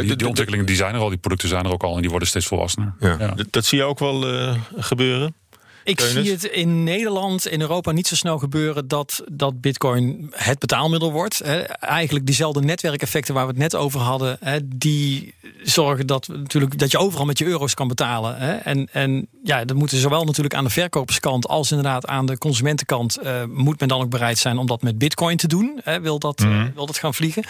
die, 0.00 0.16
die, 0.16 0.28
ontwikkelingen 0.28 0.66
die 0.66 0.76
zijn 0.76 0.94
er 0.94 1.00
al, 1.00 1.08
die 1.08 1.18
producten 1.18 1.48
zijn 1.48 1.64
er 1.64 1.72
ook 1.72 1.82
al 1.82 1.94
en 1.94 2.00
die 2.00 2.10
worden 2.10 2.28
steeds 2.28 2.46
volwassener. 2.46 2.94
Ja. 3.00 3.16
ja. 3.18 3.34
Dat 3.50 3.64
zie 3.64 3.78
je 3.78 3.84
ook 3.84 3.98
wel 3.98 4.34
uh, 4.34 4.54
gebeuren. 4.76 5.34
Ik 5.84 6.00
zie 6.00 6.30
het 6.30 6.44
in 6.44 6.84
Nederland, 6.84 7.46
in 7.46 7.60
Europa 7.60 7.92
niet 7.92 8.06
zo 8.06 8.14
snel 8.14 8.38
gebeuren 8.38 8.88
dat, 8.88 9.24
dat 9.32 9.60
Bitcoin 9.60 10.30
het 10.30 10.58
betaalmiddel 10.58 11.12
wordt. 11.12 11.40
Eigenlijk 11.80 12.26
diezelfde 12.26 12.60
netwerkeffecten 12.60 13.34
waar 13.34 13.44
we 13.44 13.50
het 13.50 13.60
net 13.60 13.74
over 13.74 14.00
hadden, 14.00 14.38
die 14.64 15.34
zorgen 15.62 16.06
dat, 16.06 16.28
natuurlijk, 16.28 16.78
dat 16.78 16.90
je 16.90 16.98
overal 16.98 17.26
met 17.26 17.38
je 17.38 17.44
euro's 17.44 17.74
kan 17.74 17.88
betalen. 17.88 18.64
En, 18.64 18.88
en 18.92 19.26
ja, 19.42 19.64
dat 19.64 19.76
moeten 19.76 19.98
zowel 19.98 20.24
natuurlijk 20.24 20.54
aan 20.54 20.64
de 20.64 20.70
verkoperskant 20.70 21.48
als 21.48 21.70
inderdaad 21.70 22.06
aan 22.06 22.26
de 22.26 22.38
consumentenkant 22.38 23.18
uh, 23.22 23.44
moet 23.44 23.80
men 23.80 23.88
dan 23.88 24.00
ook 24.00 24.10
bereid 24.10 24.38
zijn 24.38 24.58
om 24.58 24.66
dat 24.66 24.82
met 24.82 24.98
Bitcoin 24.98 25.36
te 25.36 25.46
doen. 25.46 25.80
Wil, 26.02 26.18
dat, 26.18 26.38
mm. 26.38 26.72
wil 26.74 26.86
dat 26.86 26.98
gaan 26.98 27.14
vliegen. 27.14 27.44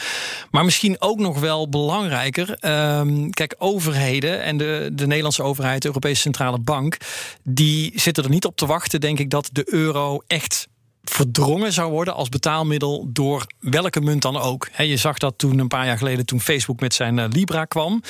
Maar 0.50 0.64
misschien 0.64 0.96
ook 0.98 1.18
nog 1.18 1.40
wel 1.40 1.68
belangrijker. 1.68 2.56
Um, 2.98 3.30
kijk, 3.30 3.54
overheden 3.58 4.42
en 4.42 4.56
de, 4.56 4.90
de 4.92 5.06
Nederlandse 5.06 5.42
overheid, 5.42 5.82
de 5.82 5.88
Europese 5.88 6.20
Centrale 6.20 6.58
Bank, 6.58 6.96
die 7.42 7.92
zitten 7.94 8.23
er 8.24 8.30
niet 8.30 8.44
op 8.44 8.56
te 8.56 8.66
wachten, 8.66 9.00
denk 9.00 9.18
ik, 9.18 9.30
dat 9.30 9.48
de 9.52 9.72
euro 9.72 10.22
echt 10.26 10.68
verdrongen 11.04 11.72
zou 11.72 11.90
worden 11.90 12.14
als 12.14 12.28
betaalmiddel 12.28 13.06
door 13.08 13.46
welke 13.60 14.00
munt 14.00 14.22
dan 14.22 14.36
ook. 14.36 14.68
je 14.76 14.96
zag 14.96 15.18
dat 15.18 15.34
toen 15.36 15.58
een 15.58 15.68
paar 15.68 15.86
jaar 15.86 15.98
geleden 15.98 16.26
toen 16.26 16.40
Facebook 16.40 16.80
met 16.80 16.94
zijn 16.94 17.18
uh, 17.18 17.24
Libra 17.28 17.64
kwam. 17.64 18.02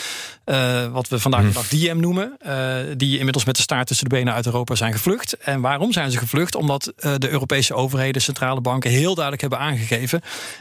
Uh, 0.47 0.87
wat 0.93 1.09
we 1.09 1.19
vandaag 1.19 1.43
de 1.43 1.53
dag 1.53 1.69
Diem 1.69 2.01
noemen. 2.01 2.37
Uh, 2.47 2.77
die 2.97 3.19
inmiddels 3.19 3.45
met 3.45 3.57
de 3.57 3.63
staart 3.63 3.87
tussen 3.87 4.09
de 4.09 4.15
benen 4.15 4.35
uit 4.35 4.47
Europa 4.47 4.75
zijn 4.75 4.93
gevlucht. 4.93 5.37
En 5.37 5.61
waarom 5.61 5.93
zijn 5.93 6.11
ze 6.11 6.19
gevlucht? 6.19 6.55
Omdat 6.55 6.93
de 7.19 7.29
Europese 7.29 7.75
overheden, 7.75 8.23
centrale 8.23 8.61
banken 8.61 8.91
heel 8.91 9.15
duidelijk 9.15 9.41
hebben 9.41 9.59
aangegeven. 9.59 10.21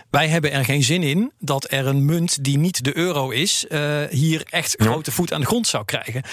Wij 0.10 0.28
hebben 0.28 0.52
er 0.52 0.65
geen 0.65 0.84
zin 0.84 1.04
in 1.04 1.32
dat 1.39 1.72
er 1.72 1.88
een 1.88 2.06
munt 2.06 2.43
die 2.43 2.58
niet 2.58 2.84
de 2.84 2.98
euro 2.98 3.30
is, 3.30 3.65
hier 4.10 4.43
echt 4.50 4.76
ja. 4.78 4.86
grote 4.86 5.12
voet 5.12 5.34
aan 5.34 5.41
de 5.41 5.48
grond 5.48 5.67
zou 5.67 5.86
krijgen. 5.86 6.24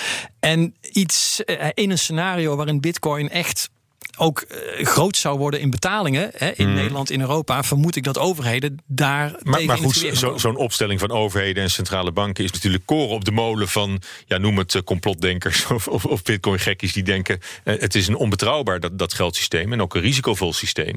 En 0.40 0.74
iets 0.92 1.40
in 1.74 1.90
een 1.90 1.98
scenario 1.98 2.56
waarin 2.56 2.80
bitcoin 2.80 3.30
echt 3.30 3.70
ook 4.20 4.44
uh, 4.78 4.86
groot 4.86 5.16
zou 5.16 5.38
worden 5.38 5.60
in 5.60 5.70
betalingen 5.70 6.30
hè, 6.34 6.50
in 6.54 6.68
mm. 6.68 6.74
Nederland, 6.74 7.10
in 7.10 7.20
Europa, 7.20 7.62
vermoed 7.62 7.96
ik 7.96 8.04
dat 8.04 8.18
overheden 8.18 8.78
daar. 8.86 9.34
Maar, 9.42 9.64
maar 9.64 9.78
goed, 9.78 10.08
zo'n 10.12 10.38
zo 10.38 10.50
opstelling 10.50 11.00
van 11.00 11.10
overheden 11.10 11.62
en 11.62 11.70
centrale 11.70 12.12
banken 12.12 12.44
is 12.44 12.52
natuurlijk 12.52 12.86
koren 12.86 13.14
op 13.14 13.24
de 13.24 13.30
molen 13.30 13.68
van, 13.68 14.02
ja, 14.26 14.38
noem 14.38 14.58
het 14.58 14.74
uh, 14.74 14.82
complotdenkers 14.82 15.66
of, 15.74 15.88
of, 15.88 16.04
of 16.04 16.22
bitcoin-gekkies 16.22 16.92
die 16.92 17.02
denken: 17.02 17.40
uh, 17.64 17.80
het 17.80 17.94
is 17.94 18.08
een 18.08 18.16
onbetrouwbaar 18.16 18.80
dat, 18.80 18.98
dat 18.98 19.14
geldsysteem 19.14 19.72
en 19.72 19.82
ook 19.82 19.94
een 19.94 20.00
risicovol 20.00 20.52
systeem. 20.52 20.96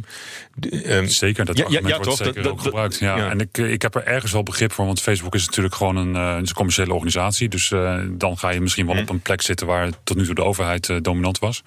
Um, 0.71 1.07
zeker, 1.07 1.45
dat 1.45 1.57
ja, 1.57 1.65
ja, 1.69 1.79
ja, 1.83 1.89
wordt 1.89 2.03
toch, 2.03 2.17
zeker 2.17 2.43
dat, 2.43 2.51
ook 2.51 2.61
gebruikt. 2.61 2.99
Ja. 2.99 3.17
ja. 3.17 3.29
En 3.29 3.39
ik, 3.39 3.57
ik 3.57 3.81
heb 3.81 3.95
er 3.95 4.03
ergens 4.03 4.31
wel 4.31 4.43
begrip 4.43 4.71
voor, 4.71 4.85
want 4.85 5.01
Facebook 5.01 5.35
is 5.35 5.45
natuurlijk 5.45 5.75
gewoon 5.75 5.95
een, 5.95 6.15
een 6.15 6.53
commerciële 6.53 6.93
organisatie. 6.93 7.49
Dus 7.49 7.71
dan 8.09 8.37
ga 8.37 8.49
je 8.49 8.61
misschien 8.61 8.85
wel 8.85 8.95
mm. 8.95 9.01
op 9.01 9.09
een 9.09 9.19
plek 9.19 9.41
zitten 9.41 9.67
waar 9.67 9.89
tot 10.03 10.17
nu 10.17 10.25
toe 10.25 10.35
de 10.35 10.43
overheid 10.43 10.99
dominant 11.01 11.39
was. 11.39 11.63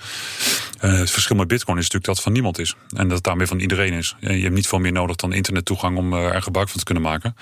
het 0.79 1.11
verschil 1.11 1.37
met 1.37 1.46
Bitcoin 1.47 1.79
is 1.79 1.83
natuurlijk 1.83 2.15
dat 2.15 2.23
van 2.23 2.33
niemand 2.33 2.59
is. 2.59 2.75
En 2.97 3.03
dat 3.03 3.17
het 3.17 3.25
daarmee 3.25 3.47
van 3.47 3.59
iedereen 3.59 3.93
is. 3.93 4.17
Je 4.21 4.29
hebt 4.29 4.55
niet 4.55 4.67
veel 4.67 4.79
meer 4.79 4.93
nodig 4.93 5.17
dan 5.17 5.33
internettoegang 5.33 5.97
om 5.97 6.13
er 6.13 6.43
gebruik 6.43 6.69
van 6.69 6.79
te 6.79 6.85
kunnen 6.85 7.03
maken. 7.03 7.37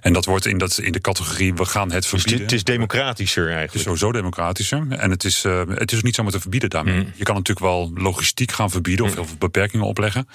En 0.00 0.12
dat 0.12 0.24
wordt 0.24 0.46
in, 0.46 0.58
dat, 0.58 0.78
in 0.78 0.92
de 0.92 1.00
categorie 1.00 1.54
we 1.54 1.64
gaan 1.64 1.92
het 1.92 2.06
verbieden. 2.06 2.32
Dus 2.32 2.42
het 2.42 2.52
is 2.52 2.64
democratischer 2.64 3.42
eigenlijk. 3.42 3.72
Het 3.72 3.80
is 3.80 3.86
sowieso 3.86 4.12
democratischer. 4.12 4.86
En 4.88 5.10
het 5.10 5.24
is, 5.24 5.44
uh, 5.44 5.62
het 5.68 5.92
is 5.92 5.98
ook 5.98 6.04
niet 6.04 6.14
zomaar 6.14 6.32
te 6.32 6.40
verbieden 6.40 6.70
daarmee. 6.70 7.00
Mm. 7.00 7.12
Je 7.14 7.24
kan 7.24 7.34
natuurlijk 7.34 7.66
wel 7.66 7.90
logistiek 7.94 8.52
gaan 8.52 8.70
verbieden 8.70 9.04
of 9.04 9.10
mm. 9.10 9.16
heel 9.16 9.26
veel 9.26 9.36
beperkingen 9.38 9.86
opleggen. 9.86 10.28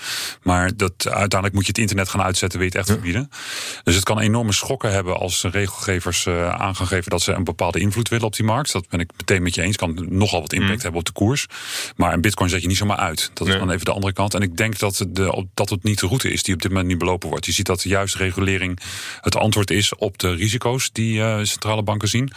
Maar 0.43 0.77
dat, 0.77 0.93
uiteindelijk 1.07 1.53
moet 1.53 1.63
je 1.63 1.71
het 1.71 1.77
internet 1.77 2.09
gaan 2.09 2.21
uitzetten, 2.21 2.59
wil 2.59 2.67
je 2.67 2.77
het 2.77 2.87
echt 2.87 2.97
mm. 2.97 3.03
verbieden. 3.03 3.29
Dus 3.83 3.95
het 3.95 4.03
kan 4.03 4.19
enorme 4.19 4.53
schokken 4.53 4.91
hebben 4.91 5.19
als 5.19 5.43
regelgevers 5.51 6.25
uh, 6.25 6.49
aan 6.49 6.75
gaan 6.75 6.87
geven 6.87 7.11
dat 7.11 7.21
ze 7.21 7.31
een 7.31 7.43
bepaalde 7.43 7.79
invloed 7.79 8.09
willen 8.09 8.25
op 8.25 8.35
die 8.35 8.45
markt. 8.45 8.71
Dat 8.71 8.89
ben 8.89 8.99
ik 8.99 9.11
meteen 9.17 9.43
met 9.43 9.55
je 9.55 9.61
eens. 9.61 9.75
Kan 9.75 10.05
nogal 10.09 10.41
wat 10.41 10.53
impact 10.53 10.81
hebben 10.81 10.99
op 10.99 11.05
de 11.05 11.11
koers. 11.11 11.45
Maar 11.95 12.13
een 12.13 12.21
bitcoin 12.21 12.49
zet 12.49 12.61
je 12.61 12.67
niet 12.67 12.77
zomaar 12.77 12.97
uit. 13.01 13.31
Dat 13.33 13.47
is 13.47 13.53
dan 13.53 13.71
even 13.71 13.85
de 13.85 13.91
andere 13.91 14.13
kant. 14.13 14.33
En 14.33 14.41
ik 14.41 14.57
denk 14.57 14.79
dat, 14.79 15.05
de, 15.09 15.45
dat 15.53 15.69
het 15.69 15.83
niet 15.83 15.99
de 15.99 16.07
route 16.07 16.31
is 16.31 16.43
die 16.43 16.53
op 16.53 16.61
dit 16.61 16.71
moment 16.71 16.87
niet 16.87 16.97
belopen 16.97 17.29
wordt. 17.29 17.45
Je 17.45 17.51
ziet 17.51 17.65
dat 17.65 17.81
de 17.81 17.89
juiste 17.89 18.17
regulering 18.17 18.79
het 19.21 19.35
antwoord 19.35 19.71
is 19.71 19.95
op 19.95 20.17
de 20.17 20.33
risico's 20.33 20.91
die 20.91 21.17
uh, 21.17 21.39
centrale 21.43 21.83
banken 21.83 22.07
zien. 22.07 22.31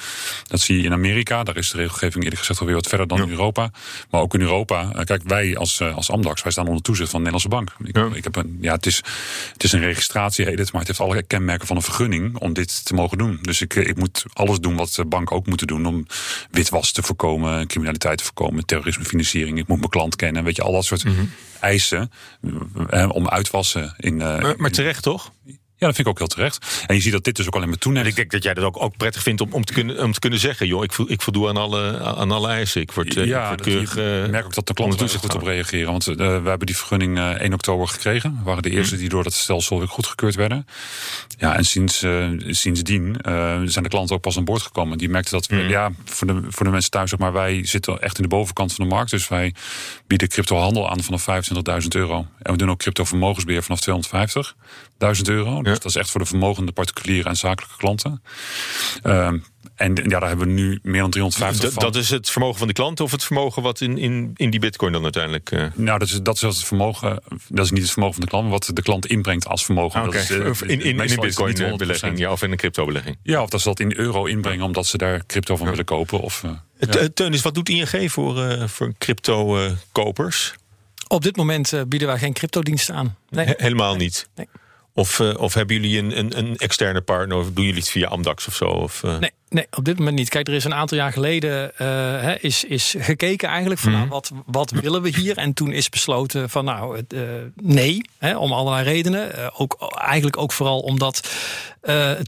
Dat 0.47 0.61
zie 0.61 0.77
je 0.77 0.83
in 0.83 0.93
Amerika. 0.93 1.43
Daar 1.43 1.57
is 1.57 1.71
de 1.71 1.77
regelgeving 1.77 2.23
eerlijk 2.23 2.39
gezegd 2.39 2.61
alweer 2.61 2.75
wat 2.75 2.87
verder 2.87 3.07
dan 3.07 3.19
ja. 3.19 3.25
in 3.25 3.31
Europa. 3.31 3.71
Maar 4.11 4.21
ook 4.21 4.35
in 4.35 4.41
Europa. 4.41 4.93
Uh, 4.95 5.05
kijk, 5.05 5.23
wij 5.23 5.57
als, 5.57 5.81
uh, 5.81 5.97
als 5.97 6.11
Amdax, 6.11 6.43
wij 6.43 6.53
staan 6.53 6.67
onder 6.67 6.83
toezicht 6.83 7.11
van 7.11 7.25
de 7.25 7.31
Nederlandse 7.31 7.75
bank. 7.77 7.89
Ik, 7.89 7.97
ja. 7.97 8.17
ik 8.17 8.25
heb 8.25 8.37
een, 8.37 8.59
ja, 8.61 8.75
het, 8.75 8.87
is, 8.87 8.97
het 9.53 9.65
is 9.65 9.73
een 9.73 9.81
registratie, 9.81 10.45
heet 10.45 10.59
het, 10.59 10.73
maar 10.73 10.81
het 10.81 10.89
heeft 10.89 11.01
alle 11.01 11.23
kenmerken 11.23 11.67
van 11.67 11.77
een 11.77 11.83
vergunning 11.83 12.39
om 12.39 12.53
dit 12.53 12.85
te 12.85 12.95
mogen 12.95 13.19
doen. 13.19 13.39
Dus 13.43 13.61
ik, 13.61 13.75
ik 13.75 13.97
moet 13.97 14.25
alles 14.33 14.59
doen 14.59 14.77
wat 14.77 14.93
de 14.95 15.05
banken 15.05 15.37
ook 15.37 15.47
moeten 15.47 15.67
doen 15.67 15.87
om 15.87 16.07
witwas 16.51 16.93
te 16.93 17.03
voorkomen, 17.03 17.67
criminaliteit 17.67 18.19
te 18.19 18.25
voorkomen, 18.25 18.67
terrorismefinanciering. 18.67 19.59
Ik 19.59 19.69
moet 19.69 19.79
mijn 19.79 19.91
klant 19.91 20.17
kennen. 20.17 20.45
Weet 20.45 20.54
je, 20.57 20.63
al 20.63 20.73
dat 20.73 20.85
soort 20.85 21.05
mm 21.05 21.15
-hmm. 21.15 21.31
eisen 21.61 22.11
eh, 22.89 23.09
om 23.13 23.29
uitwassen. 23.29 23.95
In, 23.97 24.15
uh, 24.15 24.41
maar, 24.41 24.55
maar 24.57 24.71
terecht 24.71 25.03
toch? 25.03 25.33
Ja, 25.85 25.91
dat 25.91 25.99
vind 25.99 26.09
ik 26.09 26.23
ook 26.23 26.29
heel 26.29 26.37
terecht. 26.37 26.85
En 26.87 26.95
je 26.95 27.01
ziet 27.01 27.13
dat 27.13 27.25
dit 27.25 27.37
dus 27.37 27.47
ook 27.47 27.55
alleen 27.55 27.69
maar 27.69 27.79
toeneemt. 27.79 28.05
En 28.05 28.11
ik 28.11 28.17
denk 28.17 28.31
dat 28.31 28.43
jij 28.43 28.55
dat 28.55 28.65
ook, 28.65 28.83
ook 28.83 28.97
prettig 28.97 29.23
vindt 29.23 29.41
om, 29.41 29.53
om, 29.53 29.65
te 29.65 29.73
kunnen, 29.73 30.03
om 30.03 30.13
te 30.13 30.19
kunnen 30.19 30.39
zeggen... 30.39 30.67
joh, 30.67 30.85
ik, 30.85 30.93
vo, 30.93 31.05
ik 31.09 31.23
voldoe 31.23 31.49
aan 31.49 31.57
alle, 31.57 31.99
aan 32.01 32.31
alle 32.31 32.49
eisen. 32.49 32.81
Ik 32.81 32.93
word, 32.93 33.15
ja, 33.15 33.43
ik 33.43 33.49
word 33.49 33.61
keurig, 33.61 33.95
je 33.95 34.27
merk 34.31 34.45
ook 34.45 34.55
dat 34.55 34.67
de 34.67 34.75
klanten 34.75 35.09
er 35.09 35.19
goed 35.19 35.35
op 35.35 35.43
reageren. 35.43 35.91
Want 35.91 36.09
uh, 36.09 36.17
we 36.17 36.49
hebben 36.49 36.67
die 36.67 36.77
vergunning 36.77 37.19
uh, 37.19 37.31
1 37.31 37.53
oktober 37.53 37.89
gekregen. 37.89 38.37
We 38.39 38.45
waren 38.45 38.63
de 38.63 38.71
eerste 38.71 38.97
die 38.97 39.09
door 39.09 39.23
dat 39.23 39.33
stelsel 39.33 39.79
weer 39.79 39.89
goedgekeurd 39.89 40.35
werden. 40.35 40.67
Ja, 41.39 41.57
en 41.57 41.65
sinds, 41.65 42.03
uh, 42.03 42.29
sindsdien 42.47 43.17
zijn 43.65 43.83
de 43.83 43.89
klanten 43.89 44.17
ook 44.17 44.23
pas 44.23 44.37
aan 44.37 44.45
boord 44.45 44.63
gekomen. 44.63 44.99
Die 44.99 45.09
merkten 45.09 45.33
dat 45.33 45.47
we, 45.47 45.57
mm. 45.57 45.69
ja, 45.69 45.91
voor 46.05 46.27
de, 46.27 46.41
voor 46.49 46.65
de 46.65 46.73
mensen 46.73 46.91
thuis, 46.91 47.11
zeg 47.11 47.19
maar, 47.19 47.33
wij 47.33 47.67
zitten 47.67 48.01
echt 48.01 48.17
in 48.17 48.23
de 48.23 48.29
bovenkant 48.29 48.75
van 48.75 48.89
de 48.89 48.95
markt. 48.95 49.11
Dus 49.11 49.29
wij 49.29 49.55
bieden 50.07 50.29
cryptohandel 50.29 50.91
aan 50.91 51.03
vanaf 51.03 51.27
25.000 51.83 51.89
euro. 51.89 52.27
En 52.43 52.53
we 52.53 52.59
doen 52.59 52.71
ook 52.71 52.79
crypto 52.79 53.05
vermogensbeheer 53.05 53.63
vanaf 53.63 53.81
250.000 54.95 55.23
euro. 55.25 55.63
Dus 55.63 55.73
ja. 55.73 55.79
dat 55.79 55.85
is 55.85 55.97
echt 55.97 56.11
voor 56.11 56.21
de 56.21 56.27
vermogende 56.27 56.73
particuliere 56.73 57.29
en 57.29 57.37
zakelijke 57.37 57.77
klanten. 57.77 58.23
Um, 59.03 59.45
en 59.75 59.95
ja, 59.95 60.19
daar 60.19 60.29
hebben 60.29 60.47
we 60.47 60.53
nu 60.53 60.79
meer 60.83 61.01
dan 61.01 61.11
350 61.11 61.73
van. 61.73 61.83
Dat 61.83 61.97
is 61.97 62.11
het 62.11 62.31
vermogen 62.31 62.59
van 62.59 62.67
de 62.67 62.73
klant 62.73 63.01
of 63.01 63.11
het 63.11 63.25
vermogen 63.25 63.63
wat 63.63 63.81
in, 63.81 63.99
in, 63.99 64.31
in 64.35 64.51
die 64.51 64.61
bitcoin 64.61 64.93
dan 64.93 65.03
uiteindelijk... 65.03 65.51
Uh... 65.51 65.67
Nou, 65.75 65.99
dat 65.99 66.09
is, 66.09 66.21
dat 66.23 66.35
is 66.35 66.43
het 66.43 66.65
vermogen... 66.65 67.23
Dat 67.49 67.65
is 67.65 67.71
niet 67.71 67.83
het 67.83 67.91
vermogen 67.91 68.15
van 68.15 68.25
de 68.25 68.31
klant, 68.31 68.45
maar 68.45 68.53
wat 68.53 68.71
de 68.75 68.83
klant 68.83 69.07
inbrengt 69.07 69.47
als 69.47 69.65
vermogen. 69.65 70.01
Ah, 70.01 70.07
okay. 70.07 70.21
dat 70.21 70.31
is, 70.31 70.37
uh, 70.37 70.71
in, 70.71 70.81
in, 70.81 71.01
in 71.01 71.11
een 71.11 71.21
bitcoin 71.21 71.77
belegging, 71.77 72.19
ja, 72.19 72.33
of 72.33 72.43
in 72.43 72.51
een 72.51 72.57
crypto 72.57 72.85
belegging. 72.85 73.17
Ja, 73.23 73.43
of 73.43 73.49
dat 73.49 73.61
ze 73.61 73.69
dat 73.69 73.81
in 73.81 73.99
euro 73.99 74.25
inbrengen 74.25 74.65
omdat 74.65 74.87
ze 74.87 74.99
daar 74.99 75.27
crypto 75.27 75.57
van 75.57 75.65
ja. 75.65 75.71
willen 75.71 75.87
kopen. 75.87 76.21
Of, 76.21 76.43
uh, 76.43 76.51
ja. 76.79 77.09
Teunis, 77.15 77.43
wat 77.43 77.55
doet 77.55 77.69
ING 77.69 78.13
voor, 78.13 78.69
voor 78.69 78.93
crypto 78.99 79.69
kopers? 79.93 80.55
Op 81.09 81.23
dit 81.23 81.37
moment 81.37 81.73
bieden 81.89 82.09
wij 82.09 82.19
geen 82.19 82.33
cryptodiensten 82.33 82.95
aan. 82.95 83.17
Nee. 83.31 83.47
He 83.47 83.55
helemaal 83.57 83.97
niet? 83.97 84.29
Nee. 84.35 84.47
Of, 84.97 85.19
uh, 85.19 85.35
of 85.39 85.55
hebben 85.55 85.81
jullie 85.81 85.99
een, 85.99 86.19
een, 86.19 86.39
een, 86.39 86.57
externe 86.57 87.01
partner? 87.01 87.37
Of 87.37 87.53
doen 87.53 87.65
jullie 87.65 87.81
het 87.81 87.89
via 87.89 88.09
Amdax 88.09 88.47
of 88.47 88.55
zo? 88.55 88.65
Of, 88.65 89.03
uh... 89.03 89.19
nee, 89.19 89.31
nee, 89.49 89.67
op 89.71 89.85
dit 89.85 89.99
moment 89.99 90.17
niet. 90.17 90.29
Kijk, 90.29 90.49
er 90.49 90.55
is 90.55 90.65
een 90.65 90.75
aantal 90.75 90.99
jaar 90.99 91.13
geleden 91.13 91.73
uh, 91.81 92.43
is, 92.43 92.65
is 92.65 92.95
gekeken 92.99 93.49
eigenlijk 93.49 93.81
van 93.81 93.93
mm 93.93 93.99
nou, 93.99 94.09
wat, 94.09 94.33
wat 94.47 94.71
willen 94.71 95.03
we 95.03 95.09
hier? 95.09 95.37
En 95.37 95.53
toen 95.53 95.73
is 95.73 95.89
besloten 95.89 96.51
van 96.51 96.65
nou, 96.65 97.03
nee, 97.63 98.01
hè, 98.19 98.37
om 98.37 98.53
allerlei 98.53 98.85
redenen. 98.85 99.53
ook, 99.55 99.93
eigenlijk 99.99 100.37
ook 100.37 100.53
vooral 100.53 100.81
omdat 100.81 101.29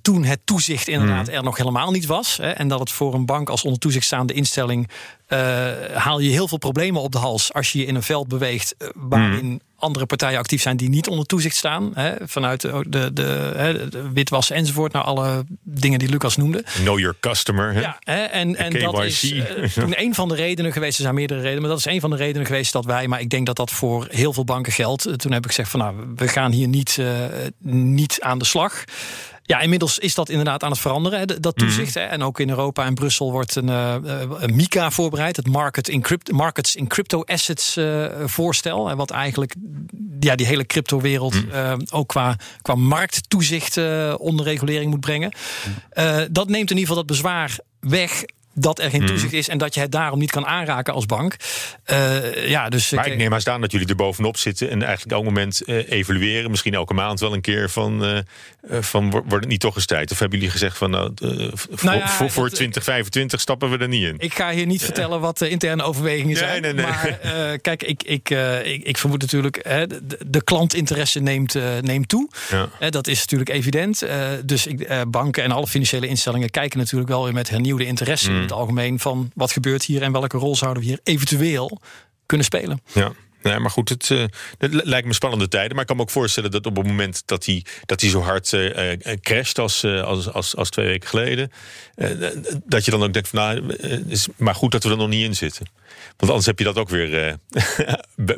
toen 0.02 0.24
het 0.24 0.40
toezicht 0.44 0.88
inderdaad 0.88 1.29
er 1.29 1.42
nog 1.42 1.57
helemaal 1.57 1.90
niet 1.90 2.07
was. 2.07 2.37
Hè, 2.37 2.50
en 2.50 2.68
dat 2.68 2.81
het 2.81 2.90
voor 2.90 3.14
een 3.14 3.26
bank 3.26 3.48
als 3.48 3.62
onder 3.62 3.79
toezicht 3.79 4.07
staande 4.07 4.33
instelling 4.33 4.88
haal 5.94 6.18
je 6.18 6.31
heel 6.31 6.48
veel 6.48 6.59
problemen 6.59 7.02
op 7.02 7.12
de 7.12 7.18
hals 7.18 7.52
als 7.52 7.72
je 7.72 7.79
je 7.79 7.87
in 7.87 7.94
een 7.94 8.02
veld 8.02 8.29
beweegt 8.29 8.74
waarin 8.94 9.61
andere 9.79 10.07
partijen 10.07 10.38
actief 10.38 10.62
zijn 10.62 10.76
die 10.76 10.88
niet 10.88 11.09
onder 11.09 11.26
toezicht 11.26 11.57
staan. 11.57 11.90
Hè, 11.94 12.12
vanuit 12.22 12.61
de, 12.61 12.85
de, 12.88 13.11
de, 13.12 13.87
de 13.90 14.11
witwas 14.12 14.50
enzovoort, 14.50 14.92
naar 14.92 15.02
alle 15.02 15.44
dingen 15.62 15.98
die 15.98 16.09
Lucas 16.09 16.37
noemde. 16.37 16.64
Know 16.74 16.98
your 16.98 17.05
customer. 17.20 17.72
Hè? 17.72 17.80
Ja, 17.80 17.96
hè, 18.00 18.22
en, 18.24 18.56
en 18.56 18.80
dat 18.80 19.04
is 19.04 19.22
uh, 19.32 19.64
toen 19.64 20.00
een 20.00 20.14
van 20.14 20.28
de 20.28 20.34
redenen 20.34 20.72
geweest. 20.72 20.96
Er 20.96 21.02
zijn 21.02 21.14
meerdere 21.14 21.40
redenen, 21.40 21.60
maar 21.60 21.70
dat 21.70 21.78
is 21.78 21.84
een 21.84 22.00
van 22.00 22.10
de 22.10 22.16
redenen 22.16 22.46
geweest 22.46 22.72
dat 22.72 22.84
wij, 22.84 23.08
maar 23.08 23.20
ik 23.20 23.30
denk 23.30 23.46
dat 23.46 23.56
dat 23.56 23.70
voor 23.70 24.06
heel 24.10 24.32
veel 24.32 24.44
banken 24.44 24.72
geldt. 24.72 25.18
Toen 25.18 25.32
heb 25.32 25.42
ik 25.42 25.48
gezegd 25.48 25.70
van 25.70 25.80
nou, 25.80 25.96
we 26.16 26.28
gaan 26.28 26.52
hier 26.52 26.68
niet, 26.68 26.96
uh, 27.00 27.24
niet 27.62 28.20
aan 28.20 28.38
de 28.38 28.44
slag. 28.44 28.84
Ja, 29.46 29.61
inmiddels 29.61 29.98
is 29.98 30.14
dat 30.14 30.28
inderdaad 30.28 30.62
aan 30.62 30.70
het 30.70 30.80
veranderen, 30.80 31.26
dat 31.26 31.56
mhm. 31.56 31.66
toezicht. 31.66 31.94
Mm. 31.94 32.02
En 32.02 32.22
ook 32.22 32.40
in 32.40 32.48
Europa 32.48 32.85
en 32.85 32.94
Brussel 32.94 33.32
wordt 33.32 33.56
een, 33.56 33.68
uh, 33.68 33.94
een 34.38 34.56
MICA 34.56 34.90
voorbereid, 34.90 35.37
het 35.37 35.46
Market 35.46 35.88
in 35.88 36.00
crypto, 36.00 36.35
Markets 36.35 36.76
in 36.76 36.87
Crypto 36.87 37.22
Assets 37.24 37.76
uh, 37.76 38.06
voorstel. 38.24 38.90
En 38.90 38.96
wat 38.96 39.11
eigenlijk 39.11 39.54
ja, 40.20 40.35
die 40.35 40.46
hele 40.46 40.66
crypto-wereld 40.66 41.35
mm. 41.35 41.80
ook 41.90 42.09
qua, 42.09 42.37
qua 42.62 42.74
markttoezicht 42.74 43.76
onder 44.18 44.44
regulering 44.44 44.90
moet 44.90 45.00
brengen. 45.00 45.32
Mm. 45.94 46.26
dat 46.30 46.48
neemt 46.48 46.70
in 46.70 46.76
ieder 46.76 46.78
geval 46.78 46.96
dat 46.96 47.06
bezwaar 47.06 47.59
weg 47.80 48.22
dat 48.58 48.78
er 48.78 48.90
geen 48.90 49.00
mhm. 49.00 49.10
toezicht 49.10 49.32
is 49.32 49.48
en 49.48 49.58
dat 49.58 49.74
je 49.74 49.80
het 49.80 49.92
daarom 49.92 50.18
niet 50.18 50.30
kan 50.30 50.46
aanraken 50.46 50.94
als 50.94 51.06
bank. 51.06 51.36
Uh, 51.86 52.48
ja, 52.48 52.68
dus 52.68 52.90
maar 52.90 53.06
ik, 53.06 53.16
neem 53.16 53.30
maar 53.30 53.40
staan 53.40 53.60
dat 53.60 53.72
jullie 53.72 53.86
er 53.86 53.96
bovenop 53.96 54.36
zitten 54.36 54.70
en 54.70 54.82
eigenlijk 54.82 55.12
elk 55.12 55.24
moment 55.24 55.62
uh, 55.66 55.90
evalueren. 55.90 56.50
Misschien 56.50 56.74
elke 56.74 56.94
maand 56.94 57.20
wel 57.20 57.32
een 57.32 57.40
keer 57.40 57.70
van, 57.70 58.04
uh, 58.04 58.18
van 58.80 59.10
wordt 59.10 59.32
het 59.32 59.48
niet 59.48 59.60
toch 59.60 59.76
eens 59.76 59.86
tijd? 59.86 60.10
Of 60.10 60.18
hebben 60.18 60.38
jullie 60.38 60.52
gezegd 60.52 60.78
van 60.78 60.90
nou, 60.90 61.12
nou 61.80 61.96
ja, 61.96 62.08
voor, 62.08 62.30
voor 62.30 62.48
2025 62.48 63.40
stappen 63.40 63.70
we 63.70 63.78
er 63.78 63.88
niet 63.88 64.04
in? 64.04 64.14
Ik 64.18 64.34
ga 64.34 64.50
hier 64.50 64.66
niet 64.66 64.84
vertellen 64.84 65.20
wat 65.20 65.38
de 65.38 65.48
interne 65.48 65.82
overwegingen 65.82 66.36
zijn. 66.36 66.62
Nee, 66.62 66.72
nee, 66.72 66.84
nee. 66.84 66.92
Maar 66.92 67.58
kijk, 67.58 67.82
ik, 67.82 68.02
ik, 68.02 68.30
ik, 68.64 68.82
ik, 68.84 68.96
vermoed 68.96 69.20
natuurlijk, 69.20 69.60
hè, 69.62 69.86
de, 69.86 70.18
de, 70.26 70.44
klantinteresse 70.44 71.20
neemt, 71.20 71.56
neemt 71.80 72.08
toe. 72.08 72.28
Ja. 72.80 72.90
dat 72.90 73.06
is 73.06 73.20
natuurlijk 73.20 73.50
evident. 73.50 74.06
dus 74.44 74.66
ik, 74.66 75.04
banken 75.08 75.42
en 75.42 75.50
alle 75.50 75.66
financiële 75.66 76.06
instellingen 76.06 76.50
kijken 76.50 76.78
natuurlijk 76.78 77.10
wel 77.10 77.24
weer 77.24 77.32
met 77.32 77.50
hernieuwde 77.50 77.86
interesse. 77.86 78.30
Mm 78.30 78.45
het 78.48 78.59
algemeen 78.59 78.98
van 78.98 79.30
wat 79.35 79.52
gebeurt 79.52 79.85
hier 79.85 80.02
en 80.02 80.12
welke 80.12 80.38
rol 80.38 80.56
zouden 80.56 80.82
we 80.82 80.88
hier 80.88 81.00
eventueel 81.02 81.80
kunnen 82.26 82.46
spelen. 82.46 82.82
Ja. 82.92 83.12
Nee, 83.42 83.59
maar 83.59 83.70
goed, 83.70 83.88
het, 83.88 84.11
uh, 84.11 84.24
het, 84.59 84.85
lijkt 84.85 85.06
me 85.06 85.12
spannende 85.12 85.48
tijden. 85.48 85.72
Maar 85.72 85.80
ik 85.80 85.87
kan 85.87 85.96
me 85.96 86.02
ook 86.02 86.11
voorstellen 86.11 86.50
dat 86.50 86.66
op 86.66 86.76
het 86.76 86.87
moment 86.87 87.22
dat 87.26 87.46
hij, 87.46 87.64
dat 87.85 88.00
hij 88.00 88.11
zo 88.11 88.20
hard 88.20 88.52
uh, 88.52 88.92
crasht 89.20 89.59
als, 89.59 89.85
als, 89.85 90.32
als, 90.32 90.56
als 90.56 90.70
twee 90.70 90.87
weken 90.87 91.09
geleden, 91.09 91.52
dat 92.64 92.85
je 92.85 92.90
dan 92.90 93.02
ook 93.02 93.12
denkt 93.12 93.28
van 93.28 93.38
nou, 93.38 93.74
is 94.09 94.28
maar 94.37 94.54
goed 94.54 94.72
dat 94.72 94.85
we 94.85 94.90
er 94.90 94.96
nog 94.96 95.09
niet 95.09 95.24
in 95.24 95.37
zitten. 95.37 95.66
Want 96.16 96.30
anders 96.30 96.46
heb 96.46 96.59
je 96.59 96.64
dat 96.64 96.78
ook 96.78 96.88
weer 96.88 97.09
uh, 97.24 97.32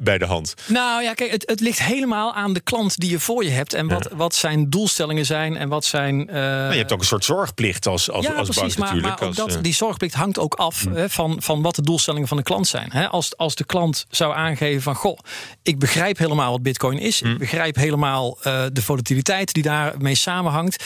bij 0.00 0.18
de 0.18 0.24
hand. 0.24 0.54
Nou 0.66 1.02
ja, 1.02 1.14
kijk, 1.14 1.30
het, 1.30 1.42
het, 1.46 1.60
ligt 1.60 1.82
helemaal 1.82 2.34
aan 2.34 2.52
de 2.52 2.60
klant 2.60 3.00
die 3.00 3.10
je 3.10 3.20
voor 3.20 3.44
je 3.44 3.50
hebt. 3.50 3.74
En 3.74 3.88
wat, 3.88 4.08
wat 4.12 4.34
zijn 4.34 4.70
doelstellingen 4.70 5.26
zijn 5.26 5.56
en 5.56 5.68
wat 5.68 5.84
zijn. 5.84 6.20
Uh... 6.20 6.34
Maar 6.34 6.72
je 6.72 6.78
hebt 6.78 6.92
ook 6.92 7.00
een 7.00 7.06
soort 7.06 7.24
zorgplicht 7.24 7.86
als, 7.86 8.10
als, 8.10 8.26
ja, 8.26 8.32
als 8.32 8.48
precies, 8.48 8.74
bank 8.74 8.78
natuurlijk. 8.78 9.20
Maar, 9.20 9.28
maar 9.28 9.28
ook 9.28 9.48
dat, 9.48 9.56
uh... 9.56 9.62
die 9.62 9.74
zorgplicht 9.74 10.14
hangt 10.14 10.38
ook 10.38 10.54
af 10.54 10.82
hmm. 10.82 11.10
van, 11.10 11.36
van 11.42 11.62
wat 11.62 11.74
de 11.74 11.82
doelstellingen 11.82 12.28
van 12.28 12.36
de 12.36 12.42
klant 12.42 12.66
zijn. 12.66 12.88
Hè, 12.92 13.08
als, 13.08 13.36
als 13.36 13.54
de 13.54 13.64
klant 13.64 14.06
zou 14.10 14.34
aangeven 14.34 14.82
van 14.82 14.94
goh, 14.94 15.18
ik 15.62 15.78
begrijp 15.78 16.18
helemaal 16.18 16.50
wat 16.50 16.62
bitcoin 16.62 16.98
is. 16.98 17.22
Ik 17.22 17.38
begrijp 17.38 17.76
helemaal 17.76 18.38
de 18.72 18.82
volatiliteit 18.82 19.52
die 19.52 19.62
daarmee 19.62 20.14
samenhangt. 20.14 20.84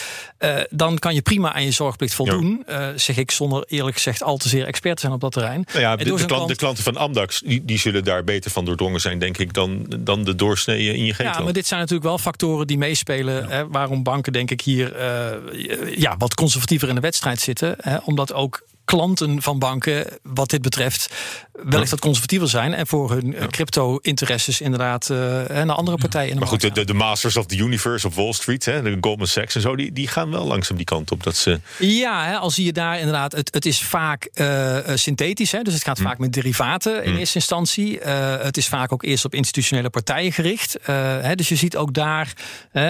dan 0.70 0.98
kan 0.98 1.14
je 1.14 1.22
prima 1.22 1.52
aan 1.52 1.64
je 1.64 1.70
zorgplicht 1.70 2.14
voldoen. 2.14 2.64
zeg 2.96 3.16
ik 3.16 3.30
zonder 3.30 3.64
eerlijk 3.66 3.96
gezegd 3.96 4.22
al 4.22 4.37
te 4.37 4.48
zeer 4.48 4.66
expert 4.66 4.94
te 4.94 5.00
zijn 5.00 5.12
op 5.12 5.20
dat 5.20 5.32
terrein. 5.32 5.64
Nou 5.68 5.80
ja, 5.80 5.96
de, 5.96 6.04
de, 6.04 6.26
klant, 6.26 6.58
klanten 6.62 6.85
van 6.85 6.96
Amdax, 6.96 7.40
die, 7.44 7.64
die 7.64 7.79
zullen 7.79 8.05
daar 8.05 8.25
beter 8.25 8.51
van 8.51 8.64
doordrongen 8.64 9.01
zijn, 9.01 9.18
denk 9.18 9.38
ik, 9.38 9.53
dan, 9.53 9.87
dan 9.98 10.25
de 10.25 10.35
doorsnee 10.35 10.94
in 10.94 11.05
je 11.05 11.14
geest. 11.14 11.35
Ja, 11.35 11.42
maar 11.42 11.53
dit 11.53 11.66
zijn 11.66 11.81
natuurlijk 11.81 12.09
wel 12.09 12.18
factoren 12.18 12.66
die 12.66 12.79
meespelen. 12.79 13.48
Hè, 13.48 13.68
waarom 13.68 14.03
banken, 14.03 14.33
denk 14.33 14.51
ik, 14.51 14.61
hier 14.61 14.96
uh, 14.96 15.96
ja, 15.96 16.16
wat 16.16 16.35
conservatiever 16.35 16.88
in 16.88 16.94
de 16.94 17.01
wedstrijd 17.01 17.40
zitten. 17.40 17.75
Hè, 17.81 17.96
omdat 17.96 18.33
ook 18.33 18.62
klanten 18.96 19.42
van 19.42 19.59
banken, 19.59 20.07
wat 20.22 20.50
dit 20.50 20.62
betreft, 20.62 21.11
wellicht 21.52 21.90
wat 21.90 22.00
conservatiever 22.00 22.48
zijn. 22.48 22.74
En 22.74 22.87
voor 22.87 23.11
hun 23.11 23.35
eh, 23.35 23.46
crypto-interesses 23.46 24.61
inderdaad 24.61 25.09
uh, 25.09 25.18
naar 25.48 25.72
andere 25.72 25.96
partijen. 25.96 26.38
Maar 26.38 26.48
goed, 26.48 26.74
de, 26.74 26.85
de, 26.85 26.94
Masters 26.94 27.37
of 27.37 27.46
the 27.46 27.57
Universe 27.57 28.07
op 28.07 28.14
Wall 28.14 28.33
Street, 28.33 28.64
hè, 28.64 28.83
de 28.83 28.96
Goldman 29.00 29.26
Sachs 29.26 29.55
en 29.55 29.61
zo, 29.61 29.76
die, 29.76 29.92
die 29.92 30.09
gaan 30.09 30.31
wel 30.31 30.44
langzaam 30.44 30.76
die 30.76 30.87
kant 30.87 31.11
op. 31.11 31.22
Dat 31.22 31.37
ze... 31.37 31.61
Ja, 31.78 32.24
hè, 32.24 32.37
al 32.37 32.50
zie 32.50 32.64
je 32.64 32.72
daar 32.72 32.98
inderdaad, 32.98 33.33
het, 33.33 33.55
het 33.55 33.66
is 33.66 33.83
vaak 33.83 34.28
uh, 34.35 34.78
synthetisch. 34.94 35.52
Hè, 35.52 35.62
dus 35.62 35.74
het 35.74 35.85
gaat 35.85 35.98
hm. 35.98 36.05
vaak 36.05 36.18
met 36.18 36.33
derivaten 36.33 37.05
in 37.05 37.12
hm. 37.12 37.18
eerste 37.18 37.37
instantie. 37.37 38.00
Uh, 38.00 38.40
het 38.40 38.57
is 38.57 38.68
vaak 38.68 38.92
ook 38.92 39.02
eerst 39.02 39.24
op 39.24 39.35
institutionele 39.35 39.90
partijen 39.90 40.33
gericht. 40.33 40.78
Hè, 40.83 41.35
dus 41.35 41.48
je 41.48 41.57
ziet 41.57 41.76
ook 41.76 41.94
daar, 41.94 42.33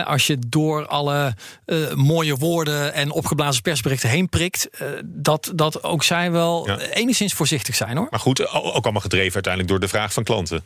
als 0.05 0.27
je 0.27 0.39
door 0.47 0.87
alle 0.87 1.35
mooie 1.95 2.37
woorden 2.37 2.95
en 2.95 3.11
opgeblazen 3.11 3.63
persberichten 3.63 4.09
heen 4.09 4.29
prikt, 4.29 4.69
dat, 5.05 5.53
dat 5.55 5.83
ook 5.93 6.03
zij 6.05 6.31
wel 6.31 6.69
enigszins 6.79 7.33
voorzichtig 7.33 7.75
zijn 7.75 7.97
hoor. 7.97 8.07
Maar 8.11 8.21
goed, 8.21 8.49
ook 8.49 8.85
allemaal 8.85 9.01
gedreven 9.01 9.35
uiteindelijk 9.35 9.73
door 9.73 9.81
de 9.81 9.89
vraag 9.89 10.13
van 10.13 10.25
klanten. 10.25 10.65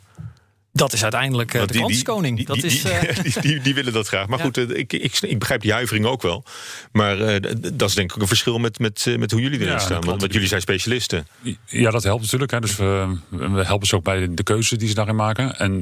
Dat 0.71 0.93
is 0.93 1.03
uiteindelijk 1.03 1.53
uh, 1.53 1.61
de 1.61 1.73
klantenskoning. 1.73 2.45
Dat 2.45 2.63
is, 2.63 2.81
die, 3.23 3.41
die, 3.41 3.61
die, 3.61 3.73
willen 3.73 3.93
dat 3.93 4.07
graag. 4.07 4.27
Maar 4.27 4.39
goed, 4.39 4.57
eh, 4.57 4.69
ik, 4.69 4.93
ik, 4.93 5.19
ik, 5.21 5.39
begrijp 5.39 5.61
die 5.61 5.71
huivering 5.71 6.05
ook 6.05 6.21
wel. 6.21 6.43
Maar 6.91 7.17
uh, 7.19 7.53
dat 7.73 7.89
is 7.89 7.95
denk 7.95 8.13
ik 8.13 8.21
een 8.21 8.27
verschil 8.27 8.57
met, 8.57 8.79
met, 8.79 9.15
met 9.17 9.31
hoe 9.31 9.41
jullie 9.41 9.59
erin 9.59 9.71
ja, 9.71 9.79
staan. 9.79 10.01
Want 10.01 10.33
jullie 10.33 10.47
zijn 10.47 10.61
specialisten. 10.61 11.27
Ja, 11.65 11.91
dat 11.91 12.03
helpt 12.03 12.21
natuurlijk. 12.21 12.51
Hè. 12.51 12.59
Dus 12.59 12.75
we, 12.75 13.17
we, 13.29 13.63
helpen 13.65 13.87
ze 13.87 13.95
ook 13.95 14.03
bij 14.03 14.33
de 14.33 14.43
keuze 14.43 14.77
die 14.77 14.87
ze 14.87 14.93
daarin 14.93 15.15
maken. 15.15 15.57
En 15.59 15.79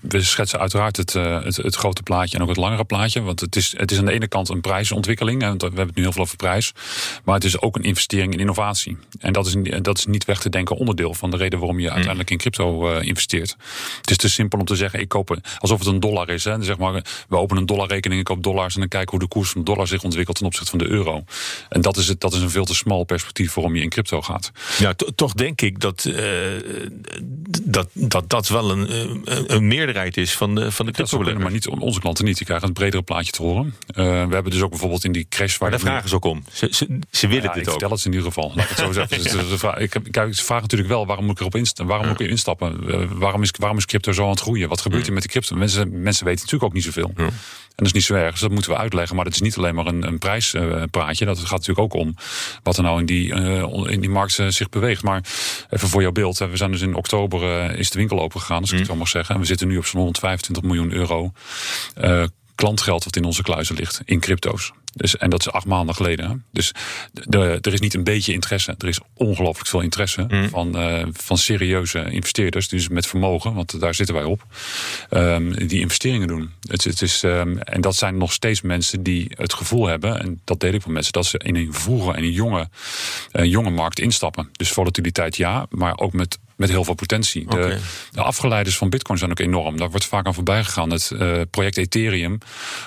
we 0.00 0.22
schetsen 0.22 0.58
uiteraard 0.58 0.96
het, 0.96 1.12
het, 1.12 1.56
het, 1.56 1.74
grote 1.74 2.02
plaatje 2.02 2.36
en 2.36 2.42
ook 2.42 2.48
het 2.48 2.56
langere 2.56 2.84
plaatje. 2.84 3.20
Want 3.20 3.40
het 3.40 3.56
is, 3.56 3.74
het 3.76 3.90
is 3.90 3.98
aan 3.98 4.04
de 4.04 4.12
ene 4.12 4.28
kant 4.28 4.48
een 4.48 4.60
prijsontwikkeling. 4.60 5.42
En 5.42 5.58
we 5.58 5.64
hebben 5.64 5.86
het 5.86 5.96
nu 5.96 6.02
heel 6.02 6.12
veel 6.12 6.22
over 6.22 6.36
prijs. 6.36 6.72
Maar 7.24 7.34
het 7.34 7.44
is 7.44 7.60
ook 7.60 7.76
een 7.76 7.82
investering 7.82 8.32
in 8.32 8.38
innovatie. 8.40 8.96
En 9.18 9.32
dat 9.32 9.46
is, 9.46 9.56
dat 9.82 9.98
is 9.98 10.06
niet 10.06 10.24
weg 10.24 10.40
te 10.40 10.48
denken 10.48 10.76
onderdeel 10.76 11.14
van 11.14 11.30
de 11.30 11.36
reden 11.36 11.58
waarom 11.58 11.78
je 11.78 11.86
mm. 11.86 11.92
uiteindelijk 11.92 12.30
in 12.30 12.38
crypto 12.38 12.90
investeert. 12.98 13.56
Het 14.00 14.10
is 14.10 14.16
dus 14.16 14.37
simpel 14.38 14.58
om 14.58 14.64
te 14.64 14.76
zeggen, 14.76 15.00
ik 15.00 15.08
koop 15.08 15.38
alsof 15.58 15.78
het 15.78 15.88
een 15.88 16.00
dollar 16.00 16.28
is. 16.28 16.44
Hè. 16.44 16.62
Zeg 16.62 16.78
maar, 16.78 17.02
we 17.28 17.36
openen 17.36 17.60
een 17.60 17.66
dollarrekening, 17.66 18.20
ik 18.20 18.26
koop 18.26 18.42
dollars 18.42 18.74
en 18.74 18.80
dan 18.80 18.88
kijken 18.88 19.10
hoe 19.10 19.20
de 19.20 19.28
koers 19.28 19.50
van 19.50 19.60
de 19.60 19.70
dollar 19.72 19.86
zich 19.86 20.02
ontwikkelt 20.02 20.36
ten 20.36 20.46
opzichte 20.46 20.70
van 20.70 20.78
de 20.78 20.88
euro. 20.88 21.24
En 21.68 21.80
dat 21.80 21.96
is, 21.96 22.08
het, 22.08 22.20
dat 22.20 22.32
is 22.32 22.40
een 22.40 22.50
veel 22.50 22.64
te 22.64 22.74
smal 22.74 23.04
perspectief 23.04 23.54
waarom 23.54 23.76
je 23.76 23.82
in 23.82 23.88
crypto 23.88 24.22
gaat. 24.22 24.52
Ja, 24.78 24.94
toch 25.14 25.32
denk 25.32 25.60
ik 25.60 25.80
dat, 25.80 26.04
uh, 26.04 26.16
dat, 27.62 27.88
dat 27.92 28.30
dat 28.30 28.48
wel 28.48 28.70
een, 28.70 29.22
een 29.54 29.66
meerderheid 29.66 30.16
is 30.16 30.32
van 30.32 30.54
de, 30.54 30.72
van 30.72 30.86
de 30.86 30.92
crypto. 30.92 31.18
Maar 31.18 31.50
niet 31.50 31.68
onze 31.68 32.00
klanten 32.00 32.24
niet. 32.24 32.36
Die 32.36 32.46
krijgen 32.46 32.68
een 32.68 32.74
bredere 32.74 33.02
plaatje 33.02 33.32
te 33.32 33.42
horen. 33.42 33.64
Uh, 33.64 34.04
we 34.04 34.34
hebben 34.34 34.50
dus 34.52 34.62
ook 34.62 34.70
bijvoorbeeld 34.70 35.04
in 35.04 35.12
die 35.12 35.26
crash. 35.28 35.58
Waar 35.58 35.70
maar 35.70 35.78
daar 35.78 35.88
vragen 35.88 36.08
ze 36.08 36.14
ook 36.14 36.24
om. 36.24 36.44
Ze, 36.52 36.68
ze, 36.70 36.98
ze 37.10 37.26
willen 37.26 37.42
ja, 37.42 37.52
dit 37.52 37.62
ik 37.62 37.68
ook. 37.68 37.78
vertel 37.78 37.90
het 37.90 38.04
in 38.04 38.12
ieder 38.12 38.26
geval. 38.26 38.52
Laat 38.54 38.64
ik 38.64 38.76
het 38.76 38.78
zo 38.78 38.92
zeggen. 38.92 39.22
dus 39.48 39.58
vraag, 39.60 39.78
ik, 39.78 39.96
kijk, 40.10 40.34
ze 40.34 40.44
vragen 40.44 40.62
natuurlijk 40.62 40.90
wel 40.90 41.06
waarom 41.06 41.24
moet 41.24 41.34
ik 41.34 41.40
erop 41.40 41.54
instappen? 41.54 41.86
Waarom 41.86 42.08
moet 42.08 42.20
ik 42.20 42.30
instappen? 42.30 43.18
waarom, 43.18 43.42
is, 43.42 43.50
waarom 43.58 43.78
is 43.78 43.84
crypto 43.84 44.12
zo 44.18 44.24
aan 44.24 44.30
het 44.30 44.40
groeien? 44.40 44.68
Wat 44.68 44.80
gebeurt 44.80 45.06
er 45.06 45.12
met 45.12 45.22
de 45.22 45.28
crypto? 45.28 45.56
Mensen, 45.56 46.02
mensen 46.02 46.24
weten 46.24 46.40
natuurlijk 46.40 46.70
ook 46.70 46.72
niet 46.72 46.84
zoveel. 46.84 47.12
Ja. 47.16 47.24
En 47.24 47.84
dat 47.84 47.86
is 47.86 47.92
niet 47.92 48.04
zo 48.04 48.14
erg. 48.14 48.30
Dus 48.30 48.40
dat 48.40 48.50
moeten 48.50 48.70
we 48.70 48.76
uitleggen. 48.76 49.16
Maar 49.16 49.24
dat 49.24 49.34
is 49.34 49.40
niet 49.40 49.56
alleen 49.56 49.74
maar 49.74 49.86
een, 49.86 50.06
een 50.06 50.18
prijspraatje. 50.18 51.24
dat 51.24 51.38
gaat 51.38 51.50
natuurlijk 51.50 51.78
ook 51.78 51.94
om 51.94 52.14
wat 52.62 52.76
er 52.76 52.82
nou 52.82 53.00
in 53.00 53.06
die, 53.06 53.34
uh, 53.34 53.64
in 53.86 54.00
die 54.00 54.10
markt 54.10 54.38
uh, 54.38 54.46
zich 54.48 54.68
beweegt. 54.68 55.02
Maar 55.02 55.24
even 55.70 55.88
voor 55.88 56.02
jouw 56.02 56.12
beeld. 56.12 56.38
We 56.38 56.56
zijn 56.56 56.70
dus 56.70 56.80
in 56.80 56.94
oktober 56.94 57.42
uh, 57.42 57.78
is 57.78 57.90
de 57.90 57.98
winkel 57.98 58.20
open 58.20 58.40
gegaan, 58.40 58.60
als 58.60 58.72
ik 58.72 58.78
het 58.78 58.86
zo 58.86 58.96
mag 58.96 59.08
zeggen. 59.08 59.34
En 59.34 59.40
we 59.40 59.46
zitten 59.46 59.68
nu 59.68 59.76
op 59.76 59.86
zo'n 59.86 60.00
125 60.00 60.62
miljoen 60.62 60.92
euro 60.92 61.32
klantgeld 62.58 63.04
wat 63.04 63.16
in 63.16 63.24
onze 63.24 63.42
kluizen 63.42 63.76
ligt 63.76 64.00
in 64.04 64.20
crypto's. 64.20 64.72
Dus, 64.94 65.16
en 65.16 65.30
dat 65.30 65.40
is 65.40 65.50
acht 65.50 65.66
maanden 65.66 65.94
geleden. 65.94 66.44
Dus 66.52 66.72
de, 67.12 67.58
er 67.60 67.72
is 67.72 67.80
niet 67.80 67.94
een 67.94 68.04
beetje 68.04 68.32
interesse. 68.32 68.74
Er 68.78 68.88
is 68.88 69.00
ongelooflijk 69.14 69.68
veel 69.68 69.80
interesse 69.80 70.24
mm. 70.28 70.48
van, 70.48 70.82
uh, 70.82 71.06
van 71.12 71.38
serieuze 71.38 72.10
investeerders. 72.10 72.68
Dus 72.68 72.88
met 72.88 73.06
vermogen, 73.06 73.54
want 73.54 73.80
daar 73.80 73.94
zitten 73.94 74.14
wij 74.14 74.24
op. 74.24 74.44
Um, 75.10 75.66
die 75.66 75.80
investeringen 75.80 76.28
doen. 76.28 76.50
Het, 76.68 76.84
het 76.84 77.02
is, 77.02 77.22
um, 77.22 77.58
en 77.58 77.80
dat 77.80 77.96
zijn 77.96 78.16
nog 78.16 78.32
steeds 78.32 78.60
mensen 78.60 79.02
die 79.02 79.30
het 79.36 79.52
gevoel 79.54 79.86
hebben. 79.86 80.20
En 80.20 80.40
dat 80.44 80.60
deel 80.60 80.72
ik 80.72 80.82
van 80.82 80.92
mensen. 80.92 81.12
Dat 81.12 81.26
ze 81.26 81.38
in 81.38 81.56
een 81.56 81.74
vroege 81.74 82.12
en 82.12 82.22
een 82.22 82.32
jonge, 82.32 82.68
uh, 83.32 83.44
jonge 83.44 83.70
markt 83.70 84.00
instappen. 84.00 84.48
Dus 84.52 84.70
volatiliteit 84.70 85.36
ja. 85.36 85.66
Maar 85.70 85.98
ook 85.98 86.12
met 86.12 86.38
met 86.58 86.68
heel 86.68 86.84
veel 86.84 86.94
potentie. 86.94 87.46
De, 87.46 87.78
de, 88.10 88.22
afgeleiders 88.22 88.76
van 88.76 88.88
Bitcoin 88.88 89.18
zijn 89.18 89.30
ook 89.30 89.38
enorm. 89.38 89.76
Daar 89.76 89.90
wordt 89.90 90.04
vaak 90.04 90.26
aan 90.26 90.34
voorbij 90.34 90.64
gegaan. 90.64 90.90
Het 90.90 91.10
uh, 91.12 91.40
project 91.50 91.76
Ethereum 91.76 92.38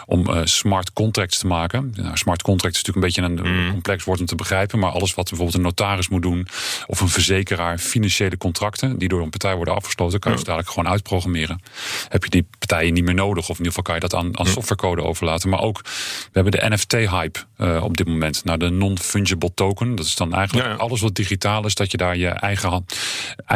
om 0.06 0.30
uh, 0.30 0.42
smart 0.44 0.94
contracts 0.94 1.38
te 1.38 1.48
maken. 1.48 1.94
Nou, 1.96 2.18
smart 2.18 2.42
contract 2.42 2.76
is 2.76 2.84
natuurlijk 2.84 3.18
een 3.18 3.24
beetje 3.24 3.44
een 3.44 3.64
mm. 3.64 3.72
complex 3.72 4.04
woord 4.04 4.20
om 4.20 4.26
te 4.26 4.36
begrijpen. 4.36 4.80
Maar 4.80 4.92
alles 4.92 5.14
wat 5.14 5.30
bijvoorbeeld 5.30 5.58
een 5.58 5.64
notaris 5.64 6.10
moet 6.10 6.22
doen 6.22 6.48
of 6.88 7.02
een 7.02 7.10
verzekeraar, 7.10 7.78
financiële 7.78 8.38
contracten 8.38 8.98
die 8.98 9.08
door 9.08 9.22
een 9.22 9.30
partij 9.30 9.56
worden 9.56 9.76
afgesloten, 9.76 10.20
kan 10.20 10.32
je 10.32 10.38
mm. 10.38 10.44
dadelijk 10.44 10.70
gewoon 10.70 10.90
uitprogrammeren. 10.90 11.62
Heb 12.10 12.24
je 12.24 12.30
die 12.30 12.46
partijen 12.60 12.94
niet 12.94 13.04
meer 13.04 13.14
nodig. 13.14 13.50
Of 13.50 13.60
in 13.60 13.66
ieder 13.66 13.68
geval 13.68 13.84
kan 13.84 13.96
je 13.96 14.02
dat 14.02 14.16
aan, 14.16 14.40
aan 14.40 14.46
softwarecode 14.46 15.04
overlaten. 15.04 15.50
Maar 15.50 15.62
ook, 15.62 15.82
we 15.84 16.30
hebben 16.32 16.52
de 16.52 16.70
NFT-hype 16.70 17.40
uh, 17.58 17.84
op 17.84 17.98
dit 17.98 18.08
moment. 18.08 18.44
Nou, 18.44 18.58
de 18.58 18.70
non-fungible 18.70 19.54
token. 19.54 19.96
Dat 19.96 20.06
is 20.06 20.16
dan 20.16 20.34
eigenlijk 20.34 20.68
Ja. 20.68 20.76
alles 20.76 21.02
wat 21.02 21.16
digitaal 21.16 21.66
is, 21.66 21.76
dat 21.76 21.92
je 21.92 21.98
daar 21.98 22.18
je 22.18 22.28
eigen 22.28 22.70
hand- 22.70 23.00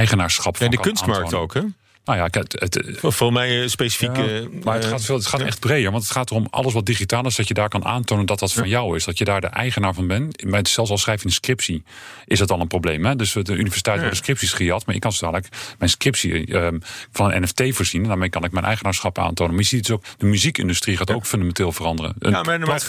eigenaarschap 0.05 0.57
van 0.57 0.65
En 0.65 0.71
de 0.71 0.79
kunstmarkt 0.79 1.33
ook, 1.33 1.53
hè? 1.53 1.61
Nou 2.05 2.17
ja, 2.17 2.27
het, 2.31 2.55
het, 2.59 2.97
Voor 3.01 3.33
mij 3.33 3.61
eh, 3.61 3.67
specifiek. 3.67 4.15
ja, 4.17 4.23
eh, 4.23 4.41
maar 4.63 4.73
het 4.75 4.83
eh, 4.83 4.89
gaat, 4.89 5.03
veel, 5.03 5.15
het 5.15 5.25
gaat 5.27 5.41
echt 5.41 5.59
breder. 5.59 5.91
Want 5.91 6.03
het 6.03 6.11
gaat 6.11 6.31
erom 6.31 6.47
alles 6.49 6.73
wat 6.73 6.85
digitaal 6.85 7.25
is, 7.25 7.35
dat 7.35 7.47
je 7.47 7.53
daar 7.53 7.69
kan 7.69 7.85
aantonen 7.85 8.25
dat 8.25 8.39
dat 8.39 8.53
van 8.53 8.67
jou 8.69 8.95
is. 8.95 9.03
Dat 9.05 9.17
je 9.17 9.25
daar 9.25 9.41
de 9.41 9.47
eigenaar 9.47 9.93
van 9.93 10.08
bent. 10.08 10.43
Maar 10.45 10.67
zelfs 10.67 10.89
al 10.91 10.97
schrijf 10.97 11.19
je 11.21 11.27
een 11.27 11.33
scriptie, 11.33 11.83
is 12.25 12.39
dat 12.39 12.51
al 12.51 12.60
een 12.60 12.67
probleem. 12.67 13.06
Hè? 13.06 13.15
Dus 13.15 13.33
de 13.33 13.53
universiteit 13.53 13.99
worden 13.99 14.17
scripties 14.17 14.53
gejat. 14.53 14.85
Maar 14.85 14.95
ik 14.95 15.01
kan 15.01 15.12
zo 15.13 15.25
dadelijk 15.25 15.53
mijn 15.77 15.89
scriptie 15.91 16.45
ehm, 16.47 16.77
van 17.12 17.31
een 17.33 17.41
NFT 17.41 17.62
voorzien. 17.75 18.01
En 18.01 18.08
daarmee 18.08 18.29
kan 18.29 18.43
ik 18.43 18.51
mijn 18.51 18.65
eigenaarschap 18.65 19.17
aantonen. 19.19 19.53
Maar 19.53 19.62
je 19.63 19.67
ziet 19.69 19.87
het 19.87 19.95
ook, 19.95 20.03
de 20.17 20.25
muziekindustrie 20.25 20.97
gaat 20.97 21.12
ook 21.12 21.25
fundamenteel 21.25 21.71
veranderen. 21.71 22.13
Een 22.19 22.31
Ja, 22.31 22.43
maar, 22.43 22.60
maar 22.60 22.81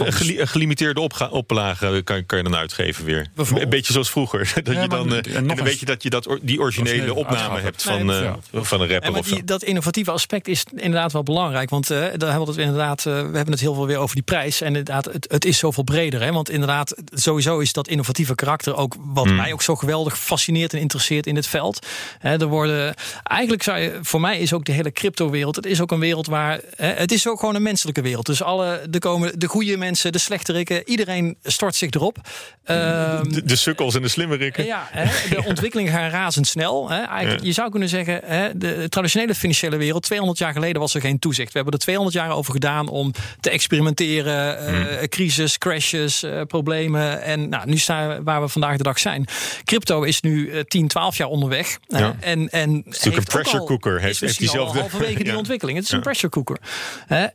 gelimiteerde 0.46 1.00
opga- 1.00 1.28
oplage 1.28 2.00
kan, 2.04 2.26
kan 2.26 2.38
je 2.38 2.44
dan 2.44 2.56
uitgeven 2.56 3.04
weer. 3.04 3.26
Een 3.36 3.68
beetje 3.68 3.92
zoals 3.92 4.10
vroeger. 4.10 4.52
Dat 4.64 4.74
Ja, 4.74 4.82
je 4.82 4.88
dan, 4.88 5.08
maar- 5.08 5.18
eh, 5.18 5.36
en 5.36 5.46
dan 5.46 5.62
weet 5.62 5.80
je 5.80 5.86
dat 5.86 6.02
je 6.02 6.10
dat, 6.10 6.38
die 6.42 6.60
originele 6.60 7.14
opname 7.14 7.60
hebt 7.60 7.82
van, 7.82 8.12
eh, 8.12 8.32
van 8.52 8.80
een 8.80 9.04
En 9.05 9.05
die, 9.12 9.44
dat 9.44 9.62
innovatieve 9.62 10.11
aspect 10.11 10.48
is 10.48 10.64
inderdaad 10.74 11.12
wel 11.12 11.22
belangrijk. 11.22 11.70
Want 11.70 11.90
eh, 11.90 11.98
daar 11.98 12.09
hebben 12.09 12.38
we 12.40 12.50
het 12.50 12.57
inderdaad. 12.57 12.98
eh, 13.07 13.12
we 13.12 13.18
hebben 13.36 13.50
het 13.50 13.61
heel 13.61 13.74
veel 13.74 13.86
weer 13.86 13.98
over 13.98 14.14
die 14.14 14.24
prijs. 14.24 14.61
En 14.61 14.66
inderdaad, 14.66 15.04
het, 15.04 15.26
het 15.30 15.44
is 15.44 15.59
zoveel 15.59 15.82
breder. 15.82 16.22
Hè? 16.22 16.32
Want 16.32 16.50
inderdaad, 16.50 16.94
sowieso 17.12 17.59
is 17.59 17.72
dat 17.72 17.88
innovatieve 17.88 18.34
karakter 18.34 18.76
ook 18.76 18.94
wat 18.98 19.24
Hmm. 19.26 19.36
mij 19.36 19.52
ook 19.52 19.62
zo 19.62 19.74
geweldig 19.74 20.18
fascineert 20.18 20.72
en 20.72 20.80
interesseert 20.80 21.26
in 21.26 21.34
dit 21.34 21.46
veld. 21.46 21.86
Hè, 22.18 22.36
er 22.40 22.46
worden 22.46 22.94
eigenlijk 23.22 23.62
zou 23.62 23.78
je, 23.78 23.98
voor 24.02 24.20
mij 24.20 24.38
is 24.38 24.52
ook 24.52 24.64
de 24.64 24.72
hele 24.72 24.92
crypto-wereld. 24.92 25.57
Het 25.57 25.66
is 25.66 25.80
ook 25.80 25.90
een 25.92 25.98
wereld 26.00 26.26
waar. 26.26 26.61
Hè, 26.76 26.86
het 26.88 27.12
is 27.12 27.28
ook 27.28 27.38
gewoon 27.40 27.54
een 27.54 27.62
menselijke 27.62 28.00
wereld. 28.02 28.26
Dus 28.26 28.42
alle 28.42 28.80
er 28.90 28.98
komen 28.98 29.38
de 29.38 29.46
goede 29.46 29.76
mensen, 29.76 30.12
de 30.12 30.18
slechterikken, 30.18 30.88
iedereen 30.88 31.36
stort 31.42 31.74
zich 31.74 31.90
erop. 31.90 32.18
Ehm, 32.64 33.28
De, 33.28 33.44
de 33.44 33.57
sukkels 33.57 33.94
en 33.94 34.02
de 34.02 34.09
slimmerikken. 34.09 34.64
ja, 34.64 34.88
hè, 34.90 35.04
de 35.36 35.44
ontwikkelingen 35.50 35.92
gaan 35.92 36.11
razendsnel. 36.11 36.90
Hè. 36.90 37.00
Eigenlijk, 37.02 37.44
Je 37.44 37.52
zou 37.52 37.70
kunnen 37.70 37.88
zeggen, 37.88 38.20
hè, 38.24 38.59
de 38.59 38.88
traditionele 38.97 39.34
financiële 39.34 39.76
wereld, 39.76 40.03
200 40.03 40.38
jaar 40.38 40.53
geleden 40.53 40.80
was 40.80 40.94
er 40.94 41.01
geen 41.01 41.18
toezicht. 41.18 41.49
We 41.53 41.55
hebben 41.59 41.72
er 41.74 41.80
200 41.80 42.16
jaar 42.16 42.30
over 42.30 42.53
gedaan 42.53 42.88
om 42.88 43.12
te 43.40 43.51
experimenteren. 43.51 44.59
eh, 45.01 45.09
Crisis, 45.09 45.59
crashes, 45.59 46.22
eh, 46.22 46.42
problemen. 46.42 47.22
En 47.22 47.49
nou, 47.49 47.66
nu 47.68 47.76
staan 47.78 48.09
we 48.09 48.22
waar 48.22 48.40
we 48.40 48.49
vandaag 48.49 48.76
de 48.76 48.82
dag 48.82 48.99
zijn. 48.99 49.24
Crypto 49.64 50.03
is 50.03 50.20
nu 50.20 50.51
eh, 50.51 50.61
10, 50.62 50.88
12 50.88 51.16
jaar 51.16 51.28
onderweg. 51.28 51.78
Ja. 51.88 52.16
en, 52.20 52.49
en 52.49 52.70
heeft 52.86 53.05
een 53.07 53.12
ook 53.18 53.24
pressure 53.24 53.59
al- 53.59 53.66
cooker. 53.66 53.97
is 53.97 54.03
Heeft- 54.03 54.20
heeft 54.20 54.38
diezelfde- 54.38 54.78
halverwege 54.80 55.14
die 55.22 55.32
Ja. 55.32 55.36
ontwikkeling. 55.36 55.76
Het 55.76 55.86
is 55.86 55.90
Ja. 55.92 55.97
een 55.97 56.03
pressure 56.03 56.32
cooker. 56.32 56.59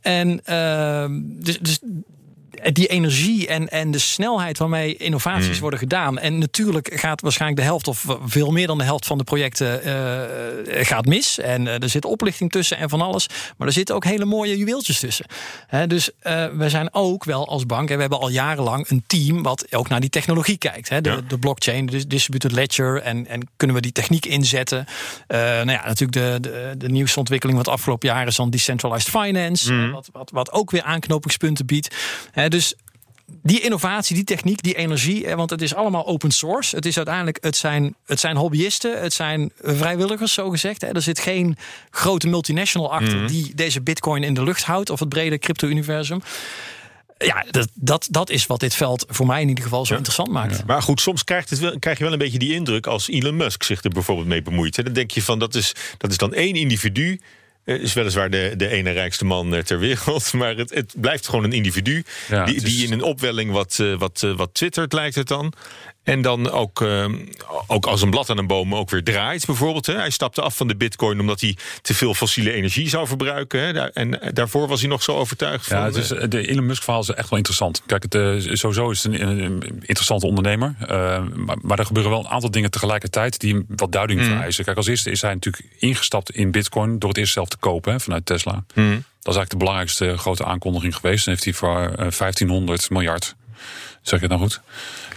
En 0.01 0.41
dus, 1.39 1.57
dus 1.59 1.79
die 2.71 2.87
energie 2.87 3.47
en, 3.47 3.67
en 3.69 3.91
de 3.91 3.99
snelheid 3.99 4.57
waarmee 4.57 4.95
innovaties 4.97 5.59
worden 5.59 5.79
gedaan. 5.79 6.19
En 6.19 6.37
natuurlijk 6.37 6.91
gaat 6.93 7.21
waarschijnlijk 7.21 7.61
de 7.61 7.65
helft 7.67 7.87
of 7.87 8.05
veel 8.25 8.51
meer 8.51 8.67
dan 8.67 8.77
de 8.77 8.83
helft 8.83 9.05
van 9.05 9.17
de 9.17 9.23
projecten 9.23 9.83
eh, 9.83 10.85
gaat 10.85 11.05
mis. 11.05 11.39
En 11.39 11.67
eh, 11.67 11.81
er 11.81 11.89
zit 11.89 12.05
oplichting 12.05 12.51
tussen 12.51 12.77
en 12.77 12.89
van 12.89 13.01
alles. 13.01 13.27
Maar 13.57 13.67
er 13.67 13.73
zitten 13.73 13.95
ook 13.95 14.03
hele 14.05 14.25
mooie 14.25 14.57
juweeltjes 14.57 14.99
tussen. 14.99 15.25
Hè, 15.67 15.87
dus 15.87 16.09
eh, 16.19 16.45
we 16.53 16.69
zijn 16.69 16.93
ook 16.93 17.23
wel 17.23 17.47
als 17.47 17.65
bank, 17.65 17.89
en 17.89 17.95
we 17.95 18.01
hebben 18.01 18.19
al 18.19 18.29
jarenlang 18.29 18.89
een 18.89 19.03
team 19.07 19.43
wat 19.43 19.65
ook 19.73 19.89
naar 19.89 19.99
die 19.99 20.09
technologie 20.09 20.57
kijkt. 20.57 20.89
Hè, 20.89 21.01
de, 21.01 21.09
Ja. 21.09 21.21
de 21.27 21.37
blockchain, 21.39 21.85
de 21.85 22.07
distributed 22.07 22.51
ledger. 22.51 23.01
En, 23.01 23.27
en 23.27 23.47
kunnen 23.57 23.75
we 23.75 23.81
die 23.81 23.91
techniek 23.91 24.25
inzetten? 24.25 24.85
Eh, 25.27 25.39
nou 25.39 25.71
ja, 25.71 25.85
natuurlijk 25.85 26.11
de, 26.11 26.37
de, 26.49 26.73
de 26.77 26.89
nieuwste 26.89 27.19
ontwikkeling 27.19 27.57
wat 27.57 27.67
afgelopen 27.67 28.07
jaar 28.09 28.27
is 28.27 28.35
dan 28.35 28.49
decentralized 28.49 29.09
finance. 29.09 29.73
Eh, 29.73 29.91
wat, 29.91 30.09
wat, 30.11 30.29
wat 30.31 30.51
ook 30.51 30.71
weer 30.71 30.83
aanknopingspunten 30.83 31.65
biedt. 31.65 31.95
Hè, 32.31 32.49
dus 32.51 32.73
die 33.43 33.59
innovatie, 33.61 34.15
die 34.15 34.23
techniek, 34.23 34.61
die 34.63 34.75
energie, 34.75 35.35
want 35.35 35.49
het 35.49 35.61
is 35.61 35.73
allemaal 35.75 36.07
open 36.07 36.31
source. 36.31 36.75
Het 36.75 36.85
is 36.85 36.97
uiteindelijk, 36.97 37.37
het 37.41 37.55
zijn, 37.55 37.95
het 38.05 38.19
zijn 38.19 38.35
hobbyisten, 38.37 39.01
het 39.01 39.13
zijn 39.13 39.51
vrijwilligers, 39.61 40.33
zo 40.33 40.49
gezegd. 40.49 40.83
Er 40.83 41.01
zit 41.01 41.19
geen 41.19 41.57
grote 41.89 42.27
multinational 42.27 42.91
achter 42.93 43.17
Mhm. 43.17 43.27
die 43.27 43.55
deze 43.55 43.81
bitcoin 43.81 44.23
in 44.23 44.33
de 44.33 44.43
lucht 44.43 44.63
houdt, 44.63 44.89
of 44.89 44.99
het 44.99 45.09
brede 45.09 45.37
crypto-universum. 45.37 46.21
Ja, 47.17 47.45
dat, 47.51 47.67
dat, 47.73 48.07
dat 48.11 48.29
is 48.29 48.45
wat 48.47 48.59
dit 48.59 48.75
veld 48.75 49.05
voor 49.09 49.25
mij 49.25 49.41
in 49.41 49.47
ieder 49.49 49.63
geval 49.63 49.85
zo 49.85 49.93
interessant 49.95 50.29
maakt. 50.31 50.65
Maar 50.65 50.81
goed, 50.81 51.01
soms 51.01 51.23
krijgt 51.23 51.49
het 51.49 51.59
wel, 51.59 51.79
krijg 51.79 51.97
je 51.97 52.03
wel 52.03 52.13
een 52.13 52.19
beetje 52.19 52.39
die 52.39 52.53
indruk 52.53 52.87
als 52.87 53.07
Elon 53.09 53.35
Musk 53.35 53.63
zich 53.63 53.83
er 53.83 53.89
bijvoorbeeld 53.89 54.27
mee 54.27 54.41
bemoeit. 54.41 54.83
Dan 54.83 54.93
denk 54.93 55.11
je 55.11 55.21
van 55.21 55.39
dat 55.39 55.55
is, 55.55 55.75
dat 55.97 56.11
is 56.11 56.17
dan 56.17 56.33
één 56.33 56.55
individu. 56.55 57.19
Eh, 57.63 57.81
Is 57.81 57.93
weliswaar 57.93 58.29
de, 58.29 58.53
de 58.57 58.67
ene 58.67 58.91
rijkste 58.91 59.25
man 59.25 59.55
eh, 59.55 59.61
ter 59.61 59.79
wereld. 59.79 60.33
Maar 60.41 60.55
het, 60.55 60.69
het 60.69 60.93
blijft 60.97 61.27
gewoon 61.27 61.43
een 61.43 61.53
individu. 61.53 62.03
Ja, 62.27 62.45
die, 62.45 62.61
die 62.61 62.85
in 62.85 62.91
een 62.91 63.01
opwelling 63.01 63.51
wat, 63.51 63.77
eh, 63.79 63.97
wat, 63.97 64.19
wat 64.35 64.53
twittert, 64.53 64.93
lijkt 64.93 65.15
het 65.15 65.27
dan. 65.27 65.53
En 66.03 66.21
dan 66.21 66.49
ook, 66.51 66.81
eh, 66.81 67.05
ook 67.67 67.85
als 67.85 68.01
een 68.01 68.09
blad 68.09 68.29
aan 68.29 68.37
een 68.37 68.47
boom 68.47 68.75
ook 68.75 68.89
weer 68.89 69.03
draait, 69.03 69.45
bijvoorbeeld. 69.45 69.85
Hè. 69.85 69.93
Hij 69.93 70.09
stapte 70.09 70.41
af 70.41 70.55
van 70.57 70.67
de 70.67 70.75
bitcoin 70.75 71.19
omdat 71.19 71.41
hij 71.41 71.57
te 71.81 71.93
veel 71.93 72.13
fossiele 72.13 72.51
energie 72.51 72.89
zou 72.89 73.07
verbruiken. 73.07 73.59
Hè. 73.61 73.89
En 73.91 74.21
eh, 74.21 74.29
daarvoor 74.33 74.67
was 74.67 74.79
hij 74.81 74.89
nog 74.89 75.03
zo 75.03 75.15
overtuigd 75.15 75.65
Ja, 75.65 75.75
van. 75.75 75.85
het 75.85 75.95
is, 75.95 76.11
eh, 76.11 76.29
de 76.29 76.47
Elon 76.47 76.65
Musk 76.65 76.83
verhaal 76.83 77.01
is 77.01 77.09
echt 77.09 77.29
wel 77.29 77.37
interessant. 77.37 77.81
Kijk, 77.85 78.03
het, 78.03 78.15
eh, 78.15 78.53
sowieso 78.55 78.89
is 78.89 79.03
het 79.03 79.13
een, 79.13 79.43
een 79.43 79.63
interessante 79.81 80.25
ondernemer. 80.27 80.75
eh, 80.87 81.23
maar, 81.35 81.57
maar 81.61 81.79
er 81.79 81.85
gebeuren 81.85 82.11
wel 82.11 82.19
een 82.19 82.27
aantal 82.31 82.51
dingen 82.51 82.71
tegelijkertijd 82.71 83.39
die 83.39 83.53
hem 83.53 83.65
wat 83.67 83.91
duiding 83.91 84.21
vereisen. 84.23 84.63
Kijk, 84.65 84.77
als 84.77 84.87
eerste 84.87 85.11
is 85.11 85.21
hij 85.21 85.33
natuurlijk 85.33 85.65
ingestapt 85.79 86.31
in 86.31 86.51
bitcoin 86.51 86.99
door 86.99 87.09
het 87.09 87.17
eerst 87.17 87.33
zelf 87.33 87.47
te 87.49 87.57
kopen 87.57 87.91
hè, 87.91 87.99
vanuit 87.99 88.25
Tesla. 88.25 88.63
Dat 88.73 89.33
is 89.33 89.39
eigenlijk 89.39 89.49
de 89.49 89.57
belangrijkste 89.57 90.17
grote 90.17 90.45
aankondiging 90.45 90.95
geweest. 90.95 91.25
En 91.25 91.31
heeft 91.31 91.43
hij 91.43 91.53
voor 91.53 91.79
eh, 91.79 91.95
1500 91.97 92.89
miljard, 92.89 93.35
zeg 94.01 94.13
ik 94.21 94.29
het 94.29 94.29
nou 94.29 94.41
goed? 94.41 94.61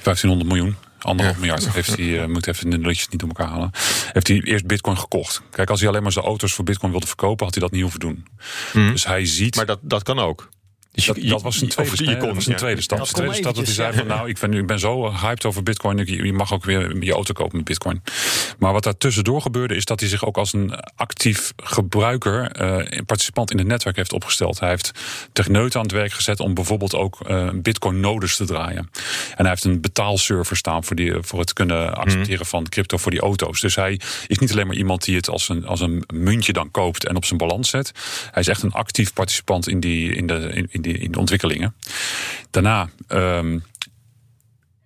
1500 0.04 0.48
miljoen. 0.48 0.76
Anderhalf 0.98 1.38
miljard 1.38 1.72
heeft 1.72 1.96
hij, 1.96 2.20
eh, 2.20 2.26
moet 2.26 2.46
even 2.46 2.70
de 2.70 2.78
nulletjes 2.78 3.08
niet 3.08 3.20
door 3.20 3.28
elkaar 3.28 3.48
halen. 3.48 3.70
Heeft 4.12 4.28
hij 4.28 4.40
eerst 4.40 4.66
bitcoin 4.66 4.98
gekocht. 4.98 5.42
Kijk, 5.50 5.70
als 5.70 5.80
hij 5.80 5.88
alleen 5.88 6.02
maar 6.02 6.12
zijn 6.12 6.24
auto's 6.24 6.52
voor 6.52 6.64
bitcoin 6.64 6.90
wilde 6.90 7.06
verkopen, 7.06 7.44
had 7.44 7.54
hij 7.54 7.62
dat 7.62 7.72
niet 7.72 7.82
hoeven 7.82 8.00
doen. 8.00 8.26
Dus 8.72 9.06
hij 9.06 9.26
ziet. 9.26 9.56
maar 9.56 9.66
dat, 9.66 9.78
dat 9.82 10.02
kan 10.02 10.18
ook. 10.18 10.48
Dus 10.94 11.06
Dat, 11.06 11.16
je- 11.16 11.28
dat 11.28 11.42
was 11.42 11.60
een 11.60 11.68
tweede, 11.68 12.04
je 12.04 12.16
dat 12.16 12.34
was 12.34 12.46
een 12.46 12.52
ja. 12.52 12.58
tweede 12.58 12.80
stap. 12.80 12.98
Dat 12.98 13.08
De 13.08 13.14
tweede 13.14 13.34
stap 13.34 13.54
dat 13.54 13.64
hij 13.64 13.74
zei 13.74 13.92
van 13.96 14.06
nou, 14.06 14.28
ik 14.28 14.38
ben, 14.38 14.52
ik 14.52 14.66
ben 14.66 14.78
zo 14.78 15.12
hyped 15.12 15.44
over 15.44 15.62
bitcoin. 15.62 15.98
Je 16.06 16.32
mag 16.32 16.52
ook 16.52 16.64
weer 16.64 17.04
je 17.04 17.12
auto 17.12 17.32
kopen 17.32 17.56
met 17.56 17.64
bitcoin. 17.64 18.02
Maar 18.58 18.72
wat 18.72 18.82
daar 18.82 18.96
tussendoor 18.96 19.40
gebeurde 19.42 19.74
is 19.74 19.84
dat 19.84 20.00
hij 20.00 20.08
zich 20.08 20.24
ook 20.24 20.36
als 20.36 20.52
een 20.52 20.74
actief 20.96 21.52
gebruiker, 21.56 22.50
eh, 22.50 23.00
participant 23.06 23.50
in 23.50 23.58
het 23.58 23.66
netwerk 23.66 23.96
heeft 23.96 24.12
opgesteld. 24.12 24.60
Hij 24.60 24.68
heeft 24.68 24.90
techneuten 25.32 25.78
aan 25.80 25.86
het 25.86 25.94
werk 25.94 26.12
gezet 26.12 26.40
om 26.40 26.54
bijvoorbeeld 26.54 26.94
ook 26.94 27.20
eh, 27.20 27.48
bitcoin 27.54 28.00
nodes 28.00 28.36
te 28.36 28.44
draaien. 28.44 28.90
En 29.30 29.36
hij 29.36 29.48
heeft 29.48 29.64
een 29.64 29.80
betaalserver 29.80 30.56
staan 30.56 30.84
voor, 30.84 30.96
die, 30.96 31.12
voor 31.20 31.38
het 31.40 31.52
kunnen 31.52 31.94
accepteren 31.94 32.46
van 32.46 32.68
crypto 32.68 32.96
voor 32.96 33.10
die 33.10 33.20
auto's. 33.20 33.60
Dus 33.60 33.74
hij 33.74 34.00
is 34.26 34.38
niet 34.38 34.50
alleen 34.52 34.66
maar 34.66 34.76
iemand 34.76 35.04
die 35.04 35.16
het 35.16 35.28
als 35.28 35.48
een, 35.48 35.66
als 35.66 35.80
een 35.80 36.04
muntje 36.14 36.52
dan 36.52 36.70
koopt 36.70 37.06
en 37.06 37.16
op 37.16 37.24
zijn 37.24 37.38
balans 37.38 37.70
zet. 37.70 37.92
Hij 38.30 38.42
is 38.42 38.48
echt 38.48 38.62
een 38.62 38.72
actief 38.72 39.12
participant 39.12 39.68
in, 39.68 39.80
die, 39.80 40.14
in, 40.14 40.26
de, 40.26 40.34
in, 40.54 40.66
in 40.70 40.82
in 40.86 41.12
de 41.12 41.18
ontwikkelingen. 41.18 41.74
Daarna 42.50 42.88
ehm, 43.08 43.58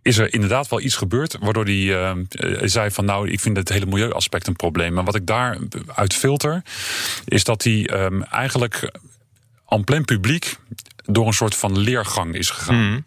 is 0.03 0.19
er 0.19 0.33
inderdaad 0.33 0.69
wel 0.69 0.81
iets 0.81 0.97
gebeurd 0.97 1.37
waardoor 1.41 1.65
hij 1.65 1.95
ehm, 1.95 2.25
eh, 2.29 2.61
zei 2.65 2.91
van 2.91 3.05
nou 3.05 3.31
ik 3.31 3.41
vind 3.41 3.57
het 3.57 3.69
hele 3.69 3.87
milieuaspect 3.87 4.47
een 4.47 4.57
probleem. 4.57 4.93
Maar 4.93 5.05
wat 5.05 5.15
ik 5.15 5.27
daaruit 5.27 6.15
filter 6.15 6.63
is 7.25 7.45
dat 7.45 7.63
hij 7.63 7.87
ehm, 7.87 8.23
eigenlijk 8.23 8.91
en 9.69 9.85
plein 9.85 10.05
publiek 10.05 10.57
door 11.11 11.27
een 11.27 11.33
soort 11.33 11.55
van 11.55 11.79
leergang 11.79 12.35
is 12.35 12.51
gegaan. 12.51 13.05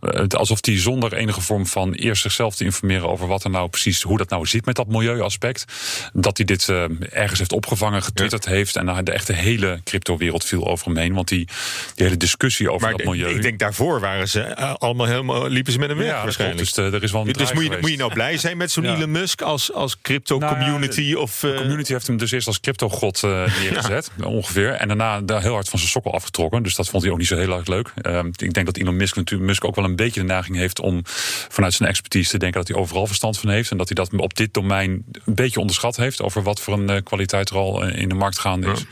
Eh, 0.00 0.10
het- 0.20 0.36
alsof 0.36 0.58
hij 0.60 0.78
zonder 0.78 1.12
enige 1.14 1.40
vorm 1.40 1.66
van 1.66 1.92
eerst 1.92 2.22
zichzelf 2.22 2.54
te 2.56 2.64
informeren 2.64 3.08
over 3.08 3.26
wat 3.26 3.44
er 3.44 3.50
nou 3.50 3.68
precies, 3.68 4.02
hoe 4.02 4.18
dat 4.18 4.28
nou 4.30 4.46
zit 4.46 4.64
met 4.66 4.76
dat 4.76 4.86
milieuaspect, 4.86 5.64
dat 6.12 6.36
hij 6.36 6.46
dit 6.46 6.68
eh, 6.68 6.84
ergens 7.10 7.38
heeft 7.38 7.52
opgevangen, 7.52 8.02
getwitterd 8.02 8.44
heeft 8.44 8.76
en 8.76 8.86
dan 8.86 9.04
de 9.04 9.12
echte 9.12 9.32
hele 9.32 9.80
cryptowereld 9.84 10.44
viel 10.44 10.66
over 10.68 10.86
hem 10.86 10.96
heen. 10.96 11.14
Want 11.14 11.28
die, 11.28 11.46
die 11.94 12.04
hele 12.04 12.16
discussie 12.16 12.70
over 12.70 12.88
Maar 12.88 12.96
dat 12.96 13.06
milieu. 13.06 13.34
ik 13.34 13.42
denk 13.42 13.58
daarvoor 13.58 14.00
waren 14.00 14.28
ze 14.28 14.40
eh, 14.40 14.74
allemaal 14.74 15.06
helemaal 15.06 15.48
liepen 15.48 15.72
ze 15.72 15.78
met 15.78 15.90
een 15.90 15.96
weg 15.96 16.06
ja, 16.06 16.22
waarschijnlijk. 16.22 16.58
Dus 16.60 16.72
eh, 16.72 16.94
er 16.94 17.02
is 17.02 17.12
wel 17.12 17.26
een 17.26 17.32
Dus 17.32 17.52
moet 17.52 17.64
je, 17.64 17.78
moet 17.80 17.90
je 17.90 17.96
nou 17.96 18.12
blij 18.12 18.36
zijn 18.38 18.56
met 18.56 18.70
zo'n 18.70 18.84
Ja. 18.84 18.94
Elon 18.94 19.10
Musk 19.10 19.40
als, 19.42 19.72
als 19.72 20.00
crypto 20.02 20.38
Nou 20.38 20.56
community? 20.56 21.14
of, 21.14 21.42
eh, 21.42 21.50
De 21.50 21.56
community 21.56 21.92
heeft 21.92 22.06
hem 22.06 22.16
dus 22.16 22.30
eerst 22.30 22.46
als 22.46 22.60
crypto-god 22.60 23.22
eh, 23.22 23.30
neergezet, 23.60 24.10
ongeveer. 24.24 24.70
En 24.72 24.88
daarna 24.88 25.20
daar 25.20 25.42
heel 25.42 25.52
hard 25.54 25.68
van 25.68 25.78
zijn 25.78 25.90
sokkel 25.90 26.12
afgetrokken. 26.14 26.62
Dus 26.62 26.74
dat 26.74 26.88
vond 26.88 27.02
hij 27.02 27.12
ook 27.12 27.18
niet 27.18 27.26
zo 27.26 27.36
heel 27.36 27.41
erg 27.50 27.66
leuk. 27.66 27.92
Ehm, 27.96 28.26
ik 28.26 28.52
denk 28.52 28.66
dat 28.66 28.76
Elon 28.76 28.96
Musk, 28.96 29.30
Musk 29.38 29.64
ook 29.64 29.74
wel 29.74 29.84
een 29.84 29.96
beetje 29.96 30.20
de 30.20 30.26
neiging 30.26 30.56
heeft 30.56 30.80
om 30.80 31.00
vanuit 31.48 31.74
zijn 31.74 31.88
expertise 31.88 32.30
te 32.30 32.38
denken 32.38 32.58
dat 32.58 32.68
hij 32.68 32.78
overal 32.78 33.06
verstand 33.06 33.38
van 33.38 33.50
heeft. 33.50 33.70
En 33.70 33.76
dat 33.76 33.88
hij 33.88 34.04
dat 34.04 34.20
op 34.20 34.34
dit 34.34 34.54
domein 34.54 35.04
een 35.24 35.34
beetje 35.34 35.60
onderschat 35.60 35.96
heeft 35.96 36.22
over 36.22 36.42
wat 36.42 36.60
voor 36.60 36.74
een 36.74 36.90
eh, 36.90 37.02
kwaliteit 37.02 37.50
er 37.50 37.56
al 37.56 37.84
eh, 37.84 38.00
in 38.00 38.08
de 38.08 38.14
markt 38.14 38.38
gaande 38.38 38.72
is. 38.72 38.84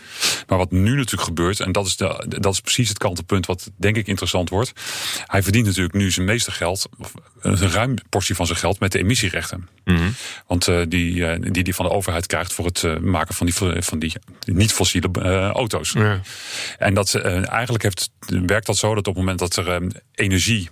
Maar 0.47 0.59
wat 0.59 0.71
nu 0.71 0.95
natuurlijk 0.95 1.29
gebeurt, 1.29 1.61
en 1.61 1.73
dat 1.73 1.87
is, 1.87 1.97
de, 1.97 2.25
dat 2.29 2.53
is 2.53 2.61
precies 2.61 2.89
het 2.89 2.99
kantelpunt 2.99 3.47
wat 3.47 3.71
denk 3.77 3.97
ik 3.97 4.07
interessant 4.07 4.49
wordt. 4.49 4.73
Hij 5.27 5.43
verdient 5.43 5.67
natuurlijk 5.67 5.95
nu 5.95 6.11
zijn 6.11 6.27
meeste 6.27 6.51
geld, 6.51 6.89
een 7.41 7.71
ruim 7.71 7.95
portie 8.09 8.35
van 8.35 8.47
zijn 8.47 8.59
geld, 8.59 8.81
met 8.81 8.93
de 8.93 8.99
emissierechten. 8.99 9.69
Want 10.47 10.69
uh, 10.69 10.81
die, 10.89 11.15
uh, 11.15 11.35
die 11.41 11.63
die 11.63 11.75
van 11.75 11.85
de 11.85 11.93
overheid 11.93 12.27
krijgt 12.27 12.53
voor 12.53 12.65
het 12.65 12.83
uh, 12.83 12.99
maken 12.99 13.35
van 13.35 13.47
die, 13.47 13.55
van 13.83 13.99
die 13.99 14.13
niet-fossiele 14.45 15.09
auto's. 15.53 15.91
Ja. 15.93 16.21
En 16.79 16.95
dat 16.95 17.15
eigenlijk 17.15 17.83
heeft, 17.83 18.11
werkt 18.27 18.67
dat 18.67 18.77
zo 18.77 18.89
dat 18.95 19.07
op 19.09 19.15
het 19.15 19.17
moment 19.17 19.39
dat 19.39 19.57
er 19.57 19.83
energie. 20.15 20.69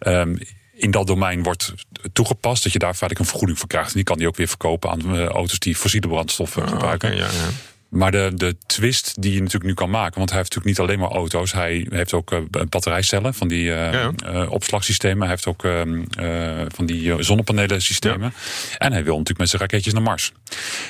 Um, 0.00 0.38
in 0.72 0.90
dat 0.90 1.06
domein 1.06 1.42
wordt 1.42 1.72
toegepast, 2.12 2.62
dat 2.62 2.72
je 2.72 2.78
daar 2.78 2.94
feitelijk 2.94 3.18
een 3.18 3.26
vergoeding 3.26 3.58
voor 3.58 3.68
krijgt. 3.68 3.88
En 3.88 3.94
die 3.94 4.04
kan 4.04 4.18
die 4.18 4.26
ook 4.26 4.36
weer 4.36 4.48
verkopen 4.48 4.90
aan 4.90 5.26
auto's 5.26 5.58
die 5.58 5.76
fossiele 5.76 6.08
brandstoffen 6.08 6.68
gebruiken. 6.68 7.08
Okay, 7.08 7.20
ja, 7.20 7.26
ja. 7.26 7.48
Maar 7.92 8.10
de, 8.10 8.30
de 8.34 8.56
twist 8.66 9.22
die 9.22 9.32
je 9.32 9.38
natuurlijk 9.38 9.64
nu 9.64 9.74
kan 9.74 9.90
maken, 9.90 10.18
want 10.18 10.30
hij 10.30 10.38
heeft 10.38 10.54
natuurlijk 10.54 10.78
niet 10.78 10.88
alleen 10.88 11.08
maar 11.08 11.18
auto's, 11.18 11.52
hij 11.52 11.86
heeft 11.90 12.12
ook 12.12 12.32
uh, 12.32 12.38
batterijcellen 12.68 13.34
van 13.34 13.48
die 13.48 13.64
uh, 13.64 13.92
ja. 13.92 14.12
uh, 14.26 14.50
opslagsystemen, 14.50 15.20
hij 15.20 15.28
heeft 15.28 15.46
ook 15.46 15.64
ehm, 15.64 16.02
van 16.74 16.86
die 16.86 17.22
zonnepanelen 17.22 17.82
systemen. 17.82 18.32
Ja. 18.70 18.78
En 18.78 18.92
hij 18.92 19.04
wil 19.04 19.12
natuurlijk 19.12 19.38
met 19.38 19.48
zijn 19.48 19.62
raketjes 19.62 19.92
naar 19.92 20.02
Mars, 20.02 20.32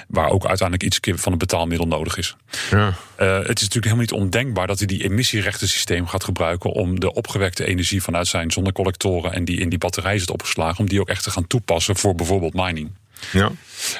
waar 0.09 0.30
ook 0.30 0.46
uiteindelijk 0.46 0.82
iets 0.82 1.20
van 1.22 1.32
een 1.32 1.38
betaalmiddel 1.38 1.86
nodig 1.86 2.16
is. 2.16 2.36
Ja. 2.70 2.94
het 3.16 3.59
is 3.59 3.68
natuurlijk 3.68 3.72
helemaal 3.72 3.96
niet 3.96 4.12
ondenkbaar 4.12 4.66
dat 4.66 4.78
hij 4.78 4.86
die 4.86 5.05
emissierechtensysteem 5.05 6.07
gaat 6.07 6.24
gebruiken 6.24 6.70
om 6.70 7.00
de 7.00 7.14
opgewekte 7.14 7.64
energie 7.64 8.03
vanuit 8.03 8.26
zijn 8.26 8.50
zonnecollectoren 8.50 9.32
en 9.32 9.44
die 9.44 9.61
in 9.61 9.68
die 9.68 9.78
batterij 9.78 10.18
zit 10.18 10.30
opgeslagen, 10.30 10.78
om 10.78 10.88
die 10.88 11.00
ook 11.00 11.09
echt 11.09 11.22
te 11.22 11.30
gaan 11.30 11.46
toepassen 11.46 11.96
voor 11.96 12.14
bijvoorbeeld 12.14 12.55
mining. 12.55 12.90
Ja. 13.32 13.50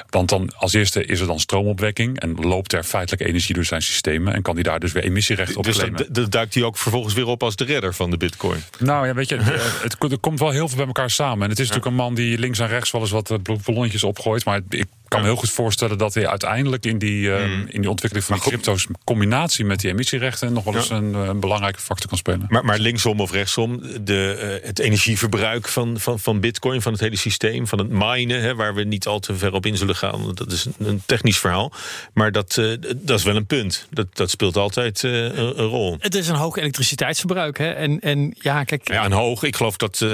Want 0.09 0.29
dan 0.29 0.51
als 0.57 0.73
eerste 0.73 1.05
is 1.05 1.19
er 1.19 1.27
dan 1.27 1.39
stroomopwekking 1.39 2.19
en 2.19 2.35
loopt 2.35 2.73
er 2.73 2.83
feitelijk 2.83 3.27
energie 3.27 3.55
door 3.55 3.65
zijn 3.65 3.81
systemen 3.81 4.33
en 4.33 4.41
kan 4.41 4.53
hij 4.53 4.63
daar 4.63 4.79
dus 4.79 4.91
weer 4.91 5.03
emissierecht 5.03 5.55
op 5.55 5.63
dus 5.63 5.77
claimen. 5.77 6.13
Dus 6.13 6.29
duikt 6.29 6.53
hij 6.53 6.63
ook 6.63 6.77
vervolgens 6.77 7.13
weer 7.13 7.27
op 7.27 7.43
als 7.43 7.55
de 7.55 7.63
redder 7.63 7.93
van 7.93 8.09
de 8.09 8.17
bitcoin? 8.17 8.63
Nou 8.79 9.07
ja, 9.07 9.13
weet 9.13 9.29
je, 9.29 9.37
het, 9.81 9.95
het, 9.99 10.19
komt 10.19 10.39
wel 10.39 10.49
heel 10.49 10.67
veel 10.67 10.77
bij 10.77 10.85
elkaar 10.85 11.09
samen. 11.09 11.43
En 11.43 11.49
het 11.49 11.59
is 11.59 11.67
ja. 11.67 11.73
natuurlijk 11.73 11.85
een 11.85 12.05
man 12.05 12.15
die 12.15 12.37
links 12.37 12.59
en 12.59 12.67
rechts 12.67 12.91
wel 12.91 13.01
eens 13.01 13.11
wat 13.11 13.31
eh, 13.31 13.37
ballonnetjes 13.65 14.03
opgooit, 14.03 14.45
maar 14.45 14.61
ik 14.69 14.85
kan 15.13 15.21
me 15.21 15.27
heel 15.27 15.41
goed 15.41 15.49
voorstellen 15.49 15.97
dat 15.97 16.13
hij 16.13 16.27
uiteindelijk 16.27 16.85
in 16.85 16.97
die, 16.97 17.27
uh, 17.27 17.45
mm. 17.45 17.65
in 17.67 17.81
die 17.81 17.89
ontwikkeling 17.89 18.27
van 18.27 18.35
die 18.35 18.45
crypto's 18.45 18.87
combinatie 19.03 19.65
met 19.65 19.79
die 19.79 19.89
emissierechten 19.89 20.53
nog 20.53 20.63
wel 20.63 20.75
eens 20.75 20.87
ja. 20.87 20.95
een, 20.95 21.13
een, 21.13 21.39
belangrijke 21.39 21.79
factor 21.79 22.09
kan 22.09 22.17
spelen. 22.17 22.45
Maar, 22.49 22.65
maar 22.65 22.79
linksom 22.79 23.19
of 23.19 23.31
rechtsom, 23.31 23.81
de, 24.01 24.59
uh, 24.61 24.67
het 24.67 24.79
energieverbruik 24.79 25.67
van, 25.67 25.99
van, 25.99 26.19
van 26.19 26.39
bitcoin, 26.39 26.81
van 26.81 26.91
het 26.91 27.01
hele 27.01 27.17
systeem, 27.17 27.67
van 27.67 27.79
het 27.79 27.89
minen, 27.89 28.41
hè, 28.41 28.55
waar 28.55 28.75
we 28.75 28.83
niet 28.83 29.07
al 29.07 29.19
te 29.19 29.35
ver 29.35 29.53
op 29.53 29.65
in 29.65 29.77
zullen 29.77 29.95
gaan. 29.95 30.31
Dat 30.33 30.51
is 30.51 30.65
een, 30.65 30.73
een 30.77 31.01
technisch 31.05 31.39
verhaal. 31.39 31.71
Maar 32.13 32.31
dat, 32.31 32.57
uh, 32.59 32.77
dat 32.95 33.19
is 33.19 33.25
wel 33.25 33.35
een 33.35 33.45
punt. 33.45 33.87
Dat, 33.89 34.07
dat 34.13 34.29
speelt 34.29 34.57
altijd 34.57 35.03
een, 35.03 35.39
een, 35.39 35.53
rol. 35.53 35.95
Het 35.99 36.15
is 36.15 36.27
een 36.27 36.35
hoog 36.35 36.57
elektriciteitsverbruik. 36.57 37.57
Hè? 37.57 37.71
En, 37.71 37.99
en 37.99 38.35
ja, 38.39 38.63
kijk. 38.63 38.87
Ja, 38.87 39.05
een 39.05 39.11
hoog. 39.11 39.43
Ik 39.43 39.55
geloof 39.55 39.77
dat 39.77 40.05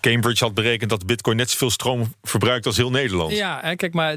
Cambridge 0.00 0.44
had 0.44 0.54
berekend 0.54 0.90
dat 0.90 1.06
bitcoin 1.06 1.36
net 1.36 1.50
zoveel 1.50 1.70
stroom 1.70 2.14
verbruikt 2.22 2.66
als 2.66 2.76
heel 2.76 2.90
Nederland. 2.90 3.32
Ja, 3.32 3.74
kijk, 3.74 3.94
maar 3.94 4.16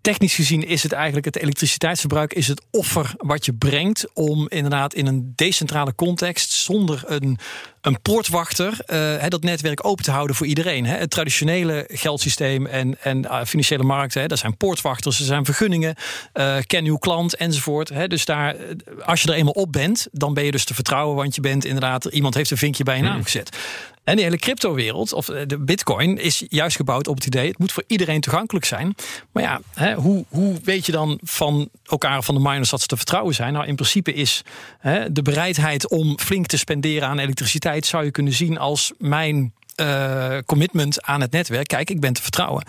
technisch 0.00 0.34
gezien 0.34 0.66
is 0.66 0.82
het 0.82 0.92
eigenlijk 0.92 1.24
het 1.24 1.36
elektriciteitsverbruik 1.36 2.32
is 2.32 2.48
het 2.48 2.62
offer 2.70 3.14
wat 3.16 3.44
je 3.44 3.52
brengt 3.52 4.06
om 4.14 4.48
inderdaad 4.48 4.94
in 4.94 5.06
een 5.06 5.32
decentrale 5.36 5.94
context 5.94 6.52
zonder 6.52 7.02
een 7.06 7.38
een 7.82 8.02
poortwachter 8.02 8.78
uh, 8.86 9.28
dat 9.28 9.42
netwerk 9.42 9.86
open 9.86 10.04
te 10.04 10.10
houden 10.10 10.36
voor 10.36 10.46
iedereen. 10.46 10.86
Hè. 10.86 10.96
Het 10.96 11.10
traditionele 11.10 11.88
geldsysteem 11.88 12.66
en, 12.66 13.02
en 13.02 13.18
uh, 13.18 13.44
financiële 13.44 13.82
markten, 13.82 14.20
hè, 14.20 14.26
dat 14.26 14.38
zijn 14.38 14.56
poortwachters, 14.56 15.18
er 15.18 15.24
zijn 15.24 15.44
vergunningen, 15.44 15.94
uh, 16.34 16.56
ken 16.66 16.84
uw 16.84 16.96
klant 16.96 17.36
enzovoort. 17.36 17.88
Hè. 17.88 18.08
Dus 18.08 18.24
daar, 18.24 18.56
als 19.04 19.22
je 19.22 19.28
er 19.28 19.34
eenmaal 19.34 19.52
op 19.52 19.72
bent, 19.72 20.08
dan 20.12 20.34
ben 20.34 20.44
je 20.44 20.50
dus 20.50 20.64
te 20.64 20.74
vertrouwen, 20.74 21.16
want 21.16 21.34
je 21.34 21.40
bent 21.40 21.64
inderdaad, 21.64 22.04
iemand 22.04 22.34
heeft 22.34 22.50
een 22.50 22.56
vinkje 22.56 22.84
bij 22.84 22.96
je 22.96 23.02
naam 23.02 23.22
gezet. 23.22 23.56
En 24.04 24.16
die 24.16 24.24
hele 24.24 24.38
cryptowereld, 24.38 25.12
of 25.12 25.26
de 25.26 25.58
bitcoin, 25.58 26.18
is 26.18 26.44
juist 26.48 26.76
gebouwd 26.76 27.08
op 27.08 27.14
het 27.14 27.26
idee... 27.26 27.48
het 27.48 27.58
moet 27.58 27.72
voor 27.72 27.84
iedereen 27.86 28.20
toegankelijk 28.20 28.64
zijn. 28.64 28.94
Maar 29.32 29.42
ja, 29.42 29.60
hè, 29.74 29.94
hoe, 29.94 30.24
hoe 30.28 30.56
weet 30.64 30.86
je 30.86 30.92
dan 30.92 31.18
van 31.22 31.68
elkaar, 31.84 32.22
van 32.22 32.34
de 32.34 32.40
miners, 32.40 32.70
dat 32.70 32.80
ze 32.80 32.86
te 32.86 32.96
vertrouwen 32.96 33.34
zijn? 33.34 33.52
Nou, 33.52 33.66
in 33.66 33.74
principe 33.74 34.14
is 34.14 34.42
hè, 34.78 35.12
de 35.12 35.22
bereidheid 35.22 35.88
om 35.88 36.18
flink 36.18 36.46
te 36.46 36.58
spenderen 36.58 37.08
aan 37.08 37.18
elektriciteit... 37.18 37.86
zou 37.86 38.04
je 38.04 38.10
kunnen 38.10 38.32
zien 38.32 38.58
als 38.58 38.92
mijn 38.98 39.52
uh, 39.76 40.38
commitment 40.46 41.02
aan 41.02 41.20
het 41.20 41.32
netwerk. 41.32 41.68
Kijk, 41.68 41.90
ik 41.90 42.00
ben 42.00 42.12
te 42.12 42.22
vertrouwen. 42.22 42.64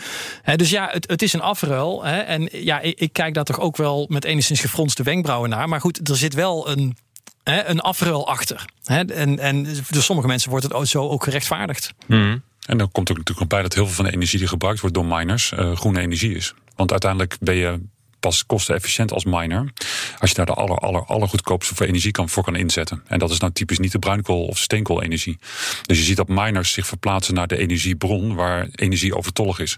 Dus 0.56 0.70
ja, 0.70 0.90
het, 0.92 1.10
het, 1.10 1.22
is 1.22 1.34
een 1.34 1.42
afruil. 1.42 2.06
En 2.06 2.50
ja, 2.52 2.80
ik, 2.80 3.00
ik, 3.00 3.14
kijk 3.14 3.34
daar 3.34 3.44
toch 3.44 3.60
ook 3.60 3.78
wel 3.78 4.06
met 4.10 4.26
enigszins 4.26 4.62
gefronste 4.62 5.04
wenkbrauwen 5.04 5.50
naar. 5.50 5.70
Maar 5.70 5.82
goed, 5.82 6.10
er 6.10 6.18
zit 6.18 6.34
wel 6.34 6.70
een 6.70 6.98
hè, 7.44 7.66
een 7.66 7.80
afruil 7.80 8.28
achter. 8.28 8.66
Hè? 8.84 9.06
En, 9.06 9.39
en 9.39 9.64
door 9.89 10.04
sommige 10.04 10.28
mensen 10.28 10.50
wordt 10.50 10.74
het 10.74 10.88
zo 10.88 11.10
ook 11.10 11.24
gerechtvaardigd. 11.24 11.94
Mm. 12.08 12.41
En 12.66 12.78
dan 12.78 12.91
komt 12.91 13.12
ook 13.12 13.18
natuurlijk 13.18 13.39
nog 13.39 13.48
bij 13.48 13.62
dat 13.62 13.74
heel 13.74 13.86
veel 13.86 13.96
van 13.96 14.06
de 14.06 14.12
energie 14.12 14.39
die 14.39 14.48
gebruikt 14.48 14.80
wordt 14.80 14.96
door 14.96 15.06
miners 15.06 15.52
uh, 15.52 15.76
groene 15.76 16.00
energie 16.00 16.36
is. 16.36 16.54
Want 16.76 16.91
uiteindelijk 16.91 17.38
ben 17.39 17.56
je 17.56 17.80
pas 18.24 18.45
kostenefficiënt 18.45 19.11
als 19.11 19.26
miner. 19.26 19.74
Als 20.19 20.30
je 20.30 20.36
daar 20.36 20.45
de 20.45 20.53
aller, 20.53 20.78
aller, 20.78 21.05
allergoedkoopste 21.05 21.76
voor 21.76 21.86
energie 21.86 22.11
kan, 22.11 22.30
voor 22.30 22.43
kan 22.43 22.55
inzetten. 22.55 23.03
En 23.07 23.19
dat 23.19 23.32
is 23.32 23.39
nou 23.39 23.51
typisch 23.51 23.80
niet 23.80 23.91
de 23.91 23.99
bruinkool- 23.99 24.45
of 24.45 24.57
steenkoolenergie. 24.57 25.38
Dus 25.82 25.97
je 25.97 26.03
ziet 26.03 26.17
dat 26.17 26.28
miners 26.28 26.71
zich 26.71 26.88
verplaatsen 26.88 27.34
naar 27.34 27.47
de 27.47 27.57
energiebron 27.57 28.36
waar 28.36 28.67
energie 28.76 29.15
overtollig 29.15 29.59
is. 29.59 29.78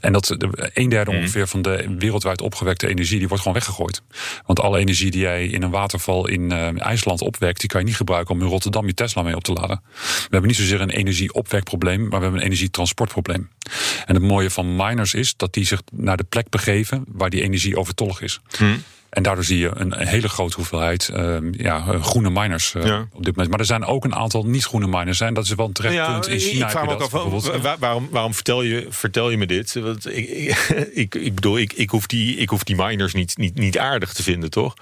En 0.00 0.12
dat 0.12 0.36
een 0.74 0.88
derde 0.88 1.10
mhm. 1.10 1.20
ongeveer 1.20 1.46
van 1.46 1.62
de 1.62 1.94
wereldwijd 1.98 2.40
opgewekte 2.40 2.88
energie, 2.88 3.18
die 3.18 3.28
wordt 3.28 3.42
gewoon 3.42 3.58
weggegooid. 3.58 4.02
Want 4.46 4.60
alle 4.60 4.78
energie 4.78 5.10
die 5.10 5.20
jij 5.20 5.46
in 5.46 5.62
een 5.62 5.70
waterval 5.70 6.28
in 6.28 6.52
uh, 6.52 6.86
IJsland 6.86 7.20
opwekt, 7.20 7.60
die 7.60 7.68
kan 7.68 7.80
je 7.80 7.86
niet 7.86 7.96
gebruiken 7.96 8.34
om 8.34 8.40
in 8.40 8.48
Rotterdam 8.48 8.86
je 8.86 8.94
Tesla 8.94 9.22
mee 9.22 9.36
op 9.36 9.44
te 9.44 9.52
laden. 9.52 9.80
We 9.94 10.28
hebben 10.30 10.48
niet 10.48 10.56
zozeer 10.56 10.80
een 10.80 10.90
energieopwekprobleem, 10.90 12.00
maar 12.00 12.18
we 12.18 12.24
hebben 12.24 12.40
een 12.40 12.46
energietransportprobleem. 12.46 13.48
En 14.06 14.14
het 14.14 14.22
mooie 14.22 14.50
van 14.50 14.76
miners 14.76 15.14
is 15.14 15.36
dat 15.36 15.52
die 15.52 15.64
zich 15.64 15.82
naar 15.92 16.16
de 16.16 16.24
plek 16.24 16.48
begeven 16.48 17.04
waar 17.08 17.30
die 17.30 17.42
energie 17.42 17.67
overtollig 17.76 18.20
is. 18.20 18.40
Hmm. 18.56 18.82
En 19.08 19.22
daardoor 19.22 19.44
zie 19.44 19.58
je 19.58 19.70
een 19.74 19.94
hele 19.96 20.28
grote 20.28 20.56
hoeveelheid 20.56 21.10
uh, 21.14 21.36
ja, 21.52 21.80
groene 22.00 22.30
miners 22.30 22.74
uh, 22.74 22.84
ja. 22.84 23.06
op 23.12 23.24
dit 23.24 23.32
moment. 23.32 23.50
Maar 23.50 23.60
er 23.60 23.66
zijn 23.66 23.84
ook 23.84 24.04
een 24.04 24.14
aantal 24.14 24.46
niet-groene 24.46 24.86
miners. 24.86 25.18
zijn. 25.18 25.34
Dat 25.34 25.44
is 25.44 25.54
wel 25.54 25.66
een 25.66 25.72
terecht 25.72 25.94
ja, 25.94 26.12
punt. 26.12 26.28
In 26.28 26.38
China 26.38 26.64
ik 26.64 26.70
vraag 26.70 26.84
me 26.84 26.92
ook 26.92 27.00
af, 27.00 27.78
waarom, 27.78 28.08
waarom 28.10 28.34
vertel, 28.34 28.62
je, 28.62 28.86
vertel 28.88 29.30
je 29.30 29.36
me 29.36 29.46
dit? 29.46 29.74
Want 29.74 30.16
ik, 30.16 30.28
ik, 30.92 31.14
ik, 31.14 31.34
bedoel, 31.34 31.58
ik, 31.58 31.72
ik, 31.72 31.90
hoef 31.90 32.06
die, 32.06 32.36
ik 32.36 32.48
hoef 32.48 32.64
die 32.64 32.76
miners 32.76 33.14
niet, 33.14 33.36
niet, 33.36 33.54
niet 33.54 33.78
aardig 33.78 34.12
te 34.12 34.22
vinden, 34.22 34.50
toch? 34.50 34.74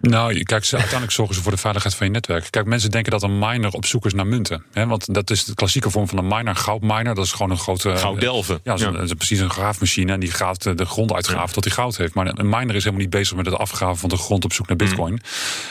Nou, 0.00 0.42
kijk, 0.42 0.68
uiteindelijk 0.70 1.12
zorgen 1.12 1.34
ze 1.34 1.42
voor 1.42 1.52
de 1.52 1.58
veiligheid 1.58 1.94
van 1.94 2.06
je 2.06 2.12
netwerk. 2.12 2.46
Kijk, 2.50 2.66
mensen 2.66 2.90
denken 2.90 3.12
dat 3.12 3.22
een 3.22 3.38
miner 3.38 3.72
op 3.72 3.86
zoek 3.86 4.06
is 4.06 4.14
naar 4.14 4.26
munten. 4.26 4.64
Hè? 4.72 4.86
Want 4.86 5.14
dat 5.14 5.30
is 5.30 5.44
de 5.44 5.54
klassieke 5.54 5.90
vorm 5.90 6.08
van 6.08 6.18
een 6.18 6.26
miner, 6.26 6.48
een 6.48 6.56
goudminer. 6.56 7.14
Dat 7.14 7.24
is 7.24 7.32
gewoon 7.32 7.50
een 7.50 7.58
grote... 7.58 7.96
Gouddelven. 7.96 8.60
Ja, 8.62 8.74
ja. 8.76 8.98
is 8.98 9.12
precies 9.12 9.38
een 9.38 9.50
graafmachine. 9.50 10.12
En 10.12 10.20
die 10.20 10.30
gaat 10.30 10.62
de 10.62 10.84
grond 10.84 11.12
uitgraven 11.12 11.54
tot 11.54 11.64
hij 11.64 11.72
goud 11.72 11.96
heeft. 11.96 12.14
Maar 12.14 12.26
een 12.26 12.48
miner 12.48 12.74
is 12.74 12.84
helemaal 12.84 13.04
niet 13.04 13.10
bezig 13.10 13.36
met 13.36 13.46
het 13.46 13.54
afgraven 13.54 13.96
van 13.96 14.08
de 14.08 14.16
grond 14.16 14.44
op 14.44 14.52
zoek 14.52 14.68
naar 14.68 14.76
mm. 14.76 14.86
bitcoin. 14.86 15.20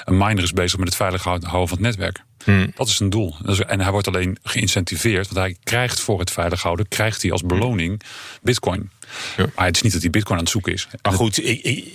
Een 0.04 0.18
miner 0.18 0.44
is 0.44 0.52
bezig 0.52 0.80
met 0.80 0.88
het 0.88 0.98
veilig 0.98 1.24
houden 1.24 1.50
van 1.50 1.68
het 1.68 1.80
netwerk. 1.80 2.24
Hmm. 2.46 2.72
Dat 2.76 2.88
is 2.88 2.96
zijn 2.96 3.10
doel. 3.10 3.36
En 3.68 3.82
hij 3.82 3.92
wordt 3.92 4.08
alleen 4.08 4.38
geïncentiveerd, 4.44 5.26
want 5.26 5.38
hij 5.38 5.56
krijgt 5.64 6.00
voor 6.00 6.20
het 6.20 6.32
veilig 6.32 6.62
houden, 6.62 6.88
krijgt 6.88 7.22
hij 7.22 7.32
als 7.32 7.42
beloning 7.42 8.02
bitcoin. 8.42 8.90
Ja. 9.38 9.46
Maar 9.56 9.66
het 9.66 9.76
is 9.76 9.82
niet 9.82 9.92
dat 9.92 10.02
hij 10.02 10.10
bitcoin 10.10 10.38
aan 10.38 10.44
het 10.44 10.54
zoeken 10.54 10.74
is. 10.74 10.88
Maar 11.02 11.14
goed, 11.14 11.36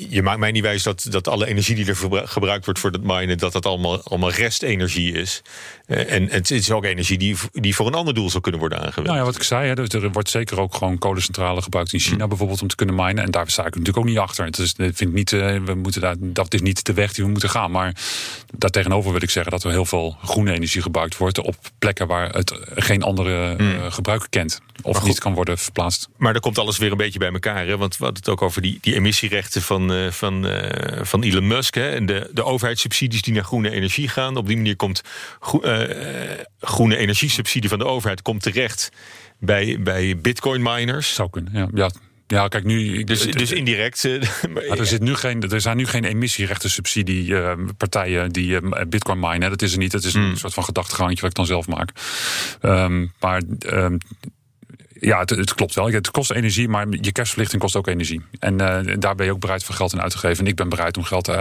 je 0.09 0.23
maakt 0.23 0.39
mij 0.39 0.51
niet 0.51 0.63
wijs 0.63 0.83
dat, 0.83 1.07
dat 1.11 1.29
alle 1.29 1.47
energie 1.47 1.75
die 1.75 1.87
er 1.87 2.29
gebruikt 2.29 2.65
wordt 2.65 2.81
voor 2.81 2.91
het 2.91 3.03
minen, 3.03 3.39
dat 3.39 3.53
dat 3.53 3.67
allemaal, 3.67 4.03
allemaal 4.03 4.31
restenergie 4.31 5.13
is. 5.13 5.43
Eh, 5.87 6.13
en 6.13 6.29
het 6.31 6.51
is 6.51 6.71
ook 6.71 6.85
energie 6.85 7.19
die, 7.19 7.37
die 7.53 7.75
voor 7.75 7.87
een 7.87 7.95
ander 7.95 8.15
doel 8.15 8.31
zou 8.31 8.43
kunnen 8.43 8.61
worden 8.61 8.79
aangewend. 8.79 9.07
Nou 9.07 9.19
ja, 9.19 9.25
wat 9.25 9.37
ik 9.37 9.43
zei, 9.43 9.69
hè, 9.69 9.75
er 9.75 10.13
wordt 10.13 10.29
zeker 10.29 10.61
ook 10.61 10.75
gewoon 10.75 10.99
kolencentrale 10.99 11.63
gebruikt 11.63 11.93
in 11.93 11.99
China 11.99 12.19
hmm. 12.19 12.29
bijvoorbeeld 12.29 12.63
om 12.63 12.69
te 12.69 12.77
kunnen 12.77 12.95
minen. 12.95 13.25
En 13.25 13.31
daar 13.31 13.51
sta 13.51 13.63
ik 13.63 13.71
natuurlijk 13.71 13.99
ook 13.99 14.05
niet 14.05 14.19
achter. 14.19 14.45
Het 14.45 14.59
is, 14.59 14.75
vind 14.77 15.01
ik 15.01 15.13
niet, 15.13 15.33
eh, 15.33 15.57
we 15.65 15.75
moeten 15.75 16.01
daar, 16.01 16.15
dat 16.19 16.55
is 16.55 16.61
niet 16.61 16.85
de 16.85 16.93
weg 16.93 17.13
die 17.13 17.25
we 17.25 17.31
moeten 17.31 17.51
gaan. 17.51 17.71
Maar 17.71 17.95
daartegenover 18.59 19.13
wil 19.13 19.23
ik 19.23 19.31
zeggen 19.31 19.53
dat 19.53 19.65
er 19.65 19.71
heel 19.71 19.85
veel 19.85 20.17
groene 20.41 20.57
energie 20.57 20.83
gebruikt 20.83 21.17
wordt 21.17 21.39
op 21.39 21.57
plekken 21.79 22.07
waar 22.07 22.29
het 22.29 22.61
geen 22.75 23.03
andere 23.03 23.55
mm. 23.59 23.71
uh, 23.71 23.93
gebruiker 23.93 24.29
kent. 24.29 24.61
Of 24.83 25.05
niet 25.05 25.19
kan 25.19 25.35
worden 25.35 25.59
verplaatst. 25.59 26.09
Maar 26.17 26.35
er 26.35 26.41
komt 26.41 26.59
alles 26.59 26.79
weer 26.79 26.91
een 26.91 26.97
beetje 26.97 27.19
bij 27.19 27.33
elkaar. 27.33 27.67
Hè? 27.67 27.77
Want 27.77 27.97
we 27.97 28.05
hadden 28.05 28.23
het 28.23 28.33
ook 28.33 28.43
over 28.43 28.63
die, 28.63 28.79
die 28.81 28.95
emissierechten 28.95 29.63
van, 29.63 29.93
uh, 29.93 30.11
van, 30.11 30.47
uh, 30.47 31.03
van 31.03 31.23
Elon 31.23 31.47
Musk. 31.47 31.75
Hè? 31.75 31.91
En 31.91 32.07
de, 32.07 32.31
de 32.33 32.45
overheidssubsidies 32.45 33.23
die 33.23 33.35
naar 33.35 33.45
groene 33.45 33.71
energie 33.71 34.09
gaan. 34.09 34.37
Op 34.37 34.47
die 34.47 34.57
manier 34.57 34.77
komt 34.77 35.03
groene 36.61 36.97
energiesubsidie 36.97 37.69
van 37.69 37.79
de 37.79 37.87
overheid 37.87 38.23
komt 38.23 38.43
terecht 38.43 38.89
bij, 39.39 39.77
bij 39.81 40.19
bitcoin 40.19 40.63
miners. 40.63 41.15
Zou 41.15 41.31
kunnen, 41.31 41.53
ja. 41.53 41.69
ja 41.75 41.91
ja, 42.31 42.49
kijk 42.49 42.65
nu. 42.65 43.05
Dus, 43.05 43.27
dus 43.27 43.53
indirect. 43.53 44.05
Uh, 44.11 44.79
er, 44.79 44.87
zit 44.87 45.01
nu 45.01 45.15
geen, 45.15 45.43
er 45.43 45.61
zijn 45.61 45.77
nu 45.77 45.87
geen 45.87 46.05
emissierechten 46.05 46.71
subsidie 46.71 47.25
uh, 47.25 47.53
partijen 47.77 48.33
die 48.33 48.61
uh, 48.61 48.71
bitcoin 48.89 49.19
minen. 49.19 49.51
Dat 49.51 49.63
is 49.63 49.73
er 49.73 49.79
niet. 49.79 49.93
Het 49.93 50.05
is 50.05 50.15
een 50.15 50.23
hmm. 50.23 50.37
soort 50.37 50.55
van 50.55 50.65
gedachtegaantje 50.65 51.21
wat 51.21 51.31
ik 51.31 51.37
dan 51.37 51.47
zelf 51.47 51.67
maak. 51.67 51.91
Um, 52.63 53.13
maar 53.21 53.43
um, 53.67 53.99
Ja, 54.93 55.19
het, 55.19 55.31
het, 55.31 55.55
klopt 55.55 55.75
wel. 55.75 55.91
Het 55.91 56.11
kost 56.11 56.31
energie, 56.31 56.69
maar 56.69 56.87
je 56.91 57.13
cashverlichting 57.13 57.63
kost 57.63 57.77
ook 57.77 57.87
energie. 57.87 58.21
En 58.39 58.53
uh, 58.53 58.95
daar 58.99 59.15
ben 59.15 59.27
je 59.27 59.33
ook 59.33 59.41
bereid 59.41 59.65
voor 59.65 59.75
geld 59.75 59.93
in 59.93 60.01
uit 60.01 60.11
te 60.11 60.19
geven. 60.19 60.45
En 60.45 60.51
ik 60.51 60.57
ben 60.57 60.69
bereid 60.69 60.97
om 60.97 61.05
geld 61.05 61.29
uh, 61.29 61.37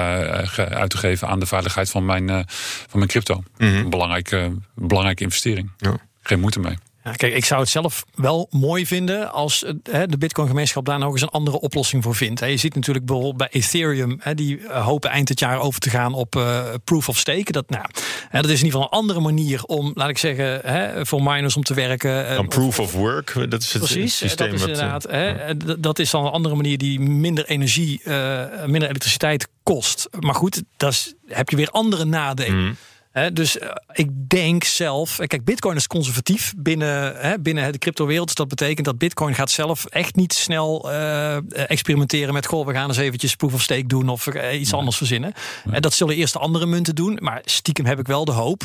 uit 0.58 0.90
te 0.90 0.98
geven 0.98 1.28
aan 1.28 1.40
de 1.40 1.46
veiligheid 1.46 1.90
van 1.90 2.06
mijn, 2.06 2.30
uh, 2.30 2.40
van 2.88 3.00
mijn 3.00 3.08
crypto. 3.08 3.36
Mm 3.36 3.68
-hmm. 3.68 3.78
Een 3.78 3.90
belangrijke, 3.90 4.52
belangrijke 4.76 5.24
investering. 5.24 5.72
Ja. 5.78 5.98
Geen 6.22 6.40
moeite 6.40 6.60
mee. 6.60 6.78
Kijk, 7.16 7.34
ik 7.34 7.46
zou 7.46 7.62
het 7.62 7.70
zelf 7.70 8.06
wel 8.16 8.48
mooi 8.50 8.86
vinden 8.86 9.32
als 9.32 9.66
hè, 9.92 10.08
de 10.08 10.18
Bitcoin-gemeenschap 10.18 10.86
daar 10.86 11.00
nog 11.00 11.12
eens 11.12 11.22
een 11.22 11.30
andere 11.30 11.60
oplossing 11.60 12.04
voor 12.04 12.16
vindt. 12.16 12.40
Je 12.40 12.58
ziet 12.58 12.76
natuurlijk 12.76 13.06
bijvoorbeeld 13.06 13.38
bij 13.38 13.48
Ethereum, 13.52 14.18
hè, 14.20 14.34
die 14.36 14.60
hopen 14.68 15.10
eind 15.10 15.30
het 15.30 15.40
jaar 15.40 15.60
over 15.60 15.80
te 15.80 15.90
gaan 15.90 16.14
op 16.14 16.36
uh, 16.36 16.64
proof 16.84 17.10
of 17.10 17.18
stake. 17.18 17.52
Dat, 17.52 17.70
nou, 17.70 17.86
dat 18.32 18.46
is 18.46 18.60
in 18.60 18.66
ieder 18.66 18.72
geval 18.72 18.84
een 18.84 18.90
andere 18.90 19.20
manier 19.20 19.64
om, 19.64 19.92
laat 19.96 20.10
ik 20.10 20.18
zeggen, 20.18 20.60
hè, 20.64 21.06
voor 21.06 21.24
miners 21.24 21.56
om 21.56 21.64
te 21.64 21.74
werken. 21.74 22.36
Dan 22.36 22.48
proof 22.48 22.80
of 22.80 22.94
work, 22.94 23.34
dat 23.50 23.62
is 23.62 23.74
het 23.74 23.82
precies, 23.82 24.18
systeem. 24.18 24.50
Dat 24.50 24.60
is 24.60 24.66
inderdaad, 24.66 25.04
hè, 25.04 25.58
dat 25.80 26.00
is 26.00 26.10
dan 26.10 26.26
een 26.26 26.32
andere 26.32 26.56
manier 26.56 26.78
die 26.78 27.00
minder 27.00 27.46
energie, 27.46 28.02
uh, 28.04 28.44
minder 28.66 28.90
elektriciteit 28.90 29.48
kost. 29.64 30.10
Maar 30.20 30.36
goed, 30.36 30.64
dat 30.78 31.16
heb 31.28 31.50
je 31.50 31.56
weer 31.56 31.70
andere 31.70 32.06
nadelen. 32.06 32.58
Mm. 32.58 32.76
He, 33.12 33.34
dus 33.34 33.58
uh, 33.58 33.70
ik 33.94 34.30
denk 34.30 34.64
zelf, 34.64 35.18
kijk, 35.28 35.44
Bitcoin 35.44 35.76
is 35.76 35.88
conservatief 35.88 36.54
binnen, 36.58 37.16
hè, 37.16 37.40
binnen 37.40 37.72
de 37.72 37.78
cryptowereld. 37.78 38.26
Dus 38.26 38.36
dat 38.36 38.48
betekent 38.48 38.86
dat 38.86 38.98
Bitcoin 38.98 39.36
gaat 39.36 39.52
zelf 39.52 39.86
echt 39.86 40.16
niet 40.16 40.34
snel 40.34 40.92
uh, 40.92 41.70
experimenteren 41.70 42.34
met, 42.34 42.46
goh, 42.46 42.66
we 42.66 42.74
gaan 42.74 42.88
eens 42.88 42.98
eventjes 42.98 43.36
proof 43.36 43.54
of 43.54 43.62
stake 43.62 43.86
doen 43.86 44.10
of 44.10 44.28
uh, 44.28 44.60
iets 44.60 44.72
nee. 44.72 44.80
anders 44.80 44.98
verzinnen. 44.98 45.34
Nee. 45.66 45.76
En 45.76 45.82
dat 45.82 45.94
zullen 45.94 46.16
eerst 46.16 46.34
de 46.34 46.40
andere 46.40 46.66
munten 46.66 46.96
doen. 46.96 47.18
Maar 47.22 47.42
stiekem 47.46 47.86
heb 47.86 48.00
ik 48.00 48.08
wel 48.08 48.26
de 48.26 48.32
hoop, 48.32 48.64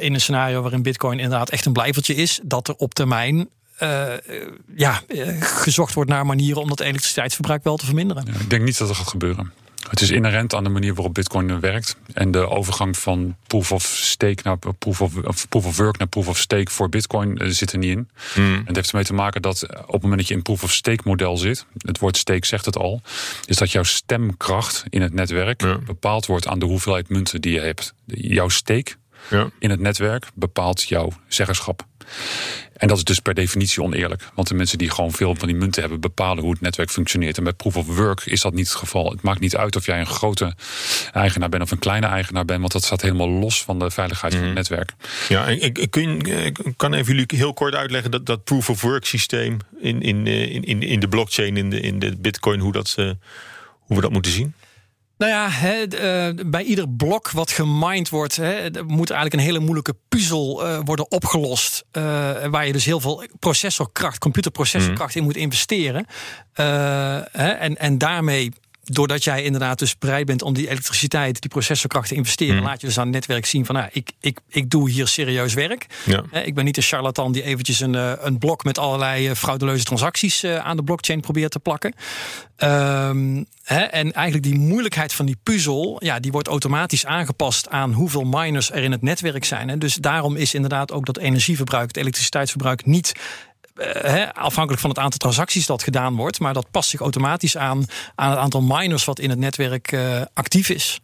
in 0.00 0.14
een 0.14 0.20
scenario 0.20 0.62
waarin 0.62 0.82
Bitcoin 0.82 1.18
inderdaad 1.18 1.50
echt 1.50 1.66
een 1.66 1.72
blijvertje 1.72 2.14
is, 2.14 2.40
dat 2.42 2.68
er 2.68 2.74
op 2.74 2.94
termijn 2.94 3.48
uh, 3.82 4.12
ja, 4.74 5.02
gezocht 5.40 5.94
wordt 5.94 6.10
naar 6.10 6.26
manieren 6.26 6.62
om 6.62 6.68
dat 6.68 6.80
elektriciteitsverbruik 6.80 7.64
wel 7.64 7.76
te 7.76 7.84
verminderen. 7.84 8.24
Ja, 8.26 8.40
ik 8.40 8.50
denk 8.50 8.62
niet 8.62 8.78
dat 8.78 8.88
dat 8.88 8.96
gaat 8.96 9.08
gebeuren. 9.08 9.52
Het 9.88 10.00
is 10.00 10.10
inherent 10.10 10.54
aan 10.54 10.64
de 10.64 10.70
manier 10.70 10.94
waarop 10.94 11.14
Bitcoin 11.14 11.60
werkt. 11.60 11.96
En 12.12 12.30
de 12.30 12.48
overgang 12.48 12.96
van 12.96 13.36
proof 13.46 13.72
of 13.72 13.84
stake 13.84 14.40
naar 14.42 14.58
proof 14.78 15.00
of, 15.00 15.16
of 15.16 15.48
proof 15.48 15.66
of 15.66 15.76
work 15.76 15.98
naar 15.98 16.08
proof 16.08 16.28
of 16.28 16.38
stake 16.38 16.70
voor 16.70 16.88
Bitcoin 16.88 17.42
uh, 17.42 17.48
zit 17.48 17.72
er 17.72 17.78
niet 17.78 17.90
in. 17.90 18.08
Mm. 18.34 18.54
En 18.54 18.66
het 18.66 18.76
heeft 18.76 18.88
ermee 18.88 19.04
te 19.04 19.14
maken 19.14 19.42
dat 19.42 19.62
op 19.62 19.92
het 19.92 20.02
moment 20.02 20.20
dat 20.20 20.28
je 20.28 20.34
in 20.34 20.42
proof 20.42 20.62
of 20.62 20.72
stake 20.72 21.02
model 21.04 21.36
zit, 21.36 21.66
het 21.78 21.98
woord 21.98 22.16
stake 22.16 22.46
zegt 22.46 22.64
het 22.64 22.76
al, 22.76 23.02
is 23.44 23.56
dat 23.56 23.72
jouw 23.72 23.82
stemkracht 23.82 24.84
in 24.88 25.02
het 25.02 25.12
netwerk 25.12 25.62
ja. 25.62 25.78
bepaald 25.78 26.26
wordt 26.26 26.46
aan 26.46 26.58
de 26.58 26.66
hoeveelheid 26.66 27.08
munten 27.08 27.40
die 27.40 27.52
je 27.52 27.60
hebt. 27.60 27.94
Jouw 28.06 28.48
stake 28.48 28.92
ja. 29.30 29.50
in 29.58 29.70
het 29.70 29.80
netwerk 29.80 30.26
bepaalt 30.34 30.82
jouw 30.82 31.12
zeggenschap. 31.28 31.86
En 32.76 32.88
dat 32.88 32.96
is 32.96 33.04
dus 33.04 33.18
per 33.18 33.34
definitie 33.34 33.82
oneerlijk. 33.82 34.28
Want 34.34 34.48
de 34.48 34.54
mensen 34.54 34.78
die 34.78 34.90
gewoon 34.90 35.12
veel 35.12 35.34
van 35.34 35.48
die 35.48 35.56
munten 35.56 35.80
hebben, 35.80 36.00
bepalen 36.00 36.42
hoe 36.42 36.52
het 36.52 36.60
netwerk 36.60 36.90
functioneert. 36.90 37.36
En 37.36 37.44
bij 37.44 37.52
proof 37.52 37.76
of 37.76 37.86
work 37.96 38.26
is 38.26 38.40
dat 38.40 38.54
niet 38.54 38.68
het 38.68 38.76
geval. 38.76 39.10
Het 39.10 39.22
maakt 39.22 39.40
niet 39.40 39.56
uit 39.56 39.76
of 39.76 39.86
jij 39.86 40.00
een 40.00 40.06
grote 40.06 40.54
eigenaar 41.12 41.48
bent 41.48 41.62
of 41.62 41.70
een 41.70 41.78
kleine 41.78 42.06
eigenaar 42.06 42.44
bent. 42.44 42.60
Want 42.60 42.72
dat 42.72 42.84
staat 42.84 43.02
helemaal 43.02 43.28
los 43.28 43.64
van 43.64 43.78
de 43.78 43.90
veiligheid 43.90 44.32
mm. 44.32 44.38
van 44.38 44.48
het 44.48 44.56
netwerk. 44.56 44.92
Ja, 45.28 45.46
ik, 45.46 45.78
ik, 45.78 45.90
kun, 45.90 46.20
ik 46.20 46.58
kan 46.76 46.94
even 46.94 47.14
jullie 47.14 47.38
heel 47.38 47.52
kort 47.52 47.74
uitleggen 47.74 48.10
dat 48.10 48.26
dat 48.26 48.44
proof 48.44 48.70
of 48.70 48.80
work 48.80 49.04
systeem 49.04 49.58
in, 49.80 50.02
in, 50.02 50.26
in, 50.26 50.82
in 50.82 51.00
de 51.00 51.08
blockchain, 51.08 51.56
in 51.56 51.70
de, 51.70 51.80
in 51.80 51.98
de 51.98 52.16
bitcoin, 52.16 52.60
hoe, 52.60 52.72
dat, 52.72 52.94
uh, 52.98 53.10
hoe 53.78 53.96
we 53.96 54.02
dat 54.02 54.12
moeten 54.12 54.32
zien? 54.32 54.54
Nou 55.18 55.32
ja, 55.32 55.48
he, 55.50 55.82
uh, 55.82 56.46
bij 56.46 56.62
ieder 56.62 56.88
blok 56.88 57.30
wat 57.30 57.50
gemined 57.50 58.08
wordt, 58.08 58.36
he, 58.36 58.70
moet 58.86 59.10
eigenlijk 59.10 59.32
een 59.32 59.48
hele 59.48 59.64
moeilijke 59.64 59.96
puzzel 60.08 60.66
uh, 60.66 60.78
worden 60.84 61.10
opgelost. 61.10 61.84
Uh, 61.92 62.02
waar 62.46 62.66
je 62.66 62.72
dus 62.72 62.84
heel 62.84 63.00
veel 63.00 63.24
processorkracht, 63.38 64.18
computerprocessorkracht 64.18 65.14
mm. 65.14 65.20
in 65.20 65.26
moet 65.26 65.36
investeren. 65.36 66.06
en, 66.54 67.78
en 67.78 67.98
daarmee 67.98 68.52
doordat 68.84 69.24
jij 69.24 69.42
inderdaad 69.42 69.78
dus 69.78 69.98
bereid 69.98 70.26
bent 70.26 70.42
om 70.42 70.54
die 70.54 70.68
elektriciteit, 70.68 71.40
die 71.40 71.50
processorkracht 71.50 72.08
te 72.08 72.14
investeren, 72.14 72.56
mm. 72.56 72.62
laat 72.62 72.80
je 72.80 72.86
dus 72.86 72.98
aan 72.98 73.04
het 73.04 73.14
netwerk 73.14 73.46
zien 73.46 73.66
van 73.66 73.74
nou, 73.74 73.88
ik, 73.92 74.10
ik, 74.20 74.38
ik 74.48 74.70
doe 74.70 74.90
hier 74.90 75.08
serieus 75.08 75.54
werk. 75.54 75.86
Ja. 76.04 76.24
Ik 76.42 76.54
ben 76.54 76.64
niet 76.64 76.76
een 76.76 76.82
charlatan 76.82 77.32
die 77.32 77.42
eventjes 77.42 77.80
een, 77.80 78.26
een 78.26 78.38
blok 78.38 78.64
met 78.64 78.78
allerlei 78.78 79.34
frauduleuze 79.34 79.84
transacties 79.84 80.44
aan 80.44 80.76
de 80.76 80.84
blockchain 80.84 81.20
probeert 81.20 81.50
te 81.50 81.58
plakken. 81.58 81.94
Um, 82.58 83.46
hè, 83.62 83.80
en 83.80 84.12
eigenlijk 84.12 84.44
die 84.44 84.58
moeilijkheid 84.58 85.12
van 85.12 85.26
die 85.26 85.36
puzzel, 85.42 85.96
ja, 86.04 86.20
die 86.20 86.32
wordt 86.32 86.48
automatisch 86.48 87.06
aangepast 87.06 87.68
aan 87.68 87.92
hoeveel 87.92 88.24
miners 88.24 88.70
er 88.70 88.82
in 88.82 88.92
het 88.92 89.02
netwerk 89.02 89.44
zijn. 89.44 89.70
En 89.70 89.78
dus 89.78 89.94
daarom 89.94 90.36
is 90.36 90.54
inderdaad 90.54 90.92
ook 90.92 91.06
dat 91.06 91.18
energieverbruik, 91.18 91.86
het 91.86 91.96
elektriciteitsverbruik 91.96 92.86
niet 92.86 93.12
uh, 93.74 94.28
afhankelijk 94.32 94.80
van 94.80 94.90
het 94.90 94.98
aantal 94.98 95.18
transacties 95.18 95.66
dat 95.66 95.82
gedaan 95.82 96.16
wordt. 96.16 96.40
Maar 96.40 96.54
dat 96.54 96.70
past 96.70 96.88
zich 96.90 97.00
automatisch 97.00 97.56
aan, 97.56 97.84
aan 98.14 98.30
het 98.30 98.38
aantal 98.38 98.62
miners 98.62 99.04
wat 99.04 99.18
in 99.18 99.30
het 99.30 99.38
netwerk 99.38 99.92
uh, 99.92 100.22
actief 100.34 100.68
is. 100.68 101.00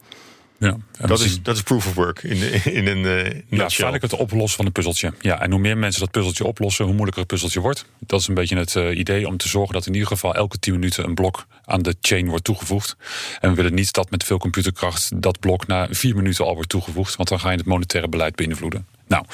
Ja, 0.61 0.77
dat, 1.07 1.21
is, 1.21 1.43
dat 1.43 1.57
is 1.57 1.63
proof 1.63 1.87
of 1.87 1.95
work 1.95 2.23
in, 2.23 2.65
in 2.65 2.87
een 2.87 2.99
uh, 2.99 3.41
Ja, 3.49 3.71
feitelijk 3.71 4.03
het 4.03 4.13
oplossen 4.13 4.57
van 4.57 4.67
een 4.67 4.73
puzzeltje. 4.73 5.13
Ja, 5.21 5.41
en 5.41 5.51
hoe 5.51 5.61
meer 5.61 5.79
mensen 5.79 6.01
dat 6.01 6.11
puzzeltje 6.11 6.45
oplossen, 6.45 6.85
hoe 6.85 6.95
moeilijker 6.95 7.23
het 7.23 7.31
puzzeltje 7.31 7.61
wordt. 7.61 7.85
Dat 7.99 8.21
is 8.21 8.29
een 8.29 8.35
beetje 8.35 8.57
het 8.57 8.75
uh, 8.75 8.99
idee 8.99 9.27
om 9.27 9.37
te 9.37 9.49
zorgen 9.49 9.75
dat 9.75 9.87
in 9.87 9.93
ieder 9.93 10.09
geval 10.09 10.35
elke 10.35 10.59
10 10.59 10.73
minuten 10.73 11.05
een 11.05 11.15
blok 11.15 11.47
aan 11.65 11.83
de 11.83 11.95
chain 12.01 12.29
wordt 12.29 12.45
toegevoegd. 12.45 12.97
En 13.41 13.51
we 13.51 13.57
willen 13.57 13.75
niet 13.75 13.93
dat 13.93 14.11
met 14.11 14.25
veel 14.25 14.39
computerkracht 14.39 15.23
dat 15.23 15.41
blok 15.41 15.67
na 15.67 15.87
4 15.91 16.17
minuten 16.17 16.45
al 16.45 16.55
wordt 16.55 16.69
toegevoegd, 16.69 17.17
want 17.17 17.29
dan 17.29 17.41
ga 17.41 17.51
je 17.51 17.57
het 17.57 17.67
monetaire 17.67 18.09
beleid 18.09 18.35
beïnvloeden. 18.35 18.87
Nou, 19.07 19.25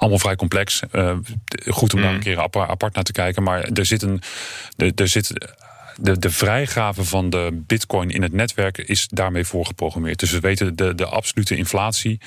allemaal 0.00 0.18
vrij 0.18 0.36
complex. 0.36 0.82
Uh, 0.92 1.16
goed 1.68 1.92
om 1.92 1.98
mm. 1.98 2.04
daar 2.04 2.14
een 2.14 2.20
keer 2.20 2.40
apart, 2.40 2.94
naar 2.94 3.04
te 3.04 3.12
kijken. 3.12 3.42
Maar 3.42 3.62
er 3.62 3.86
zit 3.86 4.02
een. 4.02 4.22
Er, 4.76 4.92
er 4.94 5.08
zit 5.08 5.32
de, 5.96 6.18
de 6.18 6.30
vrijgave 6.30 7.04
van 7.04 7.30
de 7.30 7.62
bitcoin 7.66 8.10
in 8.10 8.22
het 8.22 8.32
netwerk 8.32 8.78
is 8.78 9.08
daarmee 9.08 9.44
voorgeprogrammeerd. 9.44 10.18
Dus 10.18 10.30
we 10.30 10.40
weten 10.40 10.76
de, 10.76 10.94
de 10.94 11.06
absolute 11.06 11.56
inflatie 11.56 12.20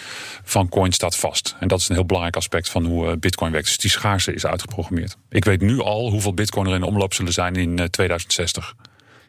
van 0.43 0.69
coin 0.69 0.91
staat 0.91 1.15
vast. 1.15 1.55
En 1.59 1.67
dat 1.67 1.79
is 1.79 1.89
een 1.89 1.95
heel 1.95 2.05
belangrijk 2.05 2.37
aspect 2.37 2.69
van 2.69 2.85
hoe 2.85 3.17
bitcoin 3.17 3.51
werkt. 3.51 3.67
Dus 3.67 3.77
die 3.77 3.91
schaarste 3.91 4.33
is 4.33 4.45
uitgeprogrammeerd. 4.45 5.17
Ik 5.29 5.45
weet 5.45 5.61
nu 5.61 5.79
al 5.79 6.09
hoeveel 6.09 6.33
bitcoin 6.33 6.67
er 6.67 6.73
in 6.73 6.79
de 6.79 6.87
omloop 6.87 7.13
zullen 7.13 7.33
zijn 7.33 7.55
in 7.55 7.89
2060. 7.89 8.75